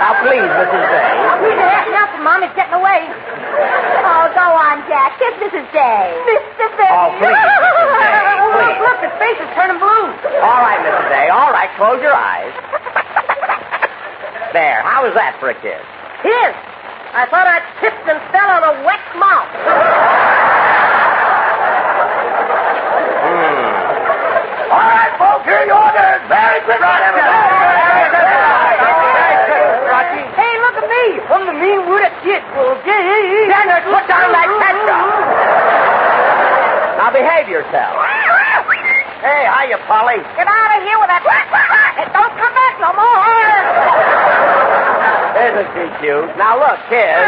Now, 0.00 0.16
please, 0.24 0.48
Mrs. 0.48 0.84
Day. 0.88 1.12
Please, 1.44 1.60
ask 1.60 1.88
nothing. 1.92 2.22
Mommy's 2.24 2.54
getting 2.56 2.72
away. 2.80 3.04
Oh, 3.04 4.32
go 4.32 4.46
on, 4.56 4.80
Jack. 4.88 5.20
Kiss 5.20 5.36
Mrs. 5.44 5.68
Day. 5.76 6.04
Mr. 6.24 6.64
Benny. 6.80 6.88
Oh, 6.96 7.12
please, 7.20 7.36
Mrs. 7.36 7.84
Day, 7.92 8.16
Look, 8.40 8.56
please. 8.56 8.80
look, 8.80 8.98
his 9.04 9.14
face 9.20 9.38
is 9.44 9.50
turning 9.52 9.76
blue. 9.76 10.08
All 10.40 10.60
right, 10.64 10.80
Mrs. 10.80 11.06
Day. 11.12 11.28
All 11.28 11.52
right, 11.52 11.68
close 11.76 12.00
your 12.00 12.16
eyes. 12.16 12.54
There. 14.56 14.80
How 14.88 15.04
was 15.04 15.12
that 15.12 15.36
for 15.36 15.52
a 15.52 15.56
kiss? 15.60 15.84
Kiss. 16.24 16.54
I 17.12 17.28
thought 17.28 17.44
I'd 17.44 17.64
tripped 17.80 18.04
and 18.08 18.20
fell 18.32 18.48
on 18.48 18.62
a 18.64 18.74
wet 18.88 19.04
mouth. 19.20 19.48
All 24.68 24.84
right, 24.84 25.12
folks, 25.16 25.44
here 25.48 25.64
are 25.64 25.66
your 25.66 25.80
orders. 25.80 26.20
Merry 26.28 26.60
Christmas, 26.68 26.88
Hey, 30.38 30.54
look 30.62 30.76
at 30.78 30.86
me. 30.86 31.04
I'm 31.32 31.44
the 31.48 31.56
mean 31.58 31.80
wooded 31.88 32.12
kid. 32.22 32.42
Well, 32.54 32.76
Dennis, 32.84 33.82
put 33.88 34.04
down 34.06 34.28
that 34.30 34.48
ketchup. 34.60 35.08
Now 37.00 37.10
behave 37.10 37.48
yourself. 37.48 37.96
Hey, 39.24 39.48
hiya, 39.50 39.78
Polly. 39.90 40.20
Get 40.38 40.46
out 40.46 40.70
of 40.78 40.80
here 40.86 40.98
with 41.02 41.10
that. 41.10 41.22
Hey, 41.26 42.06
don't 42.14 42.34
come 42.38 42.54
back 42.54 42.74
no 42.78 42.90
more. 42.94 43.18
Isn't 45.42 45.68
she 45.74 45.84
cute? 46.04 46.28
Now 46.38 46.54
look, 46.60 46.78
kids. 46.86 47.26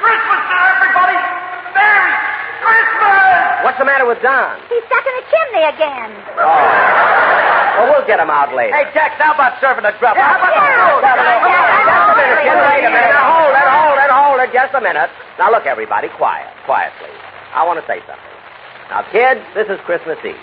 Christmas 0.00 0.40
to 0.48 0.56
everybody! 0.74 1.18
Merry 1.76 2.14
Christmas! 2.66 3.62
What's 3.62 3.69
the 3.80 3.88
matter 3.88 4.04
with 4.04 4.20
Don? 4.20 4.60
He's 4.68 4.84
stuck 4.84 5.00
in 5.00 5.14
the 5.16 5.24
chimney 5.32 5.64
again. 5.64 6.10
Oh. 6.36 7.00
Well, 7.80 7.86
we'll 7.96 8.06
get 8.06 8.20
him 8.20 8.28
out 8.28 8.52
later. 8.52 8.76
Hey, 8.76 8.92
Jack, 8.92 9.16
how 9.16 9.32
about 9.32 9.56
serving 9.56 9.88
a 9.88 9.96
grub? 9.96 10.20
Yeah, 10.20 10.28
how 10.28 10.36
about 10.36 10.52
Yeah. 10.52 11.00
Just 11.00 12.12
a 12.12 12.16
minute, 12.20 12.44
kid. 12.44 12.56
Wait 12.60 12.84
a 12.84 12.92
minute. 12.92 13.12
Now, 13.16 13.24
hold 13.24 13.56
it, 13.56 13.68
hold 13.72 13.96
it, 13.96 14.10
hold 14.12 14.38
it. 14.44 14.50
Just 14.52 14.72
a 14.76 14.82
minute. 14.84 15.08
Now, 15.40 15.48
look, 15.48 15.64
everybody, 15.64 16.12
quiet, 16.20 16.52
quiet, 16.68 16.92
please. 17.00 17.16
I 17.56 17.64
want 17.64 17.80
to 17.80 17.86
say 17.88 18.04
something. 18.04 18.34
Now, 18.92 19.00
kids, 19.08 19.40
this 19.56 19.64
is 19.72 19.80
Christmas 19.88 20.20
Eve. 20.28 20.36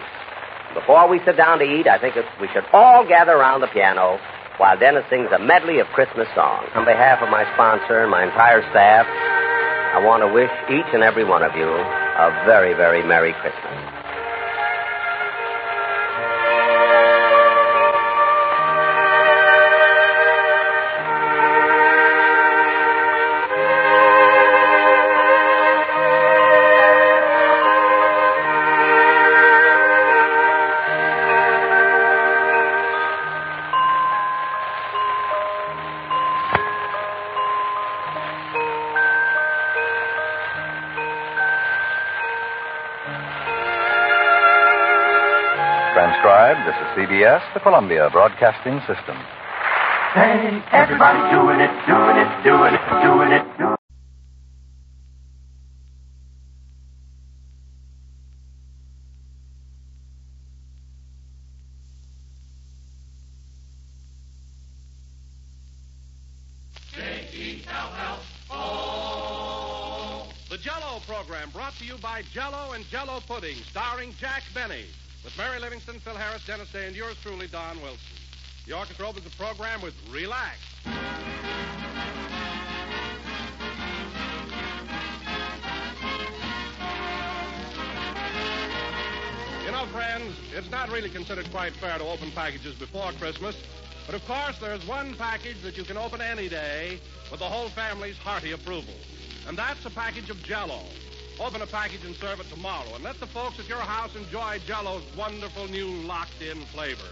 Before 0.74 1.06
we 1.06 1.22
sit 1.22 1.38
down 1.38 1.62
to 1.62 1.66
eat, 1.66 1.86
I 1.86 2.02
think 2.02 2.18
it's, 2.18 2.28
we 2.42 2.50
should 2.50 2.66
all 2.74 3.06
gather 3.06 3.38
around 3.38 3.62
the 3.62 3.70
piano 3.70 4.18
while 4.58 4.74
Dennis 4.78 5.06
sings 5.14 5.30
a 5.30 5.38
medley 5.40 5.78
of 5.78 5.86
Christmas 5.94 6.28
songs. 6.34 6.74
On 6.74 6.86
behalf 6.90 7.22
of 7.22 7.30
my 7.30 7.46
sponsor 7.54 8.02
and 8.02 8.10
my 8.10 8.26
entire 8.26 8.66
staff, 8.74 9.06
I 9.06 10.02
want 10.02 10.26
to 10.26 10.30
wish 10.34 10.50
each 10.74 10.90
and 10.94 11.04
every 11.06 11.24
one 11.24 11.44
of 11.46 11.54
you 11.56 11.70
a 12.18 12.46
very, 12.46 12.74
very 12.74 13.04
Merry 13.04 13.34
Christmas. 13.34 13.87
Transcribed, 45.98 46.60
this 46.68 46.76
is 46.76 47.10
CBS, 47.10 47.42
the 47.56 47.60
Columbia 47.60 48.08
Broadcasting 48.12 48.80
System. 48.82 49.18
Hey, 50.14 50.62
everybody 50.72 51.18
doing 51.34 51.60
it, 51.60 51.74
doing 51.88 52.18
it, 52.18 52.44
doing 52.44 52.76
it, 52.76 52.82
doing 53.02 53.32
it, 53.32 53.58
doing 53.58 53.72
it. 53.72 53.78
The 70.52 70.58
Jello 70.60 71.00
program 71.08 71.50
brought 71.50 71.74
to 71.80 71.86
you 71.86 71.98
by 72.04 72.22
Jello 72.32 72.74
and 72.74 72.86
Jello 72.86 73.20
Pudding, 73.28 73.56
starring 73.72 74.14
Jack 74.20 74.44
Benny, 74.54 74.86
with 75.24 75.38
Mary 75.38 75.60
Livingstone, 75.60 76.00
Phil 76.00 76.16
Harris, 76.16 76.46
Dennis 76.46 76.72
Day, 76.72 76.88
and 76.88 76.96
yours 76.96 77.16
truly, 77.22 77.48
Don 77.48 77.82
Wilson. 77.82 78.00
The 78.66 78.74
orchestra 78.74 79.08
opens 79.08 79.24
the 79.24 79.36
program 79.38 79.82
with 79.82 79.94
Relax. 80.12 80.58
You 89.66 89.72
know, 89.72 89.86
friends, 89.88 90.36
it's 90.54 90.70
not 90.72 90.90
really 90.90 91.10
considered 91.10 91.50
quite 91.52 91.74
fair 91.74 91.98
to 91.98 92.04
open 92.04 92.32
packages 92.32 92.76
before 92.76 93.12
Christmas, 93.14 93.56
but 94.06 94.16
of 94.16 94.26
course, 94.26 94.58
there's 94.60 94.86
one 94.88 95.16
package 95.16 95.62
that 95.64 95.78
you 95.78 95.84
can 95.84 95.98
open 95.98 96.22
any 96.22 96.48
day 96.48 97.00
with 97.30 97.40
the 97.40 97.46
whole 97.46 97.70
family's 97.70 98.18
hearty 98.18 98.52
approval. 98.52 98.94
And 99.48 99.58
that's 99.58 99.86
a 99.86 99.90
package 99.90 100.30
of 100.30 100.42
Jello. 100.44 100.82
Open 101.40 101.62
a 101.62 101.68
package 101.68 102.04
and 102.04 102.16
serve 102.16 102.40
it 102.40 102.50
tomorrow, 102.50 102.96
and 102.96 103.04
let 103.04 103.20
the 103.20 103.28
folks 103.28 103.60
at 103.60 103.70
your 103.70 103.78
house 103.78 104.16
enjoy 104.16 104.60
Jello's 104.66 105.04
wonderful 105.16 105.68
new 105.68 105.88
locked-in 105.88 106.58
flavor. 106.74 107.10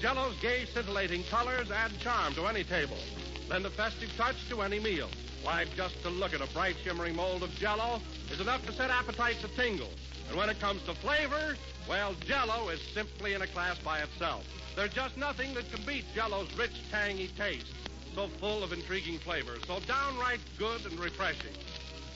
Jello's 0.00 0.36
gay, 0.40 0.66
scintillating 0.72 1.24
colors 1.24 1.68
add 1.72 1.90
charm 1.98 2.32
to 2.34 2.46
any 2.46 2.62
table. 2.62 2.96
Lend 3.48 3.66
a 3.66 3.70
festive 3.70 4.10
touch 4.16 4.36
to 4.50 4.62
any 4.62 4.78
meal. 4.78 5.08
Why, 5.42 5.64
just 5.76 6.00
to 6.02 6.10
look 6.10 6.32
at 6.32 6.40
a 6.40 6.52
bright, 6.52 6.76
shimmering 6.84 7.16
mold 7.16 7.42
of 7.42 7.50
Jello 7.56 8.00
is 8.30 8.40
enough 8.40 8.64
to 8.66 8.72
set 8.72 8.90
appetites 8.90 9.42
a 9.42 9.48
tingle. 9.48 9.90
And 10.28 10.36
when 10.36 10.48
it 10.48 10.60
comes 10.60 10.82
to 10.84 10.94
flavor, 10.94 11.56
well, 11.88 12.14
Jello 12.24 12.68
is 12.68 12.80
simply 12.94 13.34
in 13.34 13.42
a 13.42 13.46
class 13.48 13.78
by 13.78 13.98
itself. 13.98 14.44
There's 14.76 14.92
just 14.92 15.16
nothing 15.16 15.54
that 15.54 15.72
can 15.72 15.84
beat 15.84 16.04
Jello's 16.14 16.56
rich, 16.56 16.88
tangy 16.92 17.30
taste. 17.36 17.72
So 18.14 18.28
full 18.40 18.62
of 18.62 18.72
intriguing 18.72 19.18
flavors, 19.18 19.62
so 19.66 19.80
downright 19.80 20.40
good 20.56 20.86
and 20.86 20.98
refreshing. 20.98 21.52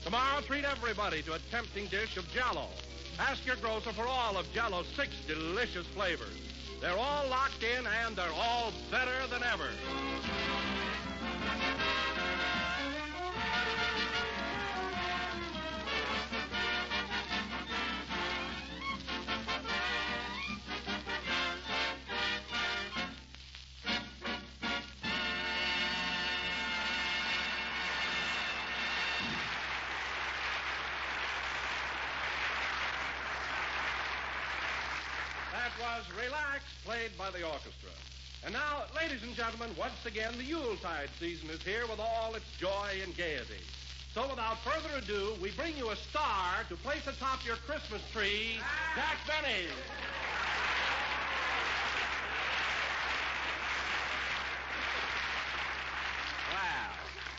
Tomorrow, 0.03 0.41
treat 0.41 0.65
everybody 0.65 1.21
to 1.23 1.33
a 1.33 1.39
tempting 1.51 1.85
dish 1.87 2.17
of 2.17 2.27
Jello. 2.31 2.67
Ask 3.19 3.45
your 3.45 3.55
grocer 3.57 3.93
for 3.93 4.07
all 4.07 4.35
of 4.35 4.51
Jello's 4.51 4.87
six 4.95 5.09
delicious 5.27 5.85
flavors. 5.87 6.33
They're 6.81 6.97
all 6.97 7.27
locked 7.29 7.63
in, 7.63 7.85
and 7.85 8.15
they're 8.15 8.33
all 8.33 8.73
better 8.89 9.27
than 9.29 9.43
ever. 9.43 9.69
That 35.79 35.97
was 35.97 36.05
Relax, 36.17 36.63
played 36.85 37.17
by 37.17 37.31
the 37.31 37.43
orchestra. 37.45 37.89
And 38.43 38.53
now, 38.53 38.83
ladies 38.95 39.23
and 39.23 39.35
gentlemen, 39.35 39.69
once 39.77 40.05
again, 40.05 40.33
the 40.37 40.43
Yuletide 40.43 41.09
season 41.19 41.49
is 41.49 41.61
here 41.61 41.85
with 41.87 41.99
all 41.99 42.33
its 42.35 42.45
joy 42.57 42.99
and 43.03 43.15
gaiety. 43.15 43.61
So 44.13 44.27
without 44.27 44.57
further 44.63 44.97
ado, 44.97 45.33
we 45.41 45.51
bring 45.51 45.77
you 45.77 45.91
a 45.91 45.95
star 45.95 46.63
to 46.69 46.75
place 46.77 47.05
atop 47.07 47.45
your 47.45 47.55
Christmas 47.67 48.01
tree, 48.11 48.59
Jack 48.95 49.17
Benny. 49.27 49.67
Wow. 56.51 56.91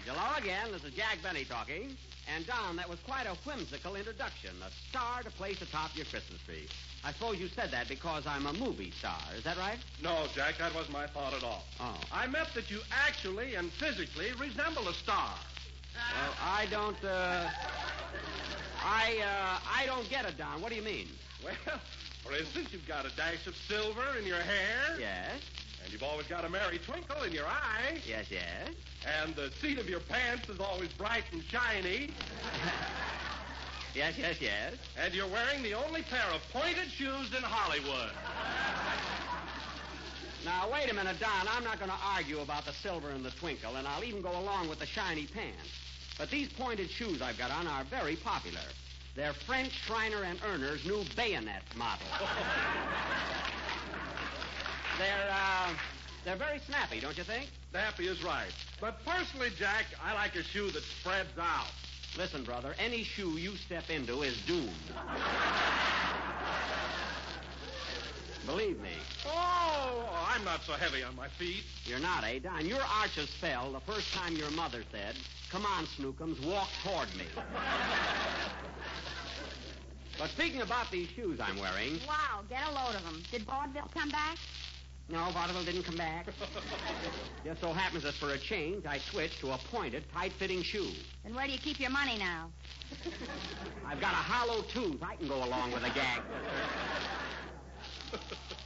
Hello 0.06 0.38
again. 0.38 0.72
This 0.72 0.84
is 0.84 0.94
Jack 0.94 1.18
Benny 1.22 1.44
talking. 1.44 1.96
And 2.28 2.46
Don, 2.46 2.76
that 2.76 2.88
was 2.88 2.98
quite 3.00 3.26
a 3.26 3.34
whimsical 3.44 3.96
introduction. 3.96 4.50
A 4.64 4.70
star 4.88 5.22
to 5.22 5.30
place 5.30 5.60
atop 5.60 5.96
your 5.96 6.06
Christmas 6.06 6.40
tree. 6.46 6.68
I 7.04 7.12
suppose 7.12 7.38
you 7.38 7.48
said 7.48 7.70
that 7.72 7.88
because 7.88 8.26
I'm 8.26 8.46
a 8.46 8.52
movie 8.52 8.92
star. 8.92 9.18
Is 9.36 9.44
that 9.44 9.56
right? 9.58 9.78
No, 10.02 10.26
Jack, 10.34 10.58
that 10.58 10.74
wasn't 10.74 10.92
my 10.92 11.06
thought 11.08 11.34
at 11.34 11.42
all. 11.42 11.64
Oh. 11.80 11.98
I 12.12 12.26
meant 12.28 12.48
that 12.54 12.70
you 12.70 12.80
actually 12.90 13.56
and 13.56 13.72
physically 13.72 14.32
resemble 14.38 14.88
a 14.88 14.94
star. 14.94 15.34
Well, 15.94 16.34
I 16.42 16.66
don't. 16.70 17.02
Uh, 17.04 17.50
I 18.82 19.18
uh, 19.18 19.58
I 19.70 19.86
don't 19.86 20.08
get 20.08 20.24
it, 20.24 20.38
Don. 20.38 20.62
What 20.62 20.70
do 20.70 20.76
you 20.76 20.82
mean? 20.82 21.08
Well, 21.44 21.80
for 22.24 22.32
instance, 22.34 22.68
you've 22.72 22.86
got 22.86 23.04
a 23.04 23.14
dash 23.16 23.46
of 23.46 23.54
silver 23.68 24.16
in 24.18 24.26
your 24.26 24.38
hair. 24.38 24.96
Yes. 24.98 25.40
And 25.82 25.92
you've 25.92 26.02
always 26.02 26.26
got 26.26 26.44
a 26.44 26.48
merry 26.48 26.78
twinkle 26.78 27.22
in 27.22 27.32
your 27.32 27.46
eye. 27.46 27.98
Yes, 28.06 28.26
yes. 28.30 28.70
And 29.20 29.34
the 29.34 29.50
seat 29.60 29.78
of 29.78 29.88
your 29.88 30.00
pants 30.00 30.48
is 30.48 30.60
always 30.60 30.92
bright 30.92 31.24
and 31.32 31.42
shiny. 31.42 32.10
Yes, 33.94 34.16
yes, 34.16 34.40
yes. 34.40 34.72
And 34.96 35.12
you're 35.12 35.28
wearing 35.28 35.62
the 35.62 35.74
only 35.74 36.00
pair 36.02 36.24
of 36.32 36.40
pointed 36.50 36.90
shoes 36.90 37.28
in 37.36 37.42
Hollywood. 37.42 38.10
Now, 40.46 40.72
wait 40.72 40.90
a 40.90 40.94
minute, 40.94 41.20
Don. 41.20 41.46
I'm 41.48 41.62
not 41.62 41.78
going 41.78 41.90
to 41.90 41.96
argue 42.02 42.40
about 42.40 42.64
the 42.64 42.72
silver 42.72 43.10
and 43.10 43.22
the 43.24 43.30
twinkle, 43.32 43.76
and 43.76 43.86
I'll 43.86 44.02
even 44.02 44.22
go 44.22 44.30
along 44.30 44.68
with 44.68 44.78
the 44.78 44.86
shiny 44.86 45.26
pants. 45.26 45.68
But 46.18 46.30
these 46.30 46.48
pointed 46.48 46.90
shoes 46.90 47.20
I've 47.20 47.38
got 47.38 47.50
on 47.50 47.66
are 47.66 47.84
very 47.84 48.16
popular. 48.16 48.60
They're 49.14 49.34
French 49.34 49.72
Shriner 49.86 50.22
and 50.24 50.40
Urner's 50.40 50.84
new 50.86 51.04
bayonet 51.14 51.62
model. 51.76 52.06
they're, 54.98 55.30
uh, 55.30 55.74
they're 56.24 56.36
very 56.36 56.60
snappy, 56.66 57.00
don't 57.00 57.16
you 57.16 57.24
think? 57.24 57.50
Snappy 57.70 58.06
is 58.06 58.22
right. 58.22 58.52
But 58.80 59.04
personally, 59.04 59.50
Jack, 59.56 59.86
I 60.04 60.14
like 60.14 60.34
a 60.36 60.42
shoe 60.42 60.70
that 60.70 60.82
spreads 60.82 61.36
out. 61.38 61.70
Listen, 62.16 62.44
brother, 62.44 62.74
any 62.78 63.04
shoe 63.04 63.38
you 63.38 63.56
step 63.56 63.88
into 63.88 64.22
is 64.22 64.36
doomed. 64.46 64.68
Believe 68.46 68.80
me. 68.80 68.90
Oh, 69.26 70.08
I'm 70.28 70.44
not 70.44 70.62
so 70.62 70.72
heavy 70.72 71.02
on 71.02 71.14
my 71.14 71.28
feet. 71.28 71.64
You're 71.84 72.00
not, 72.00 72.24
eh, 72.24 72.40
Don? 72.40 72.66
Your 72.66 72.82
arches 72.82 73.30
fell 73.40 73.72
the 73.72 73.80
first 73.80 74.12
time 74.12 74.36
your 74.36 74.50
mother 74.50 74.82
said, 74.90 75.14
Come 75.50 75.64
on, 75.64 75.86
Snookums, 75.86 76.44
walk 76.44 76.68
toward 76.84 77.08
me. 77.16 77.24
but 80.18 80.28
speaking 80.30 80.62
about 80.62 80.90
these 80.90 81.08
shoes 81.08 81.38
I'm 81.40 81.58
wearing, 81.58 82.00
Wow, 82.06 82.42
get 82.48 82.62
a 82.66 82.72
load 82.72 82.96
of 82.96 83.04
them. 83.04 83.22
Did 83.30 83.42
vaudeville 83.42 83.90
come 83.94 84.10
back? 84.10 84.38
No, 85.12 85.28
vaudeville 85.30 85.64
didn't 85.64 85.82
come 85.82 85.98
back. 85.98 86.26
Just 87.44 87.60
so 87.60 87.74
happens 87.74 88.04
that 88.04 88.14
for 88.14 88.30
a 88.30 88.38
change, 88.38 88.86
I 88.86 88.98
switched 88.98 89.40
to 89.40 89.52
a 89.52 89.58
pointed, 89.70 90.04
tight-fitting 90.10 90.62
shoe. 90.62 90.88
Then 91.22 91.34
where 91.34 91.46
do 91.46 91.52
you 91.52 91.58
keep 91.58 91.78
your 91.78 91.90
money 91.90 92.16
now? 92.16 92.50
I've 93.86 94.00
got 94.00 94.12
a 94.12 94.16
hollow 94.16 94.62
tooth. 94.62 95.02
I 95.02 95.16
can 95.16 95.28
go 95.28 95.44
along 95.44 95.72
with 95.72 95.82
a 95.82 95.90
gag. 95.90 96.22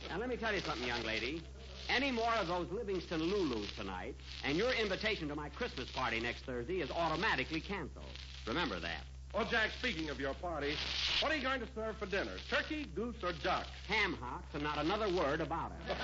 now, 0.08 0.18
let 0.18 0.28
me 0.28 0.36
tell 0.36 0.54
you 0.54 0.60
something, 0.60 0.86
young 0.86 1.02
lady. 1.02 1.42
Any 1.88 2.12
more 2.12 2.32
of 2.40 2.46
those 2.46 2.70
Livingstone 2.70 3.22
Lulus 3.22 3.74
tonight, 3.76 4.14
and 4.44 4.56
your 4.56 4.72
invitation 4.72 5.26
to 5.28 5.34
my 5.34 5.48
Christmas 5.48 5.90
party 5.90 6.20
next 6.20 6.44
Thursday 6.44 6.80
is 6.80 6.92
automatically 6.92 7.60
canceled. 7.60 8.06
Remember 8.46 8.78
that. 8.78 9.02
Oh, 9.38 9.44
Jack, 9.50 9.68
speaking 9.78 10.08
of 10.08 10.18
your 10.18 10.32
party, 10.32 10.72
what 11.20 11.30
are 11.30 11.36
you 11.36 11.42
going 11.42 11.60
to 11.60 11.66
serve 11.74 11.98
for 11.98 12.06
dinner? 12.06 12.32
Turkey, 12.48 12.86
goose, 12.94 13.16
or 13.22 13.32
duck? 13.44 13.66
Ham 13.86 14.16
hocks, 14.18 14.46
and 14.54 14.62
not 14.62 14.78
another 14.78 15.14
word 15.14 15.42
about 15.42 15.72
it. 15.72 15.94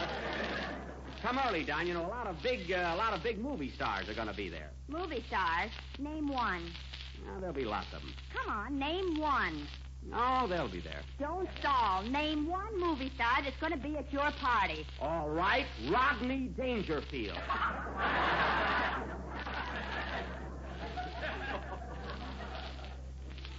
Come 1.23 1.41
early, 1.47 1.65
Don. 1.65 1.87
You 1.87 1.95
know 1.95 2.05
a 2.05 2.09
lot 2.09 2.27
of 2.27 2.43
big, 2.43 2.71
uh, 2.71 2.93
a 2.95 2.97
lot 2.97 3.15
of 3.15 3.23
big 3.23 3.39
movie 3.39 3.71
stars 3.71 4.07
are 4.11 4.15
going 4.15 4.29
to 4.29 4.35
be 4.35 4.51
there. 4.51 4.69
Movie 4.87 5.25
stars. 5.29 5.71
Name 5.99 6.29
one. 6.29 6.71
Now, 7.25 7.41
there'll 7.41 7.55
be 7.55 7.65
lots 7.65 7.87
of 7.95 8.03
them. 8.03 8.13
Come 8.35 8.53
on, 8.53 8.79
name 8.79 9.19
one. 9.19 9.67
No, 10.05 10.47
they'll 10.47 10.69
be 10.69 10.81
there. 10.81 11.01
Don't 11.19 11.49
stall. 11.59 12.03
Name 12.03 12.47
one 12.47 12.79
movie 12.79 13.13
star 13.15 13.43
that's 13.43 13.57
going 13.61 13.73
to 13.73 13.79
be 13.79 13.97
at 13.97 14.13
your 14.13 14.31
party. 14.43 14.85
All 15.01 15.31
right, 15.31 15.65
Rodney 15.91 16.51
Dangerfield. 16.55 17.39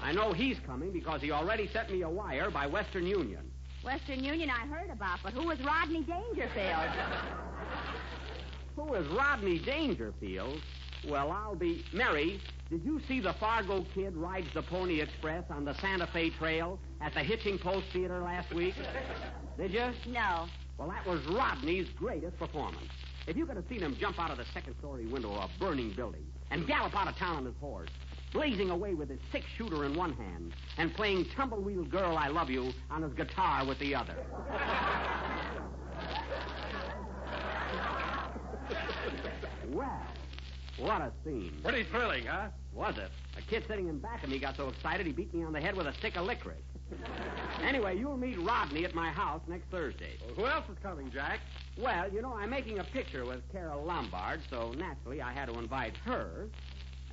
I 0.03 0.11
know 0.11 0.33
he's 0.33 0.59
coming 0.65 0.91
because 0.91 1.21
he 1.21 1.31
already 1.31 1.69
sent 1.69 1.89
me 1.89 2.01
a 2.01 2.09
wire 2.09 2.51
by 2.51 2.67
Western 2.67 3.07
Union. 3.07 3.49
Western 3.85 4.21
Union 4.21 4.49
I 4.49 4.67
heard 4.67 4.89
about, 4.89 5.19
but 5.23 5.31
who 5.31 5.47
was 5.47 5.57
Rodney 5.61 6.03
Dangerfield? 6.03 6.89
Who 8.75 8.95
is 8.95 9.07
Rodney 9.09 9.59
Dangerfield? 9.59 10.59
Well, 11.07 11.31
I'll 11.31 11.55
be. 11.55 11.85
Mary, 11.93 12.41
did 12.71 12.83
you 12.83 12.99
see 13.07 13.19
the 13.19 13.33
Fargo 13.33 13.85
kid 13.93 14.17
rides 14.17 14.47
the 14.55 14.63
Pony 14.63 14.99
Express 14.99 15.43
on 15.51 15.63
the 15.63 15.75
Santa 15.75 16.07
Fe 16.07 16.31
Trail 16.31 16.79
at 16.99 17.13
the 17.13 17.19
Hitching 17.19 17.59
Post 17.59 17.85
Theater 17.93 18.19
last 18.21 18.51
week? 18.51 18.73
Did 19.57 19.73
you? 19.73 19.91
No. 20.07 20.47
Well, 20.79 20.89
that 20.89 21.05
was 21.05 21.23
Rodney's 21.27 21.87
greatest 21.99 22.39
performance. 22.39 22.89
If 23.27 23.37
you 23.37 23.45
could 23.45 23.57
have 23.57 23.65
seen 23.69 23.81
him 23.81 23.95
jump 23.99 24.19
out 24.19 24.31
of 24.31 24.37
the 24.37 24.45
second 24.53 24.75
story 24.79 25.05
window 25.05 25.35
of 25.35 25.51
a 25.55 25.59
burning 25.59 25.91
building 25.91 26.25
and 26.49 26.65
gallop 26.65 26.95
out 26.95 27.07
of 27.07 27.15
town 27.15 27.37
on 27.37 27.45
his 27.45 27.55
horse, 27.61 27.89
blazing 28.33 28.71
away 28.71 28.95
with 28.95 29.09
his 29.09 29.19
six 29.31 29.45
shooter 29.57 29.85
in 29.85 29.95
one 29.95 30.11
hand 30.13 30.53
and 30.77 30.93
playing 30.93 31.25
Tumbleweed 31.35 31.89
Girl 31.89 32.17
I 32.17 32.27
Love 32.27 32.49
You 32.49 32.73
on 32.89 33.03
his 33.03 33.13
guitar 33.13 33.65
with 33.65 33.79
the 33.79 33.95
other. 33.95 34.15
well, 39.69 40.01
what 40.77 41.01
a 41.01 41.11
scene. 41.23 41.53
Pretty 41.63 41.83
thrilling, 41.83 42.25
huh? 42.25 42.47
Was 42.73 42.97
it? 42.97 43.11
A 43.37 43.41
kid 43.43 43.63
sitting 43.67 43.87
in 43.87 43.99
back 43.99 44.23
of 44.23 44.29
me 44.29 44.39
got 44.39 44.57
so 44.57 44.69
excited 44.69 45.05
he 45.05 45.11
beat 45.11 45.33
me 45.33 45.43
on 45.43 45.53
the 45.53 45.61
head 45.61 45.75
with 45.75 45.85
a 45.85 45.93
stick 45.93 46.17
of 46.17 46.25
licorice. 46.25 46.57
anyway, 47.63 47.97
you'll 47.97 48.17
meet 48.17 48.39
Rodney 48.39 48.85
at 48.85 48.95
my 48.95 49.11
house 49.11 49.41
next 49.47 49.65
Thursday. 49.69 50.17
Well, 50.25 50.35
who 50.35 50.45
else 50.47 50.65
is 50.71 50.77
coming, 50.81 51.11
Jack? 51.11 51.39
Well, 51.77 52.11
you 52.11 52.21
know, 52.21 52.33
I'm 52.33 52.49
making 52.49 52.79
a 52.79 52.83
picture 52.83 53.25
with 53.25 53.41
Carole 53.51 53.83
Lombard, 53.83 54.41
so 54.49 54.73
naturally 54.77 55.21
I 55.21 55.33
had 55.33 55.49
to 55.49 55.59
invite 55.59 55.95
her. 56.05 56.47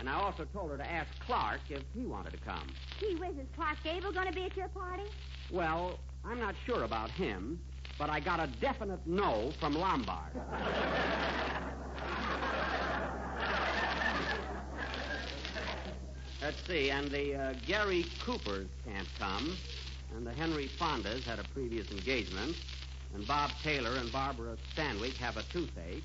And 0.00 0.08
I 0.08 0.14
also 0.14 0.46
told 0.46 0.70
her 0.70 0.78
to 0.78 0.90
ask 0.90 1.08
Clark 1.26 1.60
if 1.68 1.82
he 1.94 2.06
wanted 2.06 2.32
to 2.32 2.38
come. 2.38 2.66
Gee 2.98 3.16
whiz, 3.16 3.36
is 3.36 3.46
Clark 3.54 3.76
Gable 3.84 4.12
going 4.12 4.26
to 4.26 4.32
be 4.32 4.44
at 4.44 4.56
your 4.56 4.68
party? 4.68 5.04
Well, 5.50 6.00
I'm 6.24 6.40
not 6.40 6.54
sure 6.64 6.84
about 6.84 7.10
him, 7.10 7.60
but 7.98 8.08
I 8.08 8.18
got 8.18 8.40
a 8.40 8.46
definite 8.46 9.06
no 9.06 9.52
from 9.60 9.74
Lombard. 9.74 10.32
Let's 16.40 16.66
see, 16.66 16.90
and 16.90 17.10
the 17.10 17.34
uh, 17.34 17.54
Gary 17.66 18.06
Coopers 18.24 18.68
can't 18.86 19.08
come, 19.18 19.54
and 20.16 20.26
the 20.26 20.32
Henry 20.32 20.70
Fondas 20.80 21.22
had 21.24 21.38
a 21.38 21.44
previous 21.52 21.90
engagement, 21.90 22.56
and 23.14 23.26
Bob 23.26 23.50
Taylor 23.62 23.94
and 23.98 24.10
Barbara 24.10 24.56
Stanwyck 24.74 25.16
have 25.18 25.36
a 25.36 25.42
toothache. 25.42 26.02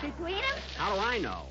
Between 0.00 0.36
them? 0.36 0.44
How 0.76 0.94
do 0.94 1.00
I 1.00 1.18
know? 1.18 1.46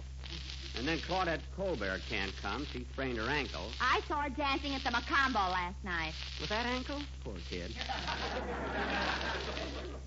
And 0.77 0.88
then 0.88 0.99
Claudette 0.99 1.41
Colbert 1.55 2.01
can't 2.07 2.31
come. 2.41 2.65
She 2.71 2.86
sprained 2.93 3.17
her 3.17 3.27
ankle. 3.29 3.71
I 3.81 3.99
saw 4.07 4.21
her 4.21 4.29
dancing 4.29 4.75
at 4.75 4.83
the 4.83 4.91
Mocambo 4.91 5.51
last 5.51 5.83
night. 5.83 6.13
With 6.39 6.49
that 6.49 6.67
ankle? 6.67 7.01
Poor 7.23 7.33
kid. 7.49 7.73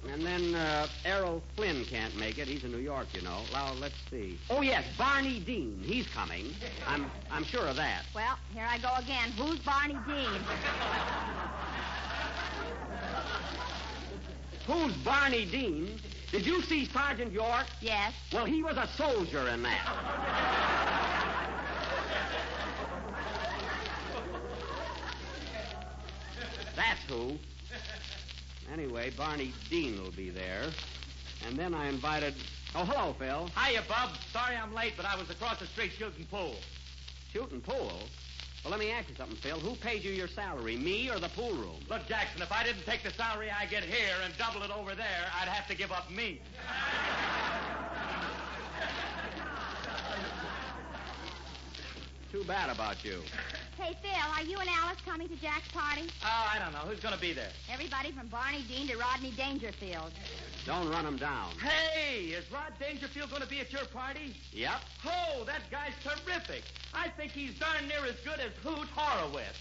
and 0.08 0.22
then 0.24 0.54
uh, 0.54 0.86
Errol 1.04 1.42
Flynn 1.56 1.84
can't 1.86 2.16
make 2.16 2.38
it. 2.38 2.46
He's 2.46 2.62
in 2.62 2.70
New 2.70 2.78
York, 2.78 3.08
you 3.12 3.22
know. 3.22 3.40
Well, 3.52 3.74
let's 3.80 3.96
see. 4.10 4.38
Oh 4.48 4.60
yes, 4.60 4.84
Barney 4.96 5.40
Dean. 5.40 5.80
He's 5.82 6.06
coming. 6.06 6.54
I'm 6.86 7.10
I'm 7.32 7.42
sure 7.44 7.66
of 7.66 7.74
that. 7.76 8.04
Well, 8.14 8.38
here 8.54 8.66
I 8.68 8.78
go 8.78 8.94
again. 8.96 9.32
Who's 9.32 9.58
Barney 9.58 9.98
Dean? 10.06 10.40
Who's 14.66 14.92
Barney 14.98 15.46
Dean? 15.46 15.98
Did 16.30 16.46
you 16.46 16.62
see 16.62 16.86
Sergeant 16.86 17.32
York? 17.32 17.66
Yes. 17.80 18.12
Well, 18.32 18.44
he 18.44 18.62
was 18.62 18.76
a 18.76 18.86
soldier 18.96 19.48
in 19.48 19.62
that. 19.62 21.00
That's 26.76 27.02
who. 27.08 27.36
Anyway, 28.72 29.10
Barney 29.16 29.52
Dean 29.68 30.00
will 30.00 30.12
be 30.12 30.30
there. 30.30 30.70
And 31.46 31.56
then 31.56 31.74
I 31.74 31.88
invited. 31.88 32.34
Oh, 32.76 32.84
hello, 32.84 33.16
Phil. 33.18 33.50
Hiya, 33.56 33.82
Bub. 33.88 34.10
Sorry 34.32 34.54
I'm 34.54 34.72
late, 34.72 34.92
but 34.96 35.06
I 35.06 35.16
was 35.16 35.28
across 35.30 35.58
the 35.58 35.66
street 35.66 35.90
shooting 35.98 36.26
pool. 36.30 36.54
Shooting 37.32 37.60
pool? 37.60 38.02
Well, 38.64 38.70
let 38.70 38.80
me 38.80 38.90
ask 38.90 39.08
you 39.08 39.14
something, 39.16 39.36
Phil. 39.36 39.58
Who 39.58 39.74
pays 39.74 40.04
you 40.04 40.10
your 40.12 40.28
salary, 40.28 40.76
me 40.76 41.08
or 41.08 41.18
the 41.18 41.30
pool 41.30 41.52
room? 41.52 41.80
Look, 41.88 42.06
Jackson, 42.06 42.42
if 42.42 42.52
I 42.52 42.62
didn't 42.62 42.84
take 42.84 43.02
the 43.02 43.10
salary 43.10 43.48
I 43.50 43.64
get 43.66 43.84
here 43.84 44.16
and 44.22 44.36
double 44.36 44.62
it 44.62 44.70
over 44.70 44.94
there, 44.94 45.26
I'd 45.40 45.48
have 45.48 45.66
to 45.68 45.74
give 45.74 45.90
up 45.90 46.10
me. 46.10 46.40
too 52.30 52.44
bad 52.44 52.70
about 52.70 53.04
you. 53.04 53.22
Hey, 53.76 53.96
Phil, 54.02 54.10
are 54.36 54.42
you 54.42 54.58
and 54.58 54.68
Alice 54.68 54.98
coming 55.04 55.28
to 55.28 55.36
Jack's 55.36 55.68
party? 55.72 56.02
Oh, 56.22 56.48
I 56.54 56.58
don't 56.58 56.72
know. 56.72 56.88
Who's 56.88 57.00
going 57.00 57.14
to 57.14 57.20
be 57.20 57.32
there? 57.32 57.50
Everybody 57.72 58.12
from 58.12 58.28
Barney 58.28 58.62
Dean 58.68 58.86
to 58.88 58.96
Rodney 58.96 59.32
Dangerfield. 59.32 60.12
Don't 60.66 60.90
run 60.90 61.06
him 61.06 61.16
down. 61.16 61.52
Hey, 61.58 62.26
is 62.26 62.44
Rod 62.52 62.72
Dangerfield 62.78 63.30
going 63.30 63.42
to 63.42 63.48
be 63.48 63.60
at 63.60 63.72
your 63.72 63.86
party? 63.86 64.36
Yep. 64.52 64.80
Oh, 65.06 65.44
that 65.44 65.62
guy's 65.70 65.94
terrific. 66.02 66.62
I 66.92 67.08
think 67.08 67.32
he's 67.32 67.58
darn 67.58 67.88
near 67.88 68.04
as 68.06 68.16
good 68.24 68.40
as 68.40 68.52
Hoot 68.62 68.88
Horowitz. 68.94 69.58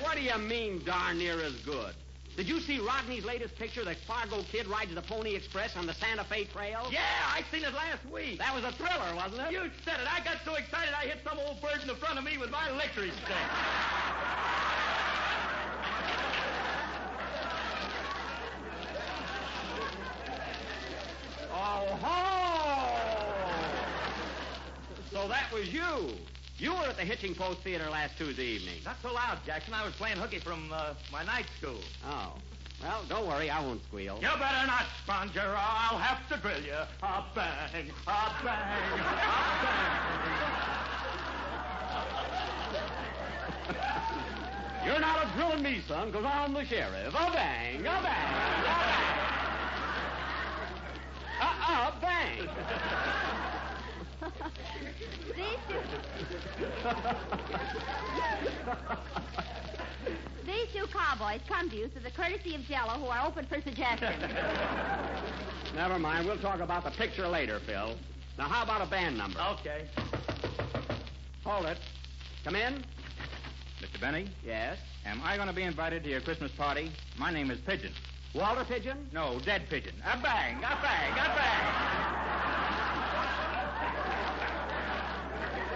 What 0.00 0.16
do 0.16 0.22
you 0.22 0.38
mean, 0.38 0.82
darn 0.84 1.18
near 1.18 1.40
as 1.40 1.54
good? 1.64 1.94
Did 2.36 2.48
you 2.48 2.60
see 2.60 2.78
Rodney's 2.80 3.24
latest 3.24 3.56
picture, 3.56 3.84
the 3.84 3.94
Fargo 4.06 4.42
kid 4.50 4.66
rides 4.66 4.94
the 4.94 5.02
Pony 5.02 5.34
Express 5.34 5.76
on 5.76 5.86
the 5.86 5.92
Santa 5.94 6.24
Fe 6.24 6.44
Trail? 6.44 6.88
Yeah, 6.90 7.00
I 7.28 7.42
seen 7.50 7.62
it 7.62 7.74
last 7.74 8.04
week. 8.10 8.38
That 8.38 8.54
was 8.54 8.64
a 8.64 8.72
thriller, 8.72 9.14
wasn't 9.14 9.42
it? 9.42 9.52
You 9.52 9.70
said 9.84 10.00
it. 10.00 10.08
I 10.10 10.24
got 10.24 10.38
so 10.44 10.54
excited 10.54 10.94
I 10.94 11.04
hit 11.04 11.18
some 11.24 11.38
old 11.38 11.60
bird 11.60 11.82
in 11.82 11.88
the 11.88 11.94
front 11.96 12.18
of 12.18 12.24
me 12.24 12.38
with 12.38 12.50
my 12.50 12.70
licorice 12.70 13.14
stick. 13.24 13.36
Oh, 21.54 21.98
ho! 22.00 22.32
So 25.12 25.28
that 25.28 25.52
was 25.52 25.72
you. 25.72 26.16
You 26.58 26.72
were 26.72 26.86
at 26.86 26.96
the 26.96 27.04
Hitching 27.04 27.34
Post 27.34 27.60
Theater 27.60 27.88
last 27.90 28.16
Tuesday 28.16 28.44
evening. 28.44 28.76
Not 28.84 28.96
so 29.02 29.12
loud, 29.12 29.38
Jackson. 29.44 29.74
I 29.74 29.84
was 29.84 29.94
playing 29.94 30.16
hooky 30.16 30.38
from 30.38 30.72
uh, 30.72 30.94
my 31.10 31.24
night 31.24 31.46
school. 31.58 31.80
Oh. 32.06 32.34
Well, 32.82 33.04
don't 33.08 33.26
worry, 33.28 33.48
I 33.48 33.60
won't 33.60 33.82
squeal. 33.84 34.16
You 34.16 34.28
better 34.40 34.66
not, 34.66 34.86
Sponger, 35.04 35.40
or 35.40 35.56
I'll 35.56 35.98
have 35.98 36.28
to 36.28 36.36
drill 36.38 36.62
you. 36.62 36.72
A 37.02 37.24
bang, 37.34 37.68
a 37.70 37.72
bang, 37.72 37.90
a 38.06 38.44
bang. 38.44 40.12
You're 44.84 44.98
not 44.98 45.24
a 45.24 45.28
drilling 45.36 45.62
me, 45.62 45.80
son, 45.86 46.10
because 46.10 46.24
I'm 46.24 46.54
the 46.54 46.64
sheriff. 46.64 47.14
A 47.14 47.30
bang, 47.32 47.80
a 47.80 47.84
bang, 47.84 48.02
a 48.02 48.02
bang. 48.02 49.01
Uh-uh, 51.42 51.90
bang. 52.00 52.48
These 55.34 55.58
two. 55.68 55.80
These 60.46 60.68
two 60.74 60.86
cowboys 60.92 61.40
come 61.48 61.70
to 61.70 61.76
you 61.76 61.88
through 61.88 62.02
the 62.02 62.10
courtesy 62.10 62.54
of 62.54 62.62
Jello, 62.62 62.94
who 62.98 63.06
are 63.06 63.26
open 63.26 63.46
for 63.46 63.60
suggestions. 63.62 64.22
Never 65.74 65.98
mind, 65.98 66.26
we'll 66.26 66.38
talk 66.38 66.60
about 66.60 66.84
the 66.84 66.90
picture 66.90 67.26
later, 67.28 67.60
Phil. 67.66 67.96
Now, 68.38 68.48
how 68.48 68.62
about 68.64 68.86
a 68.86 68.90
band 68.90 69.16
number? 69.16 69.40
Okay. 69.60 69.86
Hold 71.44 71.66
it. 71.66 71.78
Come 72.44 72.56
in. 72.56 72.84
Mr. 73.80 74.00
Benny, 74.00 74.28
Yes. 74.44 74.78
am 75.06 75.20
I 75.24 75.36
going 75.36 75.48
to 75.48 75.54
be 75.54 75.62
invited 75.62 76.04
to 76.04 76.10
your 76.10 76.20
Christmas 76.20 76.52
party? 76.52 76.90
My 77.18 77.32
name 77.32 77.50
is 77.50 77.58
Pigeon. 77.60 77.92
Walter 78.34 78.64
Pidgeon? 78.64 79.08
No, 79.12 79.38
Dead 79.44 79.62
Pigeon. 79.68 79.92
A 80.06 80.16
bang, 80.22 80.56
a 80.56 80.78
bang, 80.80 81.12
a 81.12 81.28
bang. 81.36 81.64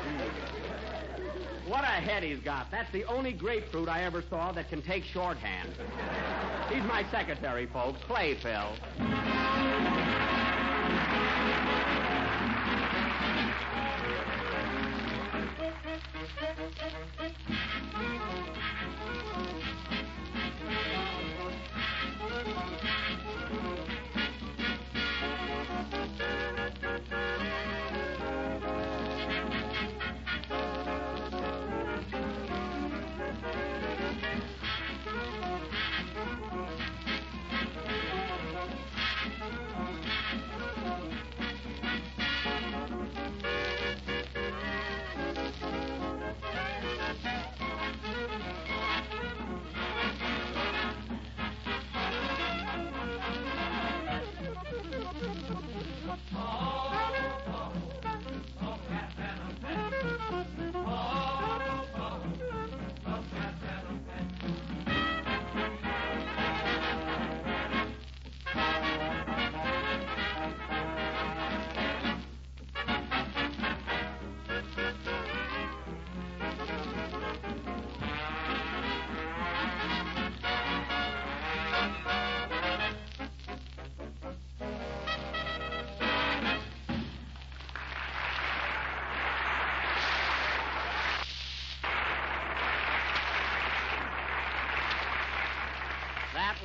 Hmm. 0.06 1.70
What 1.70 1.84
a 1.84 2.00
head 2.00 2.22
he's 2.22 2.40
got. 2.40 2.70
That's 2.70 2.90
the 2.92 3.04
only 3.04 3.34
grapefruit 3.34 3.88
I 3.90 4.04
ever 4.04 4.22
saw 4.30 4.52
that 4.52 4.70
can 4.70 4.80
take 4.80 5.04
shorthand. 5.04 5.68
He's 6.70 6.84
my 6.84 7.04
secretary, 7.10 7.66
folks. 7.66 8.00
Play, 8.06 8.38
Phil. 8.42 8.76
That 17.18 17.65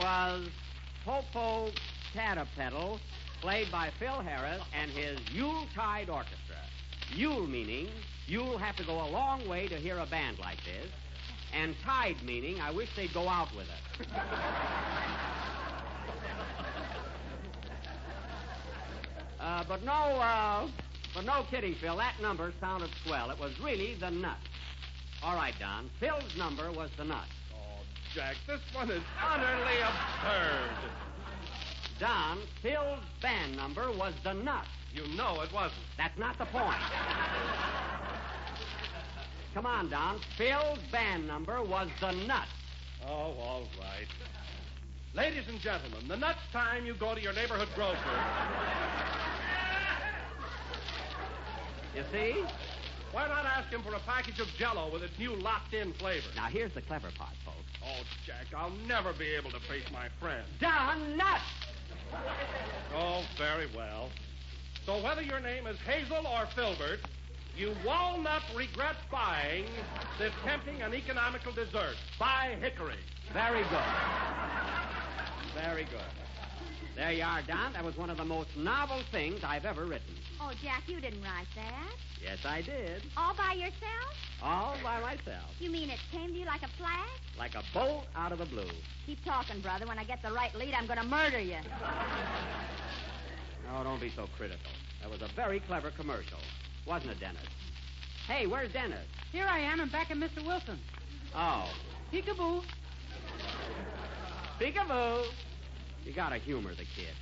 was 0.01 0.47
Popo 1.05 1.69
Catapedal, 2.13 2.99
played 3.39 3.71
by 3.71 3.91
Phil 3.99 4.19
Harris 4.21 4.61
and 4.73 4.89
his 4.91 5.19
Yuletide 5.31 6.09
Orchestra. 6.09 6.57
Yule 7.13 7.45
meaning 7.47 7.87
you'll 8.25 8.57
have 8.57 8.75
to 8.77 8.85
go 8.85 8.93
a 8.93 9.09
long 9.09 9.47
way 9.47 9.67
to 9.67 9.75
hear 9.75 9.99
a 9.99 10.05
band 10.07 10.39
like 10.39 10.57
this, 10.57 10.89
and 11.53 11.75
tide 11.85 12.15
meaning 12.25 12.59
I 12.59 12.71
wish 12.71 12.89
they'd 12.95 13.13
go 13.13 13.29
out 13.29 13.49
with 13.55 13.67
us. 13.67 14.07
uh, 19.39 19.63
but 19.67 19.83
no, 19.83 19.91
uh, 19.91 20.67
but 21.13 21.25
no 21.25 21.43
kidding, 21.49 21.75
Phil. 21.75 21.97
That 21.97 22.15
number 22.21 22.51
sounded 22.59 22.89
swell. 23.05 23.29
It 23.29 23.39
was 23.39 23.59
really 23.59 23.95
the 23.99 24.09
nut. 24.09 24.37
All 25.23 25.35
right, 25.35 25.53
Don. 25.59 25.91
Phil's 25.99 26.35
number 26.37 26.71
was 26.71 26.89
the 26.97 27.03
nut. 27.03 27.27
Jack, 28.13 28.35
this 28.45 28.59
one 28.73 28.91
is 28.91 29.01
utterly 29.25 29.79
absurd. 29.79 30.91
Don, 31.99 32.39
Phil's 32.61 32.99
band 33.21 33.55
number 33.55 33.89
was 33.91 34.13
the 34.23 34.33
nut. 34.33 34.65
You 34.93 35.07
know 35.15 35.41
it 35.41 35.53
wasn't. 35.53 35.81
That's 35.97 36.17
not 36.17 36.37
the 36.37 36.45
point. 36.45 36.75
Come 39.53 39.65
on, 39.65 39.89
Don. 39.89 40.19
Phil's 40.37 40.79
band 40.91 41.27
number 41.27 41.63
was 41.63 41.87
the 42.01 42.11
nut. 42.11 42.47
Oh, 43.05 43.33
all 43.39 43.67
right. 43.79 44.07
Ladies 45.13 45.43
and 45.47 45.59
gentlemen, 45.59 46.07
the 46.07 46.17
next 46.17 46.51
time 46.51 46.85
you 46.85 46.93
go 46.95 47.15
to 47.15 47.21
your 47.21 47.33
neighborhood 47.33 47.69
grocer, 47.75 47.97
You 51.95 52.03
see? 52.11 52.43
Why 53.11 53.27
not 53.27 53.45
ask 53.45 53.69
him 53.69 53.81
for 53.83 53.93
a 53.93 53.99
package 53.99 54.39
of 54.39 54.47
Jello 54.57 54.91
with 54.91 55.03
its 55.03 55.17
new 55.19 55.35
locked-in 55.35 55.93
flavor? 55.93 56.27
Now, 56.35 56.47
here's 56.47 56.73
the 56.73 56.81
clever 56.81 57.09
part, 57.17 57.35
folks. 57.45 57.57
Oh, 57.83 58.03
Jack, 58.25 58.47
I'll 58.55 58.75
never 58.87 59.13
be 59.13 59.27
able 59.31 59.51
to 59.51 59.59
face 59.61 59.85
my 59.91 60.07
friend. 60.19 60.45
Don 60.59 61.17
Nut! 61.17 61.41
Oh, 62.95 63.23
very 63.37 63.67
well. 63.75 64.09
So 64.85 65.01
whether 65.03 65.21
your 65.21 65.39
name 65.39 65.67
is 65.67 65.77
Hazel 65.79 66.25
or 66.25 66.47
Filbert, 66.55 66.99
you 67.55 67.73
will 67.85 68.21
not 68.21 68.41
regret 68.55 68.95
buying 69.11 69.65
this 70.17 70.31
tempting 70.43 70.81
and 70.81 70.93
economical 70.93 71.51
dessert. 71.51 71.95
Buy 72.19 72.55
Hickory. 72.59 72.95
Very 73.33 73.63
good. 73.63 73.79
Very 75.55 75.83
good. 75.85 76.01
There 76.95 77.11
you 77.11 77.23
are, 77.23 77.41
Don. 77.47 77.73
That 77.73 77.85
was 77.85 77.95
one 77.95 78.09
of 78.09 78.17
the 78.17 78.25
most 78.25 78.49
novel 78.57 79.01
things 79.11 79.41
I've 79.43 79.65
ever 79.65 79.85
written. 79.85 80.13
Oh, 80.41 80.51
Jack, 80.61 80.83
you 80.87 80.99
didn't 80.99 81.21
write 81.21 81.47
that. 81.55 81.95
Yes, 82.21 82.39
I 82.45 82.61
did. 82.61 83.03
All 83.15 83.33
by 83.35 83.53
yourself? 83.53 84.13
All 84.43 84.75
by 84.83 84.99
myself. 84.99 85.49
You 85.59 85.71
mean 85.71 85.89
it 85.89 85.99
came 86.11 86.27
to 86.27 86.33
you 86.33 86.45
like 86.45 86.61
a 86.63 86.67
flash? 86.77 87.09
Like 87.37 87.55
a 87.55 87.63
bolt 87.73 88.05
out 88.15 88.31
of 88.31 88.39
the 88.39 88.45
blue. 88.45 88.69
Keep 89.05 89.23
talking, 89.23 89.61
brother. 89.61 89.87
When 89.87 89.97
I 89.97 90.03
get 90.03 90.21
the 90.21 90.31
right 90.31 90.53
lead, 90.53 90.73
I'm 90.73 90.85
going 90.85 90.99
to 90.99 91.05
murder 91.05 91.39
you. 91.39 91.57
Oh, 93.73 93.83
don't 93.83 94.01
be 94.01 94.11
so 94.15 94.27
critical. 94.37 94.71
That 95.01 95.09
was 95.09 95.21
a 95.21 95.29
very 95.35 95.61
clever 95.61 95.91
commercial, 95.91 96.39
wasn't 96.85 97.11
it, 97.11 97.19
Dennis? 97.19 97.41
Hey, 98.27 98.45
where's 98.45 98.71
Dennis? 98.73 99.05
Here 99.31 99.47
I 99.47 99.59
am, 99.59 99.79
and 99.79 99.91
back 99.91 100.11
at 100.11 100.17
Mr. 100.17 100.45
Wilson. 100.45 100.77
Oh, 101.33 101.71
Peekaboo. 102.11 102.63
peekaboo. 104.59 105.25
You 106.03 106.13
gotta 106.13 106.37
humor 106.37 106.71
the 106.71 106.85
kid. 106.95 107.13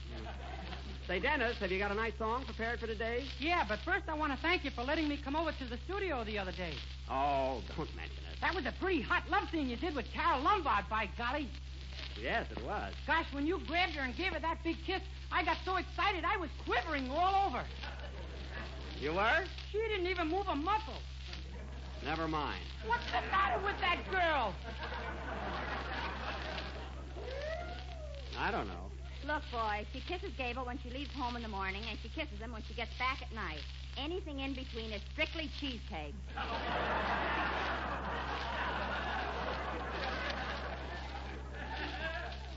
Say, 1.08 1.20
Dennis, 1.20 1.58
have 1.58 1.72
you 1.72 1.80
got 1.80 1.92
a 1.92 1.96
nice 1.96 2.14
song 2.20 2.46
prepared 2.46 2.80
for 2.80 2.88
today? 2.88 3.24
Yeah, 3.40 3.66
but 3.68 3.80
first 3.80 4.08
I 4.08 4.14
want 4.14 4.32
to 4.32 4.38
thank 4.40 4.64
you 4.64 4.72
for 4.72 4.84
letting 4.84 5.08
me 5.08 5.18
come 5.18 5.36
over 5.36 5.52
to 5.52 5.66
the 5.66 5.78
studio 5.86 6.24
the 6.24 6.38
other 6.38 6.52
day. 6.52 6.74
Oh, 7.10 7.62
don't 7.76 7.94
mention 7.96 8.24
it. 8.32 8.40
That 8.42 8.54
was 8.54 8.66
a 8.66 8.74
pretty 8.80 9.02
hot 9.02 9.24
love 9.30 9.50
scene 9.52 9.68
you 9.68 9.76
did 9.76 9.96
with 9.96 10.06
Carole 10.14 10.42
Lombard, 10.42 10.86
by 10.90 11.10
golly. 11.18 11.50
Yes, 12.22 12.46
it 12.52 12.64
was. 12.64 12.94
Gosh, 13.08 13.26
when 13.32 13.48
you 13.48 13.60
grabbed 13.68 13.94
her 13.94 14.04
and 14.04 14.16
gave 14.16 14.34
her 14.34 14.40
that 14.40 14.64
big 14.64 14.78
kiss, 14.86 15.02
I 15.32 15.44
got 15.44 15.58
so 15.66 15.78
excited 15.78 16.24
I 16.24 16.38
was 16.38 16.50
quivering 16.64 17.10
all 17.10 17.48
over. 17.48 17.64
You 19.00 19.14
were? 19.14 19.46
She 19.72 19.78
didn't 19.78 20.08
even 20.08 20.28
move 20.28 20.48
a 20.48 20.56
muscle. 20.56 21.02
Never 22.06 22.28
mind. 22.28 22.62
What's 22.86 23.06
the 23.08 23.22
matter 23.32 23.60
with 23.64 23.80
that 23.82 24.00
girl? 24.12 24.54
I 28.40 28.52
don't 28.52 28.68
know. 28.68 28.90
Look, 29.28 29.44
boy, 29.52 29.86
she 29.92 30.00
kisses 30.00 30.32
Gable 30.38 30.66
when 30.66 30.80
she 30.80 30.90
leaves 30.90 31.12
home 31.14 31.36
in 31.36 31.42
the 31.42 31.50
morning, 31.50 31.84
and 31.90 32.00
she 32.02 32.08
kisses 32.10 32.40
him 32.40 32.54
when 32.54 32.64
she 32.68 32.74
gets 32.74 32.92
back 32.98 33.22
at 33.22 33.34
night. 33.36 33.60
Anything 33.98 34.40
in 34.40 34.54
between 34.54 34.92
is 34.92 35.02
strictly 35.12 35.50
cheesecake. 35.60 36.16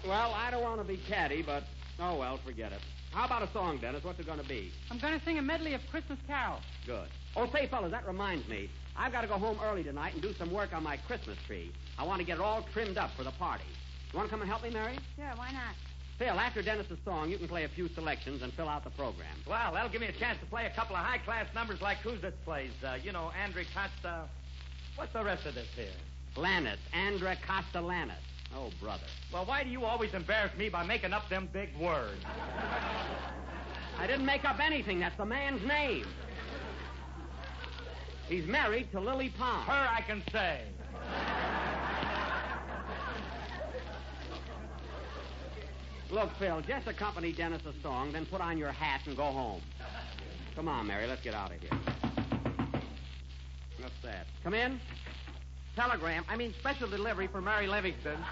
Well, 0.06 0.32
I 0.34 0.50
don't 0.50 0.62
want 0.62 0.80
to 0.80 0.86
be 0.86 1.00
catty, 1.08 1.42
but 1.42 1.64
oh 1.98 2.18
well, 2.18 2.38
forget 2.44 2.72
it. 2.72 2.80
How 3.12 3.26
about 3.26 3.42
a 3.42 3.52
song, 3.52 3.78
Dennis? 3.78 4.04
What's 4.04 4.20
it 4.20 4.26
going 4.26 4.40
to 4.40 4.48
be? 4.48 4.72
I'm 4.90 4.98
going 4.98 5.18
to 5.18 5.24
sing 5.24 5.38
a 5.38 5.42
medley 5.42 5.74
of 5.74 5.80
Christmas 5.90 6.18
carols. 6.26 6.62
Good. 6.86 7.08
Oh, 7.36 7.46
say, 7.52 7.68
fellas, 7.68 7.90
that 7.90 8.06
reminds 8.06 8.48
me. 8.48 8.70
I've 8.96 9.12
got 9.12 9.20
to 9.22 9.26
go 9.26 9.34
home 9.34 9.58
early 9.62 9.82
tonight 9.82 10.14
and 10.14 10.22
do 10.22 10.32
some 10.38 10.50
work 10.52 10.72
on 10.72 10.82
my 10.82 10.96
Christmas 10.96 11.36
tree. 11.46 11.72
I 11.98 12.04
want 12.04 12.20
to 12.20 12.26
get 12.26 12.38
it 12.38 12.40
all 12.40 12.64
trimmed 12.72 12.96
up 12.98 13.10
for 13.16 13.24
the 13.24 13.30
party. 13.32 13.64
You 14.12 14.18
want 14.18 14.28
to 14.28 14.30
come 14.30 14.42
and 14.42 14.50
help 14.50 14.62
me, 14.62 14.70
Mary? 14.70 14.98
Sure, 15.16 15.32
why 15.36 15.52
not? 15.52 15.74
Phil, 16.18 16.38
after 16.38 16.62
Dennis's 16.62 16.98
song, 17.04 17.30
you 17.30 17.38
can 17.38 17.48
play 17.48 17.64
a 17.64 17.68
few 17.68 17.88
selections 17.88 18.42
and 18.42 18.52
fill 18.52 18.68
out 18.68 18.84
the 18.84 18.90
program. 18.90 19.34
Well, 19.48 19.72
that'll 19.72 19.90
give 19.90 20.02
me 20.02 20.08
a 20.08 20.12
chance 20.12 20.38
to 20.40 20.46
play 20.46 20.66
a 20.66 20.70
couple 20.70 20.94
of 20.94 21.02
high-class 21.02 21.46
numbers 21.54 21.80
like 21.80 21.96
who's 21.98 22.20
this 22.20 22.34
plays. 22.44 22.70
Uh, 22.84 22.98
you 23.02 23.10
know, 23.10 23.32
Andre 23.42 23.64
Costa. 23.74 24.28
What's 24.96 25.14
the 25.14 25.24
rest 25.24 25.46
of 25.46 25.54
this 25.54 25.68
here? 25.74 25.86
Lannis, 26.36 26.78
Andra 26.92 27.36
Costalannis. 27.36 28.12
Oh, 28.54 28.70
brother. 28.80 29.06
Well, 29.32 29.46
why 29.46 29.64
do 29.64 29.70
you 29.70 29.84
always 29.84 30.12
embarrass 30.12 30.56
me 30.58 30.68
by 30.68 30.84
making 30.84 31.14
up 31.14 31.28
them 31.30 31.48
big 31.50 31.70
words? 31.80 32.22
I 33.98 34.06
didn't 34.06 34.26
make 34.26 34.44
up 34.44 34.60
anything. 34.60 35.00
That's 35.00 35.16
the 35.16 35.24
man's 35.24 35.66
name. 35.66 36.06
He's 38.28 38.46
married 38.46 38.92
to 38.92 39.00
Lily 39.00 39.32
Pons. 39.38 39.66
Her 39.66 39.88
I 39.90 40.02
can 40.06 40.22
say. 40.30 40.60
Look, 46.12 46.28
Phil, 46.38 46.60
just 46.60 46.86
accompany 46.86 47.32
Dennis's 47.32 47.74
song, 47.82 48.12
then 48.12 48.26
put 48.26 48.42
on 48.42 48.58
your 48.58 48.70
hat 48.70 49.00
and 49.06 49.16
go 49.16 49.24
home. 49.24 49.62
Come 50.54 50.68
on, 50.68 50.86
Mary, 50.86 51.06
let's 51.06 51.22
get 51.22 51.32
out 51.32 51.50
of 51.50 51.58
here. 51.58 51.70
What's 53.80 53.94
that? 54.04 54.26
Come 54.44 54.52
in. 54.52 54.78
Telegram. 55.74 56.22
I 56.28 56.36
mean, 56.36 56.52
special 56.60 56.88
delivery 56.88 57.28
for 57.28 57.40
Mary 57.40 57.66
Livingstone. 57.66 58.18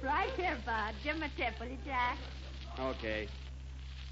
Right 0.00 0.30
here, 0.36 0.56
Bud. 0.64 0.94
Give 1.02 1.16
him 1.16 1.24
a 1.24 1.28
tip, 1.36 1.58
will 1.58 1.66
you, 1.66 1.76
Jack? 1.84 2.18
Okay. 2.78 3.26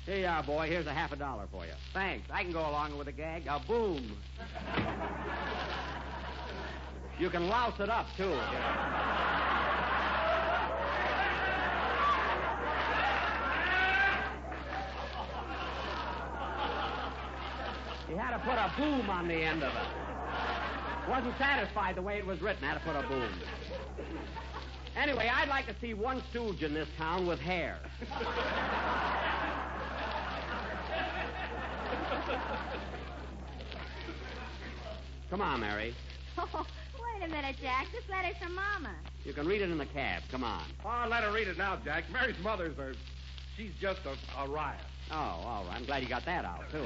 Here 0.05 0.17
you 0.19 0.27
are, 0.27 0.43
boy. 0.43 0.67
Here's 0.67 0.89
a 0.89 0.93
half 0.93 1.13
a 1.13 1.17
dollar 1.17 1.45
for 1.53 1.65
you. 1.65 1.71
Thanks. 1.95 2.29
I 2.29 2.43
can 2.43 2.51
go 2.51 2.59
along 2.69 2.99
with 2.99 3.07
a 3.07 3.13
gag. 3.13 3.47
A 3.47 3.61
boom. 3.61 4.17
You 7.19 7.31
can 7.31 7.49
louse 7.49 7.81
it 7.81 7.89
up, 7.89 8.05
too. 8.15 8.39
He 18.09 18.15
had 18.15 18.31
to 18.31 18.39
put 18.39 18.55
a 18.55 18.73
boom 18.77 19.11
on 19.11 19.29
the 19.29 19.35
end 19.35 19.63
of 19.63 19.73
it. 19.73 21.09
Wasn't 21.09 21.37
satisfied 21.39 21.97
the 21.97 22.03
way 22.03 22.19
it 22.19 22.27
was 22.27 22.41
written. 22.41 22.63
Had 22.63 22.75
to 22.75 22.81
put 22.81 22.97
a 22.97 23.07
boom. 23.09 23.31
Anyway, 24.97 25.31
I'd 25.33 25.49
like 25.49 25.67
to 25.67 25.75
see 25.81 25.95
one 25.95 26.23
stooge 26.31 26.63
in 26.63 26.73
this 26.73 26.89
town 26.97 27.27
with 27.27 27.39
hair. 27.39 27.79
Come 35.31 35.41
on, 35.41 35.61
Mary. 35.61 35.95
Oh, 36.39 36.67
wait 37.01 37.25
a 37.27 37.31
minute, 37.31 37.57
Jack. 37.63 37.87
This 37.93 38.05
letter's 38.11 38.37
from 38.37 38.55
Mama. 38.55 38.95
You 39.25 39.33
can 39.33 39.47
read 39.47 39.63
it 39.63 39.71
in 39.71 39.79
the 39.79 39.87
cab. 39.87 40.23
Come 40.31 40.45
on. 40.45 40.65
Oh, 40.85 41.07
let 41.09 41.23
her 41.23 41.33
read 41.33 41.49
it 41.49 41.57
now, 41.57 41.79
Jack. 41.83 42.05
Mary's 42.13 42.39
mother's 42.43 42.79
a. 42.79 42.93
She's 43.57 43.73
just 43.81 44.01
a, 44.05 44.43
a 44.43 44.47
riot. 44.47 44.79
Oh, 45.11 45.15
all 45.17 45.65
right. 45.67 45.77
I'm 45.77 45.87
glad 45.87 46.03
you 46.03 46.11
got 46.11 46.27
that 46.27 46.45
out, 46.45 46.71
too. 46.71 46.85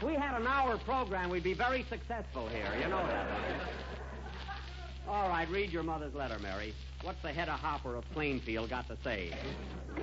If 0.00 0.06
we 0.06 0.14
had 0.14 0.40
an 0.40 0.46
hour 0.46 0.78
program, 0.78 1.28
we'd 1.28 1.42
be 1.42 1.52
very 1.52 1.84
successful 1.90 2.48
here. 2.48 2.72
You 2.80 2.88
know 2.88 3.06
that. 3.06 3.26
All 5.06 5.28
right, 5.28 5.46
read 5.50 5.70
your 5.70 5.82
mother's 5.82 6.14
letter, 6.14 6.38
Mary. 6.38 6.74
What's 7.02 7.20
the 7.20 7.28
Hedda 7.28 7.52
Hopper 7.52 7.96
of 7.96 8.10
Plainfield 8.12 8.70
got 8.70 8.88
to 8.88 8.96
say? 9.04 9.30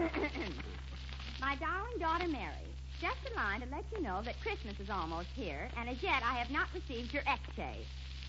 My 1.42 1.56
darling 1.56 1.98
daughter 2.00 2.28
Mary, 2.28 2.70
just 3.02 3.18
a 3.32 3.36
line 3.36 3.62
to 3.62 3.68
let 3.72 3.86
you 3.92 4.04
know 4.04 4.22
that 4.24 4.40
Christmas 4.42 4.80
is 4.80 4.92
almost 4.92 5.30
here, 5.34 5.68
and 5.76 5.90
as 5.90 6.04
yet 6.04 6.22
I 6.24 6.36
have 6.36 6.52
not 6.52 6.68
received 6.76 7.12
your 7.12 7.24
X-Chay. 7.26 7.78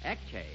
X-Chay. 0.04 0.46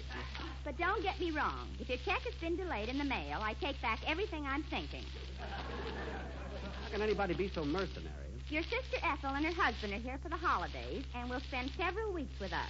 But 0.66 0.80
don't 0.80 1.04
get 1.04 1.20
me 1.20 1.30
wrong. 1.30 1.68
If 1.80 1.90
your 1.90 2.00
check 2.00 2.22
has 2.22 2.34
been 2.42 2.56
delayed 2.56 2.90
in 2.90 2.98
the 2.98 3.04
mail, 3.04 3.38
I 3.40 3.54
take 3.62 3.80
back 3.84 4.00
everything 4.08 4.48
I'm 4.48 4.64
thinking. 4.64 5.04
How 5.40 6.90
can 6.90 7.04
anybody 7.04 7.36
be 7.36 7.52
so 7.54 7.64
mercenary? 7.64 8.23
Your 8.54 8.62
sister 8.62 8.98
Ethel 9.02 9.34
and 9.34 9.44
her 9.48 9.52
husband 9.52 9.94
are 9.94 9.98
here 9.98 10.20
for 10.22 10.30
the 10.30 10.38
holidays 10.38 11.04
and 11.16 11.28
will 11.28 11.40
spend 11.40 11.72
several 11.76 12.14
weeks 12.14 12.40
with 12.40 12.54
us. 12.54 12.70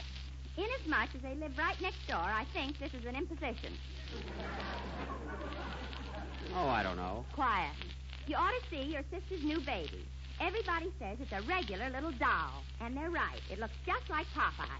Inasmuch 0.55 1.09
as 1.13 1.21
they 1.21 1.35
live 1.35 1.57
right 1.57 1.75
next 1.81 2.07
door, 2.07 2.23
I 2.23 2.45
think 2.53 2.79
this 2.79 2.93
is 2.93 3.03
an 3.03 3.17
imposition. 3.17 3.73
Oh, 6.55 6.69
I 6.69 6.83
don't 6.83 6.95
know. 6.95 7.25
Quiet. 7.33 7.73
You 8.27 8.37
ought 8.37 8.53
to 8.61 8.69
see 8.69 8.93
your 8.93 9.01
sister's 9.11 9.43
new 9.43 9.59
baby. 9.59 10.07
Everybody 10.39 10.89
says 10.99 11.17
it's 11.19 11.33
a 11.33 11.41
regular 11.49 11.89
little 11.89 12.13
doll, 12.13 12.63
and 12.79 12.95
they're 12.95 13.11
right. 13.11 13.41
It 13.51 13.59
looks 13.59 13.75
just 13.85 14.09
like 14.09 14.25
Popeye. 14.33 14.79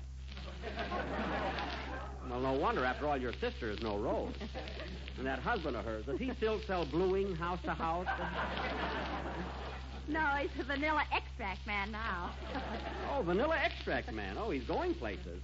Well, 2.30 2.40
no 2.40 2.54
wonder. 2.54 2.86
After 2.86 3.08
all, 3.08 3.18
your 3.18 3.34
sister 3.42 3.70
is 3.70 3.82
no 3.82 3.98
rose. 3.98 4.36
And 5.16 5.28
that 5.28 5.38
husband 5.40 5.78
of 5.78 5.86
hers, 5.86 6.06
does 6.08 6.18
he 6.18 6.32
still 6.38 6.60
sell 6.66 6.86
bluing 6.86 7.36
house 7.36 7.60
to 7.66 7.74
house? 7.76 8.08
No, 10.08 10.20
he's 10.40 10.50
a 10.60 10.64
vanilla 10.64 11.04
extract 11.12 11.66
man 11.66 11.92
now. 11.92 12.32
Oh, 13.16 13.22
vanilla 13.22 13.56
extract 13.64 14.12
man. 14.12 14.38
Oh, 14.40 14.50
he's 14.50 14.64
going 14.64 14.96
places. 14.96 15.40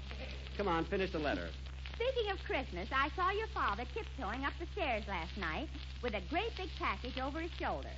Come 0.57 0.67
on, 0.67 0.85
finish 0.85 1.11
the 1.11 1.19
letter. 1.19 1.49
Speaking 1.93 2.31
of 2.31 2.39
Christmas, 2.43 2.89
I 2.91 3.09
saw 3.15 3.29
your 3.29 3.45
father 3.53 3.83
tiptoeing 3.93 4.43
up 4.43 4.53
the 4.59 4.65
stairs 4.73 5.03
last 5.07 5.37
night 5.37 5.69
with 6.01 6.15
a 6.15 6.21
great 6.31 6.49
big 6.57 6.69
package 6.79 7.19
over 7.19 7.39
his 7.39 7.51
shoulder. 7.59 7.91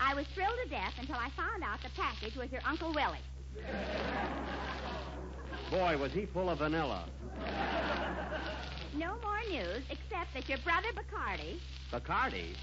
I 0.00 0.14
was 0.14 0.24
thrilled 0.34 0.54
to 0.64 0.70
death 0.70 0.94
until 0.98 1.16
I 1.16 1.28
found 1.36 1.62
out 1.62 1.82
the 1.82 1.90
package 1.94 2.36
was 2.36 2.50
your 2.50 2.62
Uncle 2.64 2.94
Willie. 2.94 3.18
Boy, 5.70 5.98
was 5.98 6.12
he 6.12 6.24
full 6.24 6.48
of 6.48 6.58
vanilla. 6.58 7.04
No 8.96 9.14
more 9.22 9.40
news 9.50 9.82
except 9.90 10.32
that 10.32 10.48
your 10.48 10.58
brother 10.64 10.88
Bacardi, 10.94 11.58
Bacardi? 11.92 12.54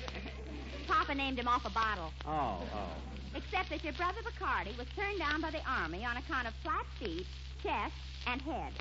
Papa 0.88 1.14
named 1.14 1.38
him 1.38 1.48
off 1.48 1.64
a 1.66 1.70
bottle, 1.70 2.12
Oh, 2.26 2.64
oh. 2.74 2.90
Except 3.36 3.70
that 3.70 3.84
your 3.84 3.94
brother 3.94 4.20
Bacardi 4.24 4.78
was 4.78 4.88
turned 4.96 5.20
down 5.20 5.42
by 5.42 5.52
the 5.52 5.62
Army 5.68 6.06
on 6.06 6.18
account 6.18 6.48
of 6.48 6.54
flat 6.64 6.86
feet, 7.00 7.28
chest, 7.62 7.94
and 8.28 8.42
head. 8.42 8.74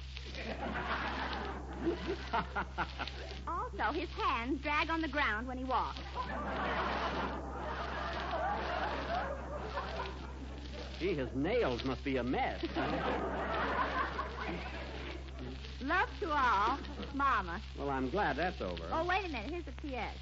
Also, 3.47 3.93
his 3.93 4.09
hands 4.11 4.61
drag 4.63 4.89
on 4.89 5.01
the 5.01 5.09
ground 5.09 5.47
when 5.47 5.59
he 5.59 5.65
walks. 5.65 5.99
Gee, 10.99 11.15
his 11.15 11.29
nails 11.35 11.85
must 11.85 12.03
be 12.05 12.17
a 12.17 12.23
mess. 12.23 12.61
Love 15.83 16.09
to 16.21 16.31
all, 16.31 16.79
Mama. 17.15 17.61
well, 17.79 17.91
I'm 17.91 18.09
glad 18.11 18.37
that's 18.37 18.61
over. 18.63 18.85
Oh, 18.93 19.05
wait 19.05 19.27
a 19.27 19.29
minute. 19.29 19.51
Here's 19.51 19.65
a 19.67 19.83
P.S. 19.83 20.15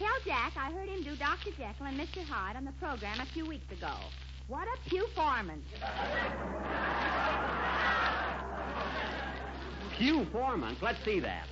Tell 0.00 0.08
Jack 0.24 0.54
I 0.56 0.72
heard 0.72 0.88
him 0.88 1.02
do 1.02 1.14
Dr. 1.14 1.50
Jekyll 1.58 1.84
and 1.84 2.00
Mr. 2.00 2.24
Hyde 2.24 2.56
on 2.56 2.64
the 2.64 2.72
program 2.72 3.20
a 3.20 3.26
few 3.26 3.44
weeks 3.44 3.70
ago. 3.70 3.92
What 4.48 4.66
a 4.66 4.88
pew 4.88 5.06
foreman. 5.14 5.62
Pew 9.98 10.24
Foreman. 10.32 10.74
Let's 10.80 11.04
see 11.04 11.20
that. 11.20 11.46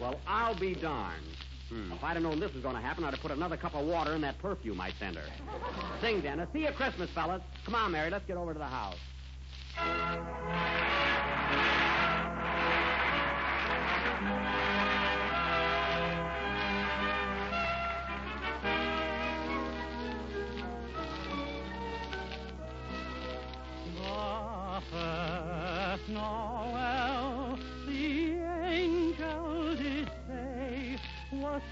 Well, 0.00 0.18
I'll 0.26 0.58
be 0.58 0.74
darned. 0.74 1.22
Hmm, 1.68 1.92
if 1.92 2.02
I'd 2.02 2.14
have 2.14 2.22
known 2.24 2.40
this 2.40 2.52
was 2.52 2.64
going 2.64 2.74
to 2.74 2.80
happen, 2.80 3.04
I'd 3.04 3.14
have 3.14 3.22
put 3.22 3.30
another 3.30 3.56
cup 3.56 3.76
of 3.76 3.86
water 3.86 4.16
in 4.16 4.20
that 4.22 4.38
perfume 4.40 4.80
I 4.80 4.90
sent 4.98 5.14
her. 5.16 5.22
Sing, 6.00 6.20
Dennis. 6.20 6.48
See 6.52 6.64
you 6.64 6.72
Christmas, 6.72 7.08
fellas. 7.10 7.42
Come 7.64 7.76
on, 7.76 7.92
Mary. 7.92 8.10
Let's 8.10 8.26
get 8.26 8.36
over 8.36 8.52
to 8.52 8.58
the 8.58 8.66
house. 8.66 8.96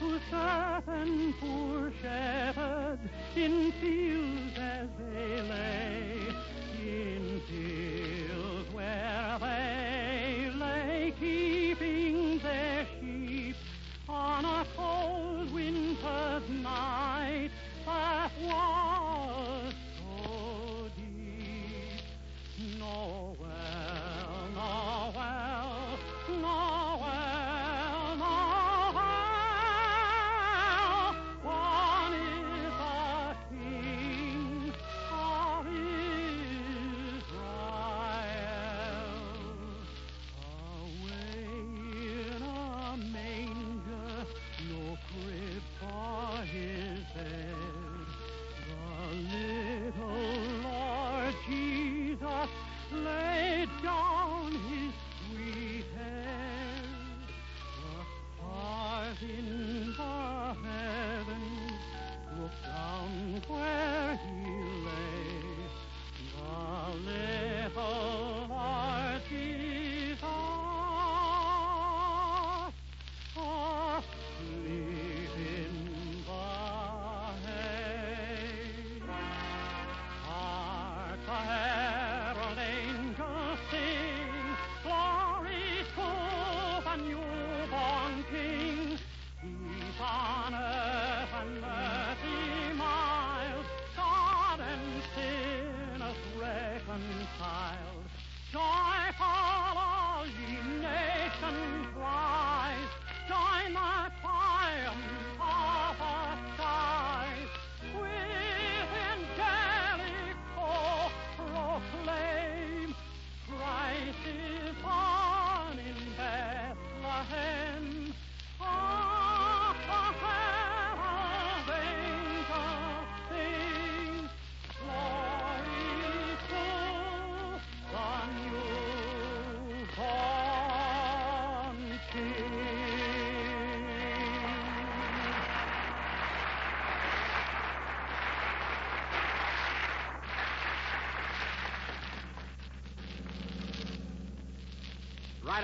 To 0.01 0.21
certain 0.31 1.33
poor 1.41 1.93
shepherds 2.03 3.03
in 3.37 3.73
fields 3.81 4.59
as 4.59 4.89
they 4.99 5.43
lay, 5.43 6.29
in 6.83 7.41
fields 7.49 8.75
where 8.75 9.39
they 9.41 10.51
lay 10.55 11.15
keeping 11.21 12.39
their 12.41 12.87
sheep 13.01 13.57
on 14.09 14.45
a 14.45 14.67
cold 14.77 15.53
winter's 15.53 15.66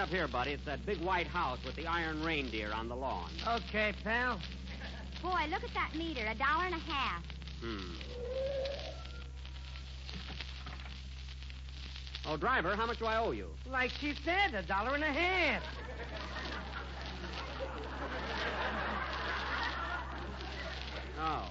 up 0.03 0.09
here, 0.09 0.27
buddy. 0.27 0.51
It's 0.51 0.65
that 0.65 0.85
big 0.85 0.99
white 0.99 1.29
house 1.29 1.61
with 1.65 1.77
the 1.77 1.87
iron 1.87 2.25
reindeer 2.25 2.73
on 2.73 2.89
the 2.89 2.97
lawn. 2.97 3.31
Okay, 3.47 3.93
pal. 4.03 4.41
Boy, 5.23 5.47
look 5.49 5.63
at 5.63 5.73
that 5.75 5.93
meter. 5.95 6.27
A 6.27 6.35
dollar 6.35 6.65
and 6.65 6.75
a 6.75 6.79
half. 6.79 7.23
Hmm. 7.61 7.95
Oh, 12.27 12.37
driver, 12.37 12.75
how 12.75 12.87
much 12.87 12.99
do 12.99 13.07
I 13.07 13.19
owe 13.19 13.31
you? 13.31 13.47
Like 13.71 13.93
she 14.01 14.15
said, 14.25 14.55
a 14.55 14.63
dollar 14.63 14.97
and 14.97 15.05
a 15.05 15.13
half. 15.13 15.63
Oh. 21.21 21.49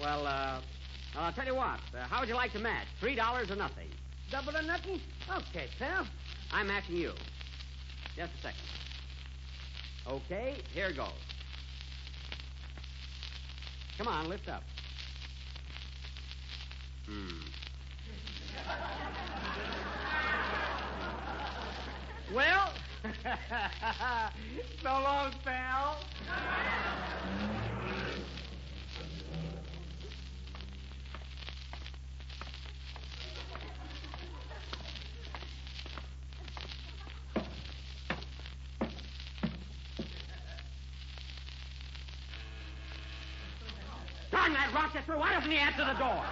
Well, 0.00 0.26
uh, 0.26 0.60
I'll 1.14 1.32
tell 1.34 1.46
you 1.46 1.54
what. 1.54 1.80
Uh, 1.94 2.04
how 2.08 2.20
would 2.20 2.28
you 2.30 2.34
like 2.36 2.52
to 2.52 2.58
match? 2.58 2.86
Three 3.00 3.14
dollars 3.14 3.50
or 3.50 3.56
nothing. 3.56 3.88
Double 4.30 4.56
or 4.56 4.62
nothing? 4.62 4.98
Okay, 5.30 5.66
pal. 5.78 6.06
I'm 6.50 6.68
matching 6.68 6.96
you. 6.96 7.12
Just 8.16 8.32
a 8.34 8.42
second. 8.42 8.60
Okay, 10.06 10.56
here 10.72 10.92
goes. 10.92 11.08
Come 13.98 14.08
on, 14.08 14.28
lift 14.28 14.48
up. 14.48 14.62
Hmm. 17.06 17.40
Well, 22.34 22.72
so 24.82 24.88
long, 24.88 25.32
pal. 25.44 25.98
Darn 44.34 44.52
that 44.52 44.74
Rochester! 44.74 45.16
Why 45.16 45.32
doesn't 45.32 45.48
he 45.48 45.58
answer 45.58 45.84
the 45.84 45.92
door? 45.92 46.24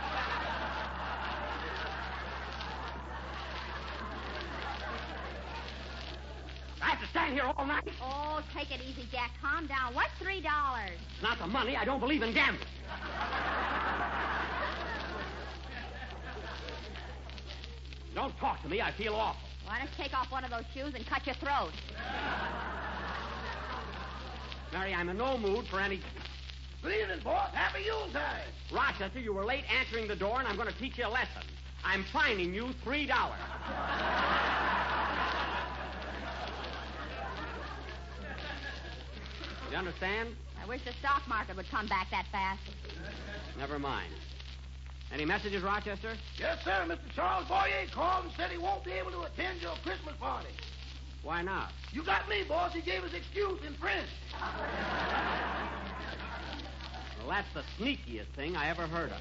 I 6.82 6.90
have 6.90 7.00
to 7.00 7.07
stand 7.07 7.34
here 7.34 7.44
all 7.44 7.64
night. 7.64 7.88
Oh, 8.03 8.42
take 8.53 8.72
it 8.72 8.80
easy, 8.82 9.07
Jack. 9.12 9.30
Calm 9.40 9.68
down. 9.68 9.94
What's 9.94 10.11
three 10.18 10.40
dollars? 10.40 10.98
Not 11.22 11.38
the 11.38 11.46
money. 11.46 11.76
I 11.76 11.84
don't 11.84 12.00
believe 12.00 12.22
in 12.22 12.34
gambling. 12.34 12.66
Don't 18.16 18.36
talk 18.38 18.61
to 18.62 18.68
me. 18.68 18.80
I 18.80 18.90
feel 18.90 19.14
awful. 19.14 19.48
Why 19.64 19.78
don't 19.78 19.88
you 19.96 20.05
take 20.05 20.12
off 20.12 20.32
one 20.32 20.42
of 20.42 20.50
those 20.50 20.64
shoes 20.74 20.92
and 20.96 21.07
cut 21.07 21.24
your 21.24 21.36
throat? 21.36 21.70
Mary, 24.72 24.92
I'm 24.92 25.09
in 25.09 25.18
no 25.18 25.38
mood 25.38 25.66
for 25.68 25.78
any. 25.78 26.00
Good 26.83 26.95
evening, 27.01 27.20
boss. 27.22 27.55
Happy 27.55 27.85
Yuletide. 27.85 28.43
Rochester, 28.72 29.20
you 29.20 29.33
were 29.33 29.45
late 29.45 29.62
answering 29.70 30.09
the 30.09 30.16
door, 30.16 30.41
and 30.41 30.49
I'm 30.49 30.57
going 30.57 30.66
to 30.66 30.78
teach 30.80 30.99
you 30.99 31.07
a 31.07 31.09
lesson. 31.09 31.43
I'm 31.85 32.05
fining 32.12 32.53
you 32.53 32.70
three 32.83 33.07
dollars. 33.07 33.39
You 39.70 39.76
understand? 39.76 40.30
I 40.62 40.66
wish 40.66 40.83
the 40.85 40.93
stock 40.99 41.22
market 41.28 41.57
would 41.57 41.70
come 41.70 41.87
back 41.87 42.11
that 42.11 42.26
fast. 42.33 42.61
Never 43.57 43.78
mind. 43.78 44.12
Any 45.12 45.24
messages, 45.24 45.62
Rochester? 45.62 46.14
Yes, 46.39 46.59
sir. 46.64 46.85
Mr. 46.87 46.99
Charles 47.14 47.47
Boyer 47.47 47.87
called 47.95 48.24
and 48.24 48.35
said 48.37 48.51
he 48.51 48.59
won't 48.59 48.85
be 48.85 48.93
able 48.93 49.12
to 49.12 49.22
attend 49.22 49.62
your 49.62 49.74
Christmas 49.85 50.14
party. 50.18 50.49
Why 51.22 51.43
not? 51.43 51.70
You 51.93 52.05
got 52.05 52.28
me, 52.28 52.43
boss. 52.49 52.72
He 52.74 52.83
gave 52.83 53.03
his 53.03 53.14
excuse 53.14 53.61
in 53.66 53.74
print. 53.74 54.07
Well, 57.27 57.37
that's 57.37 57.53
the 57.55 57.62
sneakiest 57.83 58.35
thing 58.35 58.57
I 58.57 58.68
ever 58.68 58.87
heard 58.87 59.11
of. 59.11 59.18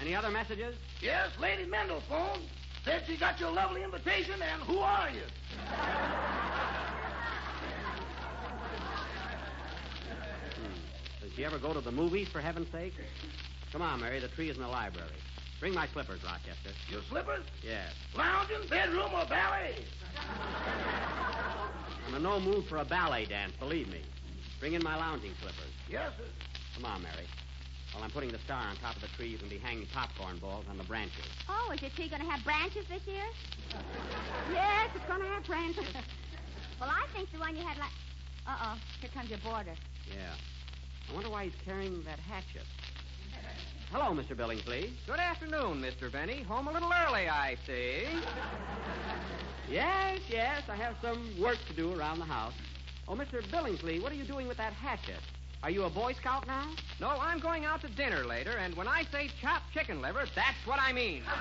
Any 0.00 0.14
other 0.14 0.30
messages? 0.30 0.74
Yes, 1.02 1.28
Lady 1.38 1.64
Mendl 1.64 2.00
phoned. 2.08 2.42
Said 2.84 3.02
she 3.06 3.18
got 3.18 3.38
your 3.38 3.50
lovely 3.50 3.82
invitation, 3.82 4.40
and 4.40 4.62
who 4.62 4.78
are 4.78 5.10
you? 5.10 5.20
Hmm. 10.56 11.22
Does 11.22 11.32
she 11.36 11.44
ever 11.44 11.58
go 11.58 11.74
to 11.74 11.82
the 11.82 11.92
movies, 11.92 12.28
for 12.28 12.40
heaven's 12.40 12.72
sake? 12.72 12.94
Come 13.70 13.82
on, 13.82 14.00
Mary. 14.00 14.18
The 14.18 14.28
tree 14.28 14.48
is 14.48 14.56
in 14.56 14.62
the 14.62 14.68
library. 14.68 15.10
Bring 15.60 15.74
my 15.74 15.86
slippers, 15.88 16.20
Rochester. 16.24 16.70
Your 16.88 17.02
slippers? 17.10 17.44
Yes. 17.62 17.92
Lounging, 18.16 18.66
bedroom, 18.70 19.12
or 19.12 19.26
ballet? 19.26 19.74
I'm 22.08 22.14
in 22.14 22.22
no 22.22 22.40
mood 22.40 22.64
for 22.64 22.78
a 22.78 22.84
ballet 22.84 23.26
dance, 23.26 23.52
believe 23.58 23.88
me. 23.88 24.00
Bring 24.58 24.72
in 24.72 24.82
my 24.82 24.96
lounging 24.96 25.32
slippers. 25.42 25.69
Yes, 25.90 26.12
sir. 26.16 26.24
Come 26.76 26.84
on, 26.84 27.02
Mary. 27.02 27.26
While 27.92 28.04
I'm 28.04 28.10
putting 28.10 28.30
the 28.30 28.38
star 28.38 28.62
on 28.62 28.76
top 28.76 28.94
of 28.94 29.02
the 29.02 29.08
tree, 29.08 29.26
you 29.26 29.38
can 29.38 29.48
be 29.48 29.58
hanging 29.58 29.86
popcorn 29.92 30.38
balls 30.38 30.64
on 30.70 30.78
the 30.78 30.84
branches. 30.84 31.26
Oh, 31.48 31.72
is 31.74 31.82
your 31.82 31.90
tree 31.90 32.08
going 32.08 32.22
to 32.22 32.30
have 32.30 32.44
branches 32.44 32.86
this 32.88 33.02
year? 33.06 33.26
Yes, 34.52 34.90
it's 34.94 35.04
going 35.06 35.20
to 35.20 35.26
have 35.26 35.44
branches. 35.44 35.86
Well, 36.80 36.88
I 36.88 37.06
think 37.12 37.32
the 37.32 37.40
one 37.40 37.56
you 37.56 37.66
had 37.66 37.76
last. 37.78 37.94
Uh 38.46 38.56
oh, 38.62 38.78
here 39.00 39.10
comes 39.12 39.28
your 39.28 39.40
boarder. 39.40 39.74
Yeah. 40.08 40.32
I 41.10 41.14
wonder 41.14 41.28
why 41.28 41.44
he's 41.44 41.52
carrying 41.64 42.02
that 42.04 42.20
hatchet. 42.20 42.62
Hello, 43.90 44.14
Mr. 44.14 44.36
Billingsley. 44.36 44.92
Good 45.06 45.18
afternoon, 45.18 45.82
Mr. 45.82 46.10
Benny. 46.10 46.42
Home 46.44 46.68
a 46.68 46.72
little 46.72 46.90
early, 46.92 47.28
I 47.28 47.56
see. 47.66 48.04
Yes, 49.68 50.20
yes, 50.28 50.62
I 50.68 50.76
have 50.76 50.94
some 51.02 51.34
work 51.40 51.58
to 51.68 51.74
do 51.74 51.92
around 51.92 52.20
the 52.20 52.24
house. 52.24 52.54
Oh, 53.08 53.14
Mr. 53.14 53.42
Billingsley, 53.50 54.00
what 54.00 54.12
are 54.12 54.14
you 54.16 54.24
doing 54.24 54.46
with 54.46 54.56
that 54.58 54.72
hatchet? 54.72 55.18
Are 55.62 55.70
you 55.70 55.84
a 55.84 55.90
Boy 55.90 56.14
Scout 56.14 56.46
now? 56.46 56.66
No, 57.00 57.10
I'm 57.20 57.38
going 57.38 57.66
out 57.66 57.82
to 57.82 57.88
dinner 57.88 58.24
later, 58.24 58.52
and 58.52 58.74
when 58.76 58.88
I 58.88 59.02
say 59.12 59.28
chopped 59.42 59.72
chicken 59.74 60.00
liver, 60.00 60.24
that's 60.34 60.66
what 60.66 60.78
I 60.80 60.92
mean. 60.92 61.22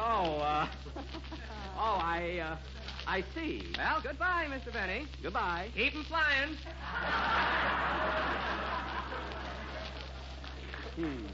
Oh, 0.00 0.38
uh. 0.38 0.68
oh, 1.76 1.98
I, 2.00 2.38
uh. 2.38 2.56
I 3.06 3.24
see. 3.34 3.62
Well, 3.76 4.00
goodbye, 4.02 4.46
Mr. 4.48 4.72
Benny. 4.72 5.06
Goodbye. 5.22 5.70
Keep 5.74 5.96
'em 5.96 6.04
flying. 6.04 6.56
Hmm. 10.94 11.26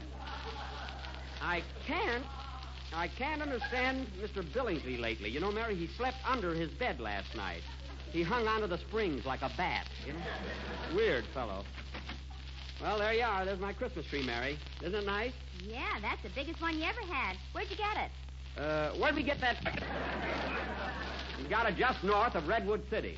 I 1.41 1.61
can't. 1.85 2.23
I 2.95 3.09
can't 3.09 3.41
understand 3.41 4.07
Mr. 4.21 4.41
Billingsley 4.53 4.99
lately. 4.99 5.29
You 5.29 5.41
know, 5.41 5.51
Mary, 5.51 5.75
he 5.75 5.87
slept 5.97 6.17
under 6.25 6.53
his 6.53 6.71
bed 6.71 6.99
last 7.01 7.35
night. 7.35 7.61
He 8.11 8.23
hung 8.23 8.47
onto 8.47 8.67
the 8.67 8.77
springs 8.77 9.25
like 9.25 9.41
a 9.41 9.51
bat. 9.57 9.87
You 10.07 10.13
know? 10.13 10.19
Weird 10.95 11.25
fellow. 11.33 11.65
Well, 12.81 12.97
there 12.97 13.13
you 13.13 13.23
are. 13.23 13.43
There's 13.43 13.59
my 13.59 13.73
Christmas 13.73 14.05
tree, 14.05 14.25
Mary. 14.25 14.57
Isn't 14.81 14.95
it 14.95 15.05
nice? 15.05 15.33
Yeah, 15.61 15.99
that's 16.01 16.21
the 16.23 16.29
biggest 16.33 16.61
one 16.61 16.77
you 16.77 16.83
ever 16.83 17.01
had. 17.01 17.35
Where'd 17.51 17.69
you 17.69 17.75
get 17.75 17.97
it? 17.97 18.61
Uh, 18.61 18.91
where'd 18.97 19.15
we 19.15 19.23
get 19.23 19.41
that? 19.41 19.57
We 21.41 21.49
got 21.49 21.69
it 21.69 21.75
just 21.75 22.01
north 22.03 22.35
of 22.35 22.47
Redwood 22.47 22.81
City. 22.89 23.17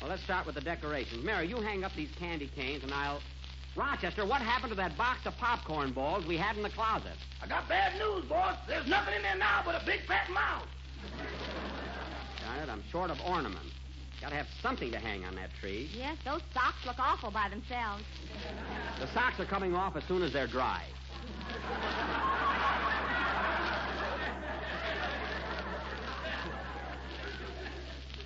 Well, 0.00 0.10
let's 0.10 0.22
start 0.22 0.46
with 0.46 0.54
the 0.54 0.60
decorations. 0.60 1.24
Mary, 1.24 1.48
you 1.48 1.56
hang 1.56 1.82
up 1.82 1.92
these 1.96 2.10
candy 2.18 2.50
canes, 2.54 2.84
and 2.84 2.92
I'll. 2.92 3.20
Rochester, 3.76 4.24
what 4.24 4.40
happened 4.40 4.70
to 4.70 4.76
that 4.76 4.96
box 4.96 5.26
of 5.26 5.36
popcorn 5.36 5.92
balls 5.92 6.26
we 6.26 6.36
had 6.36 6.56
in 6.56 6.62
the 6.62 6.70
closet? 6.70 7.12
I 7.42 7.46
got 7.46 7.68
bad 7.68 7.98
news, 7.98 8.24
boss. 8.24 8.56
There's 8.66 8.86
nothing 8.86 9.14
in 9.14 9.22
there 9.22 9.36
now 9.36 9.62
but 9.64 9.74
a 9.74 9.84
big 9.84 10.00
fat 10.06 10.30
mouse. 10.30 10.66
Darn 12.42 12.58
it, 12.60 12.70
I'm 12.70 12.82
short 12.90 13.10
of 13.10 13.18
ornaments. 13.26 13.72
Got 14.20 14.30
to 14.30 14.36
have 14.36 14.46
something 14.62 14.90
to 14.92 14.98
hang 14.98 15.24
on 15.26 15.34
that 15.34 15.50
tree. 15.60 15.90
Yes, 15.94 16.16
those 16.24 16.40
socks 16.54 16.86
look 16.86 16.98
awful 16.98 17.30
by 17.30 17.50
themselves. 17.50 18.02
The 18.98 19.08
socks 19.08 19.38
are 19.40 19.44
coming 19.44 19.74
off 19.74 19.94
as 19.94 20.04
soon 20.04 20.22
as 20.22 20.32
they're 20.32 20.46
dry. 20.46 20.82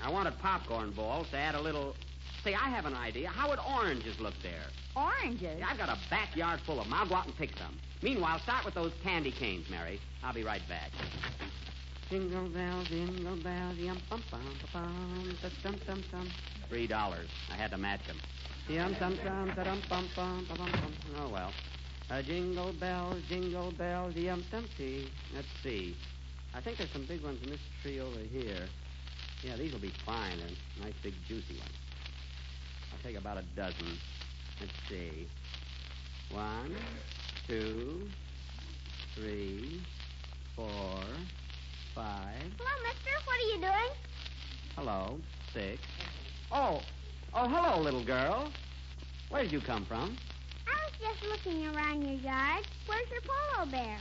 I 0.02 0.10
wanted 0.10 0.38
popcorn 0.38 0.92
balls 0.92 1.28
to 1.30 1.36
add 1.36 1.56
a 1.56 1.60
little. 1.60 1.96
Say, 2.42 2.54
I 2.54 2.70
have 2.70 2.86
an 2.86 2.94
idea. 2.94 3.28
How 3.28 3.50
would 3.50 3.58
oranges 3.58 4.18
look 4.18 4.34
there? 4.42 4.64
Oranges? 4.96 5.62
I've 5.66 5.76
got 5.76 5.90
a 5.90 5.98
backyard 6.08 6.60
full 6.60 6.80
of 6.80 6.86
them. 6.86 6.94
I'll 6.94 7.06
go 7.08 7.16
out 7.16 7.26
and 7.26 7.36
pick 7.36 7.50
some. 7.58 7.76
Meanwhile, 8.02 8.38
start 8.40 8.64
with 8.64 8.74
those 8.74 8.92
candy 9.02 9.30
canes, 9.30 9.68
Mary. 9.68 10.00
I'll 10.24 10.32
be 10.32 10.42
right 10.42 10.62
back. 10.66 10.90
Jingle 12.08 12.48
bells, 12.48 12.88
jingle 12.88 13.36
bells, 13.36 13.76
yum 13.76 13.98
bum 14.08 14.22
bum 14.30 14.40
bum 14.72 14.82
bum, 14.82 15.36
dum 15.62 15.76
dum 15.86 16.04
dum. 16.10 16.28
Three 16.68 16.86
dollars. 16.86 17.28
I 17.52 17.56
had 17.56 17.70
to 17.72 17.78
match 17.78 18.06
them. 18.06 18.18
Yum 18.68 18.94
dum 18.94 19.16
dum 19.22 19.52
dum 19.54 19.82
bum 19.88 20.08
bum 20.16 20.46
bum 20.48 20.56
bum 20.56 20.70
bum. 20.72 20.92
Oh 21.18 21.28
well. 21.28 21.52
Uh, 22.10 22.22
jingle 22.22 22.72
bells, 22.72 23.22
jingle 23.28 23.70
bells, 23.72 24.16
yum 24.16 24.42
dum 24.50 24.64
tee. 24.76 25.08
Let's 25.34 25.46
see. 25.62 25.94
I 26.54 26.60
think 26.60 26.78
there's 26.78 26.90
some 26.90 27.06
big 27.06 27.22
ones 27.22 27.40
in 27.44 27.50
this 27.50 27.60
tree 27.82 28.00
over 28.00 28.18
here. 28.18 28.66
Yeah, 29.44 29.56
these 29.56 29.72
will 29.72 29.80
be 29.80 29.92
fine. 30.04 30.38
They're 30.38 30.86
nice 30.86 30.94
big 31.02 31.14
juicy 31.28 31.58
ones. 31.58 31.79
I'll 33.00 33.10
take 33.10 33.20
about 33.20 33.38
a 33.38 33.42
dozen. 33.56 33.98
Let's 34.60 34.72
see. 34.88 35.26
One, 36.30 36.74
two, 37.46 38.08
three, 39.14 39.80
four, 40.54 41.00
five. 41.94 42.42
Hello, 42.58 42.70
mister. 42.82 43.10
What 43.24 43.36
are 43.36 43.48
you 43.54 43.60
doing? 43.60 43.96
Hello, 44.76 45.18
six. 45.52 45.80
Oh, 46.52 46.82
oh, 47.32 47.48
hello, 47.48 47.80
little 47.80 48.04
girl. 48.04 48.52
Where 49.30 49.42
did 49.42 49.52
you 49.52 49.60
come 49.60 49.84
from? 49.86 50.16
I 50.66 50.76
was 50.84 50.92
just 51.00 51.30
looking 51.30 51.66
around 51.68 52.02
your 52.02 52.20
yard. 52.20 52.66
Where's 52.86 53.08
your 53.10 53.22
polo 53.22 53.70
bear? 53.70 53.98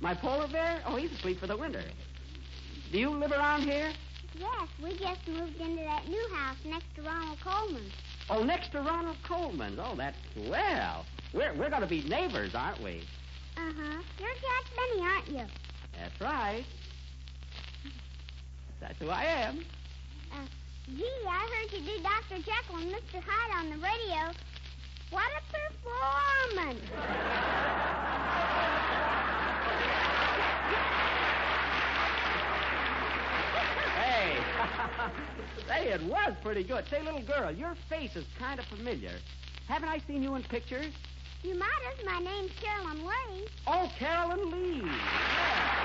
My 0.00 0.14
polar 0.14 0.48
bear? 0.48 0.82
Oh, 0.86 0.96
he's 0.96 1.12
asleep 1.12 1.38
for 1.38 1.46
the 1.46 1.56
winter. 1.56 1.84
Do 2.90 2.98
you 2.98 3.10
live 3.10 3.32
around 3.32 3.62
here? 3.62 3.92
Yes, 4.34 4.68
we 4.82 4.90
just 4.98 5.28
moved 5.28 5.60
into 5.60 5.82
that 5.82 6.08
new 6.08 6.28
house 6.34 6.56
next 6.64 6.94
to 6.96 7.02
Ronald 7.02 7.38
Colman's. 7.40 7.92
Oh, 8.34 8.42
next 8.42 8.72
to 8.72 8.80
Ronald 8.80 9.18
Colman's. 9.28 9.78
Oh, 9.78 9.94
that's 9.94 10.16
well. 10.48 11.04
We're, 11.34 11.52
we're 11.52 11.68
going 11.68 11.82
to 11.82 11.86
be 11.86 12.02
neighbors, 12.04 12.54
aren't 12.54 12.82
we? 12.82 13.02
Uh-huh. 13.58 14.02
You're 14.18 14.34
Jack 14.34 14.64
Benny, 14.74 15.02
aren't 15.02 15.28
you? 15.28 15.44
That's 16.00 16.18
right. 16.18 16.64
That's 18.80 18.98
who 18.98 19.10
I 19.10 19.24
am. 19.24 19.62
Uh, 20.32 20.46
gee, 20.96 21.04
I 21.28 21.46
heard 21.60 21.72
you 21.78 21.84
do 21.84 22.02
Dr. 22.02 22.38
Jekyll 22.42 22.76
and 22.76 22.90
Mr. 22.90 23.22
Hyde 23.22 23.64
on 23.64 23.68
the 23.68 23.76
radio. 23.76 24.32
What 25.10 25.28
a 25.36 25.42
performance! 26.56 26.80
Hey, 34.22 34.38
hey, 35.68 35.88
it 35.92 36.02
was 36.04 36.34
pretty 36.42 36.62
good. 36.62 36.84
Say, 36.88 37.02
little 37.02 37.22
girl, 37.22 37.50
your 37.50 37.74
face 37.88 38.14
is 38.14 38.24
kind 38.38 38.60
of 38.60 38.66
familiar. 38.66 39.14
Haven't 39.66 39.88
I 39.88 39.98
seen 40.06 40.22
you 40.22 40.36
in 40.36 40.44
pictures? 40.44 40.92
You 41.42 41.58
might 41.58 41.68
have. 41.86 42.06
My 42.06 42.20
name's 42.20 42.52
Carolyn 42.60 43.04
Lee. 43.04 43.48
Oh, 43.66 43.90
Carolyn 43.98 44.50
Lee. 44.52 44.82
Yeah. 44.84 45.82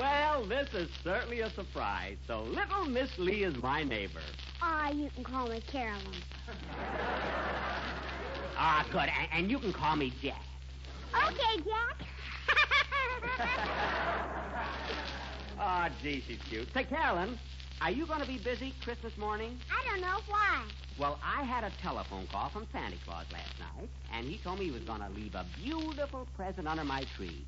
Well, 0.00 0.46
this 0.46 0.72
is 0.72 0.88
certainly 1.04 1.40
a 1.40 1.50
surprise. 1.50 2.16
So, 2.26 2.42
little 2.42 2.86
Miss 2.86 3.10
Lee 3.18 3.44
is 3.44 3.54
my 3.62 3.82
neighbor. 3.82 4.20
Ah, 4.62 4.90
you 4.90 5.10
can 5.14 5.24
call 5.24 5.48
me 5.48 5.60
Carolyn. 5.60 6.22
Ah, 8.56 8.86
good. 8.90 9.00
And, 9.00 9.28
and 9.32 9.50
you 9.50 9.58
can 9.58 9.74
call 9.74 9.96
me 9.96 10.12
Jack. 10.22 10.42
Okay, 11.14 11.62
Jack. 11.62 12.05
Ah, 15.58 15.88
oh, 15.88 15.94
gee, 16.02 16.22
she's 16.26 16.38
cute. 16.50 16.68
Say, 16.74 16.84
Carolyn, 16.84 17.38
are 17.80 17.90
you 17.90 18.06
going 18.06 18.20
to 18.20 18.26
be 18.26 18.38
busy 18.38 18.74
Christmas 18.82 19.16
morning? 19.16 19.58
I 19.70 19.88
don't 19.88 20.02
know 20.02 20.18
why. 20.28 20.64
Well, 20.98 21.18
I 21.24 21.44
had 21.44 21.64
a 21.64 21.70
telephone 21.82 22.26
call 22.26 22.50
from 22.50 22.66
Santa 22.72 22.96
Claus 23.04 23.24
last 23.32 23.58
night, 23.58 23.88
and 24.12 24.26
he 24.26 24.38
told 24.38 24.58
me 24.58 24.66
he 24.66 24.70
was 24.70 24.82
going 24.82 25.00
to 25.00 25.08
leave 25.08 25.34
a 25.34 25.46
beautiful 25.62 26.26
present 26.36 26.68
under 26.68 26.84
my 26.84 27.04
tree, 27.16 27.44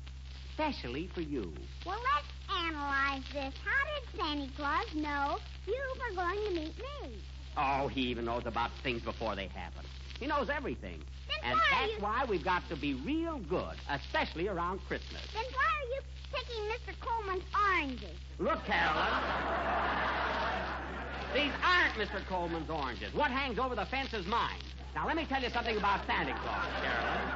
especially 0.49 1.07
for 1.13 1.21
you. 1.21 1.53
Well, 1.85 1.99
let's 2.15 2.27
analyze 2.65 3.23
this. 3.31 3.53
How 3.63 3.85
did 3.85 4.19
Santa 4.19 4.47
Claus 4.55 4.95
know 4.95 5.37
you 5.67 5.81
were 6.09 6.15
going 6.15 6.47
to 6.47 6.53
meet 6.55 6.77
me? 6.77 7.15
Oh, 7.57 7.87
he 7.87 8.01
even 8.01 8.25
knows 8.25 8.43
about 8.45 8.71
things 8.83 9.01
before 9.01 9.35
they 9.35 9.47
happen. 9.47 9.85
He 10.19 10.27
knows 10.27 10.49
everything. 10.49 11.01
Then 11.27 11.51
and 11.51 11.57
why 11.59 11.65
that's 11.71 11.91
you- 11.93 11.99
why 11.99 12.25
we've 12.25 12.43
got 12.43 12.67
to 12.69 12.75
be 12.75 12.93
real 12.95 13.39
good, 13.39 13.75
especially 13.89 14.47
around 14.47 14.79
Christmas. 14.87 15.21
Then 15.33 15.45
why 15.53 15.65
are 15.65 15.87
you 15.95 16.01
picking 16.33 16.63
Mr. 16.93 16.99
Colman's 16.99 17.43
oranges? 17.55 18.17
Look, 18.39 18.63
Carolyn. 18.65 19.23
These 21.33 21.51
aren't 21.63 21.93
Mr. 21.93 22.25
Colman's 22.27 22.69
oranges. 22.69 23.13
What 23.13 23.29
hangs 23.31 23.59
over 23.59 23.75
the 23.75 23.85
fence 23.85 24.13
is 24.13 24.25
mine. 24.25 24.59
Now, 24.95 25.05
let 25.05 25.15
me 25.15 25.25
tell 25.25 25.41
you 25.41 25.49
something 25.51 25.77
about 25.77 26.05
Santa 26.07 26.33
Claus, 26.33 26.65
Carolyn. 26.81 27.29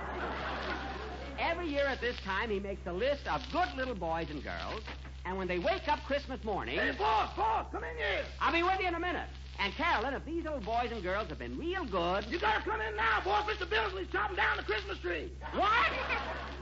Every 1.39 1.67
year 1.67 1.85
at 1.85 2.01
this 2.01 2.15
time, 2.25 2.49
he 2.49 2.59
makes 2.59 2.85
a 2.87 2.91
list 2.93 3.27
of 3.27 3.41
good 3.51 3.67
little 3.77 3.93
boys 3.95 4.29
and 4.31 4.43
girls, 4.43 4.81
and 5.25 5.37
when 5.37 5.47
they 5.47 5.59
wake 5.59 5.87
up 5.87 5.99
Christmas 6.05 6.43
morning. 6.43 6.77
Hey, 6.79 6.91
boss, 6.97 7.29
boss, 7.35 7.67
come 7.71 7.83
in 7.83 7.95
here. 7.97 8.25
I'll 8.41 8.51
be 8.51 8.63
with 8.63 8.79
you 8.79 8.87
in 8.87 8.95
a 8.95 8.99
minute. 8.99 9.27
And 9.59 9.73
Carolyn, 9.75 10.13
if 10.13 10.25
these 10.25 10.45
old 10.45 10.65
boys 10.65 10.89
and 10.91 11.01
girls 11.01 11.29
have 11.29 11.39
been 11.39 11.57
real 11.57 11.85
good. 11.85 12.25
You 12.29 12.39
gotta 12.39 12.61
come 12.63 12.81
in 12.81 12.95
now, 12.95 13.21
boss. 13.23 13.49
Mr. 13.49 13.67
Billsley's 13.69 14.11
chopping 14.11 14.35
down 14.35 14.57
the 14.57 14.63
Christmas 14.63 14.97
tree. 14.99 15.31
What? 15.53 15.91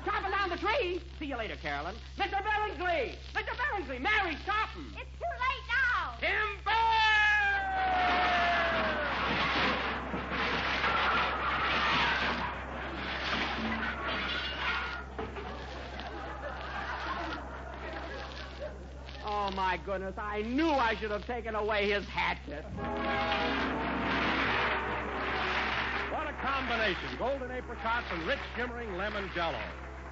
chopping 0.06 0.32
down 0.32 0.50
the 0.50 0.58
tree? 0.58 1.02
See 1.20 1.26
you 1.26 1.38
later, 1.38 1.56
Carolyn. 1.62 1.96
Mr. 2.18 2.42
Billingsley! 2.44 3.16
Mr. 3.34 3.54
Billingsley, 3.58 4.02
Mary's 4.02 4.40
chopping. 4.46 4.86
It's 4.98 5.12
too 5.18 5.34
late 5.40 5.66
now. 5.70 5.82
Oh, 19.52 19.56
my 19.56 19.78
goodness. 19.86 20.14
I 20.18 20.44
knew 20.44 20.70
I 20.70 20.96
should 20.96 21.12
have 21.12 21.26
taken 21.28 21.56
away 21.56 21.90
his 21.90 22.06
hatchet. 22.06 22.64
What 26.12 26.28
a 26.28 26.34
combination. 26.42 27.18
Golden 27.18 27.52
apricots 27.52 28.06
and 28.14 28.26
rich 28.28 28.40
shimmering 28.56 28.96
lemon 28.96 29.30
jello. 29.36 29.60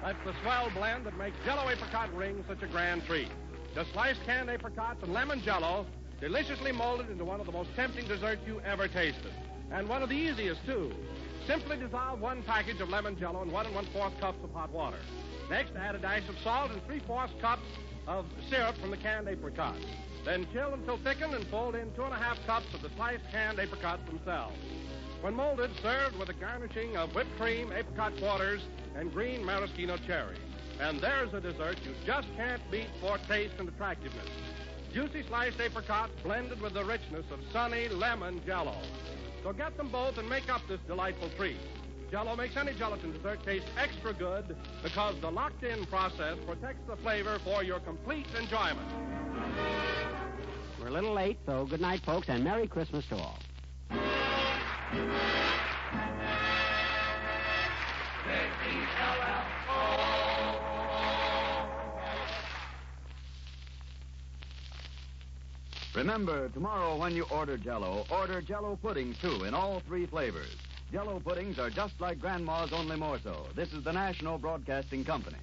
That's 0.02 0.18
the 0.24 0.34
swell 0.42 0.70
blend 0.74 1.06
that 1.06 1.16
makes 1.16 1.36
jello 1.44 1.70
apricot 1.70 2.14
rings 2.14 2.44
such 2.48 2.62
a 2.62 2.66
grand 2.66 3.04
treat. 3.06 3.28
Just 3.74 3.92
sliced 3.92 4.22
canned 4.24 4.50
apricots 4.50 5.02
and 5.02 5.12
lemon 5.12 5.40
jello, 5.42 5.86
deliciously 6.20 6.72
molded 6.72 7.08
into 7.08 7.24
one 7.24 7.40
of 7.40 7.46
the 7.46 7.52
most 7.52 7.70
tempting 7.76 8.06
desserts 8.08 8.42
you 8.46 8.60
ever 8.60 8.88
tasted. 8.88 9.32
And 9.72 9.88
one 9.88 10.02
of 10.02 10.08
the 10.08 10.16
easiest, 10.16 10.66
too. 10.66 10.92
Simply 11.46 11.78
dissolve 11.78 12.20
one 12.20 12.42
package 12.42 12.80
of 12.80 12.90
lemon 12.90 13.18
jello 13.18 13.42
in 13.42 13.50
one 13.50 13.64
and 13.64 13.74
one 13.74 13.86
fourth 13.86 14.18
cups 14.20 14.38
of 14.44 14.50
hot 14.52 14.70
water. 14.70 14.98
Next, 15.48 15.74
add 15.76 15.94
a 15.94 15.98
dash 15.98 16.28
of 16.28 16.36
salt 16.44 16.72
and 16.72 16.84
three 16.86 17.00
fourths 17.06 17.32
cups 17.40 17.62
of 18.10 18.26
syrup 18.50 18.76
from 18.78 18.90
the 18.90 18.96
canned 18.96 19.28
apricots. 19.28 19.78
Then 20.24 20.46
chill 20.52 20.74
until 20.74 20.98
thickened 20.98 21.32
and 21.32 21.46
fold 21.46 21.76
in 21.76 21.92
two 21.94 22.02
and 22.02 22.12
a 22.12 22.16
half 22.16 22.44
cups 22.44 22.66
of 22.74 22.82
the 22.82 22.90
sliced 22.96 23.22
canned 23.30 23.60
apricots 23.60 24.02
themselves. 24.06 24.56
When 25.20 25.34
molded, 25.34 25.70
served 25.80 26.16
with 26.18 26.28
a 26.28 26.34
garnishing 26.34 26.96
of 26.96 27.14
whipped 27.14 27.38
cream, 27.38 27.72
apricot 27.72 28.18
quarters, 28.18 28.62
and 28.96 29.12
green 29.12 29.44
maraschino 29.44 29.96
cherries. 29.98 30.38
And 30.80 31.00
there's 31.00 31.32
a 31.34 31.40
dessert 31.40 31.78
you 31.84 31.92
just 32.04 32.26
can't 32.36 32.62
beat 32.70 32.88
for 33.00 33.16
taste 33.28 33.54
and 33.58 33.68
attractiveness. 33.68 34.28
Juicy 34.92 35.24
sliced 35.28 35.60
apricots 35.60 36.12
blended 36.24 36.60
with 36.60 36.74
the 36.74 36.84
richness 36.84 37.24
of 37.30 37.38
sunny 37.52 37.88
lemon 37.88 38.40
jello. 38.44 38.76
So 39.44 39.52
get 39.52 39.76
them 39.76 39.88
both 39.88 40.18
and 40.18 40.28
make 40.28 40.52
up 40.52 40.62
this 40.68 40.80
delightful 40.88 41.30
treat. 41.36 41.58
Jello 42.10 42.34
makes 42.34 42.56
any 42.56 42.72
gelatin 42.74 43.12
dessert 43.12 43.44
taste 43.44 43.66
extra 43.78 44.12
good 44.12 44.56
because 44.82 45.14
the 45.20 45.30
locked 45.30 45.62
in 45.62 45.86
process 45.86 46.36
protects 46.44 46.84
the 46.88 46.96
flavor 46.96 47.38
for 47.44 47.62
your 47.62 47.78
complete 47.78 48.26
enjoyment. 48.36 48.88
We're 50.80 50.88
a 50.88 50.90
little 50.90 51.14
late, 51.14 51.38
so 51.46 51.66
good 51.66 51.80
night, 51.80 52.00
folks, 52.04 52.28
and 52.28 52.42
Merry 52.42 52.66
Christmas 52.66 53.06
to 53.06 53.16
all. 53.16 53.38
Remember, 65.94 66.48
tomorrow 66.48 66.96
when 66.96 67.14
you 67.14 67.24
order 67.30 67.56
Jello, 67.56 68.04
order 68.10 68.40
Jello 68.40 68.78
pudding 68.80 69.14
too 69.20 69.44
in 69.44 69.54
all 69.54 69.80
three 69.86 70.06
flavors. 70.06 70.56
Jello 70.92 71.20
puddings 71.20 71.58
are 71.58 71.70
just 71.70 72.00
like 72.00 72.18
Grandma's, 72.18 72.72
only 72.72 72.96
more 72.96 73.18
so. 73.22 73.46
This 73.54 73.72
is 73.72 73.84
the 73.84 73.92
National 73.92 74.38
Broadcasting 74.38 75.04
Company. 75.04 75.36